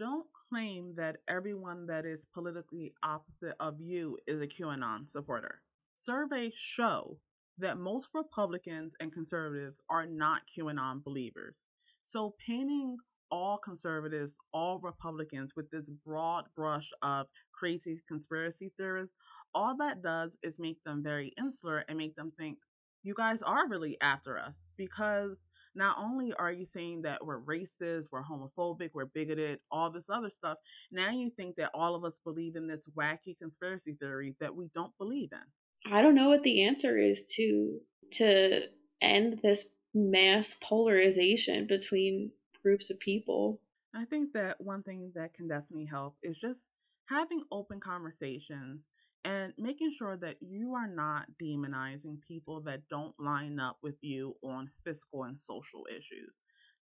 don't 0.00 0.26
claim 0.48 0.94
that 0.96 1.18
everyone 1.28 1.86
that 1.86 2.06
is 2.06 2.26
politically 2.32 2.94
opposite 3.02 3.54
of 3.60 3.78
you 3.82 4.16
is 4.26 4.40
a 4.40 4.46
QAnon 4.46 5.06
supporter. 5.06 5.60
Surveys 5.98 6.54
show 6.54 7.18
that 7.58 7.78
most 7.78 8.08
Republicans 8.14 8.94
and 8.98 9.12
conservatives 9.12 9.82
are 9.90 10.06
not 10.06 10.40
QAnon 10.48 11.04
believers. 11.04 11.66
So 12.02 12.34
painting 12.44 12.96
all 13.30 13.58
conservatives, 13.58 14.36
all 14.52 14.78
Republicans 14.80 15.52
with 15.56 15.70
this 15.70 15.88
broad 16.04 16.44
brush 16.56 16.90
of 17.02 17.26
crazy 17.52 18.00
conspiracy 18.08 18.72
theorists, 18.78 19.16
all 19.54 19.76
that 19.78 20.02
does 20.02 20.36
is 20.42 20.58
make 20.58 20.82
them 20.84 21.02
very 21.02 21.32
insular 21.38 21.84
and 21.88 21.98
make 21.98 22.16
them 22.16 22.32
think 22.38 22.58
you 23.02 23.14
guys 23.14 23.42
are 23.42 23.68
really 23.68 23.96
after 24.00 24.38
us 24.38 24.72
because 24.76 25.44
not 25.74 25.96
only 25.98 26.32
are 26.34 26.52
you 26.52 26.66
saying 26.66 27.02
that 27.02 27.24
we're 27.24 27.40
racist, 27.40 28.06
we're 28.10 28.22
homophobic, 28.22 28.90
we're 28.92 29.06
bigoted, 29.06 29.60
all 29.70 29.90
this 29.90 30.10
other 30.10 30.30
stuff, 30.30 30.58
now 30.90 31.10
you 31.10 31.30
think 31.30 31.56
that 31.56 31.70
all 31.74 31.94
of 31.94 32.04
us 32.04 32.20
believe 32.24 32.56
in 32.56 32.66
this 32.66 32.88
wacky 32.98 33.38
conspiracy 33.38 33.96
theory 34.00 34.34
that 34.40 34.54
we 34.54 34.68
don't 34.74 34.96
believe 34.98 35.30
in. 35.32 35.92
I 35.92 36.02
don't 36.02 36.14
know 36.14 36.28
what 36.28 36.42
the 36.42 36.64
answer 36.64 36.98
is 36.98 37.24
to 37.36 37.78
to 38.12 38.62
end 39.00 39.38
this 39.42 39.64
mass 39.94 40.56
polarization 40.62 41.66
between 41.66 42.32
groups 42.62 42.90
of 42.90 42.98
people. 43.00 43.60
I 43.94 44.04
think 44.04 44.32
that 44.34 44.60
one 44.60 44.82
thing 44.82 45.12
that 45.14 45.34
can 45.34 45.48
definitely 45.48 45.86
help 45.86 46.16
is 46.22 46.36
just 46.38 46.68
having 47.06 47.42
open 47.50 47.80
conversations 47.80 48.88
and 49.24 49.52
making 49.58 49.92
sure 49.98 50.16
that 50.16 50.36
you 50.40 50.74
are 50.74 50.86
not 50.88 51.26
demonizing 51.42 52.20
people 52.26 52.60
that 52.62 52.88
don't 52.88 53.14
line 53.18 53.58
up 53.58 53.78
with 53.82 53.96
you 54.00 54.34
on 54.42 54.70
fiscal 54.84 55.24
and 55.24 55.38
social 55.38 55.86
issues. 55.90 56.32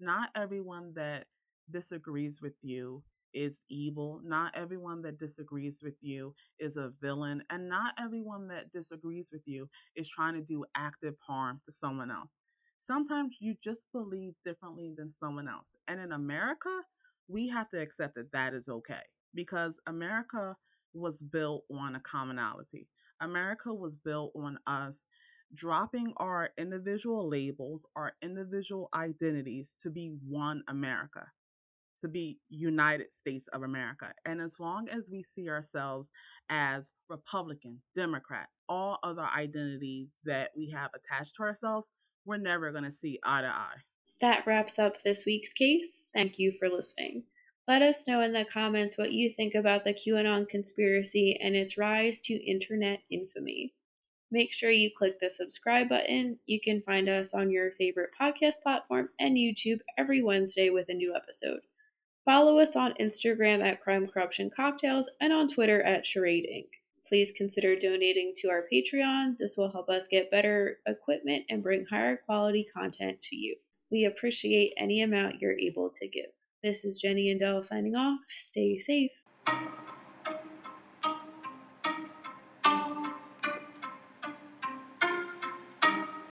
Not 0.01 0.31
everyone 0.35 0.93
that 0.95 1.26
disagrees 1.70 2.41
with 2.43 2.55
you 2.62 3.03
is 3.35 3.61
evil. 3.68 4.20
Not 4.24 4.57
everyone 4.57 5.03
that 5.03 5.18
disagrees 5.18 5.81
with 5.83 5.97
you 6.01 6.35
is 6.59 6.76
a 6.76 6.93
villain. 7.01 7.43
And 7.51 7.68
not 7.68 7.95
everyone 7.99 8.49
that 8.49 8.72
disagrees 8.72 9.31
with 9.33 9.43
you 9.47 9.68
is 9.97 10.09
trying 10.09 10.35
to 10.35 10.43
do 10.43 10.64
active 10.76 11.14
harm 11.26 11.61
to 11.64 11.72
someone 11.72 12.11
else. 12.11 12.33
Sometimes 12.79 13.37
you 13.41 13.55
just 13.62 13.87
believe 13.93 14.35
differently 14.45 14.93
than 14.97 15.11
someone 15.11 15.49
else. 15.49 15.76
And 15.89 16.01
in 16.01 16.12
America, 16.12 16.81
we 17.29 17.49
have 17.49 17.68
to 17.70 17.81
accept 17.81 18.14
that 18.14 18.33
that 18.33 18.55
is 18.55 18.68
okay 18.68 19.03
because 19.35 19.79
America 19.87 20.57
was 20.95 21.20
built 21.20 21.64
on 21.70 21.97
a 21.97 22.01
commonality. 22.01 22.89
America 23.20 23.74
was 23.74 23.97
built 23.97 24.33
on 24.35 24.59
us 24.66 25.05
dropping 25.55 26.12
our 26.18 26.51
individual 26.59 27.29
labels, 27.29 27.87
our 27.97 28.12
individual 28.22 28.89
identities 28.95 29.74
to 29.83 29.91
be 29.91 30.14
one 30.26 30.62
America, 30.68 31.26
to 32.01 32.09
be 32.09 32.39
United 32.49 33.12
States 33.12 33.49
of 33.53 33.62
America. 33.62 34.12
And 34.24 34.41
as 34.41 34.61
long 34.61 34.89
as 34.89 35.11
we 35.11 35.22
see 35.22 35.49
ourselves 35.49 36.11
as 36.49 36.91
Republican, 37.09 37.81
Democrat, 37.97 38.49
all 38.68 38.99
other 39.03 39.26
identities 39.37 40.18
that 40.24 40.51
we 40.57 40.70
have 40.70 40.91
attached 40.95 41.37
to 41.37 41.43
ourselves, 41.43 41.91
we're 42.29 42.37
never 42.37 42.70
going 42.70 42.85
to 42.85 42.93
see 42.93 43.18
eye 43.24 43.41
to 43.41 43.49
eye. 43.49 43.79
That 44.20 44.47
wraps 44.47 44.79
up 44.79 45.03
this 45.03 45.24
week's 45.24 45.53
case. 45.53 46.07
Thank 46.14 46.39
you 46.39 46.53
for 46.59 46.68
listening. 46.68 47.24
Let 47.66 47.83
us 47.83 48.07
know 48.07 48.20
in 48.20 48.33
the 48.33 48.45
comments 48.45 48.99
what 48.99 49.12
you 49.12 49.33
think 49.33 49.55
about 49.55 49.85
the 49.85 49.95
QAnon 49.95 50.49
conspiracy 50.49 51.39
and 51.41 51.57
its 51.57 51.79
rise 51.79 52.20
to 52.22 52.35
internet 52.35 53.01
infamy. 53.11 53.74
Make 54.31 54.53
sure 54.53 54.70
you 54.70 54.91
click 54.97 55.20
the 55.20 55.31
subscribe 55.31 55.89
button. 55.89 56.39
You 56.47 56.61
can 56.61 56.83
find 56.83 57.09
us 57.09 57.33
on 57.33 57.51
your 57.51 57.72
favorite 57.72 58.11
podcast 58.20 58.61
platform 58.62 59.09
and 59.18 59.37
YouTube 59.37 59.81
every 59.97 60.22
Wednesday 60.22 60.70
with 60.70 60.91
a 60.91 60.95
new 60.95 61.14
episode. 61.14 61.61
Follow 62.26 62.59
us 62.59 62.76
on 62.76 62.95
Instagram 63.01 63.64
at 63.64 63.83
Crime 63.83 64.07
Corruption 64.07 64.51
Cocktails 64.55 65.09
and 65.20 65.33
on 65.33 65.49
Twitter 65.49 65.83
at 65.83 66.05
Charade 66.07 66.47
Inc. 66.53 66.78
Please 67.09 67.32
consider 67.34 67.74
donating 67.74 68.34
to 68.36 68.50
our 68.50 68.66
Patreon. 68.70 69.38
This 69.38 69.56
will 69.56 69.72
help 69.72 69.88
us 69.88 70.06
get 70.09 70.30
better 70.30 70.78
equipment 70.86 71.46
and 71.48 71.62
bring 71.62 71.86
higher 71.86 72.18
quality 72.18 72.66
content 72.76 73.22
to 73.22 73.36
you. 73.36 73.56
We 73.90 74.04
appreciate 74.04 74.74
any 74.76 75.00
amount 75.00 75.40
you're 75.40 75.59
able 75.59 75.88
to 75.88 76.06
give. 76.06 76.30
This 76.62 76.84
is 76.84 77.00
Jenny 77.00 77.30
and 77.30 77.40
Dell 77.40 77.62
signing 77.62 77.94
off. 77.94 78.20
Stay 78.28 78.78
safe. 78.78 79.12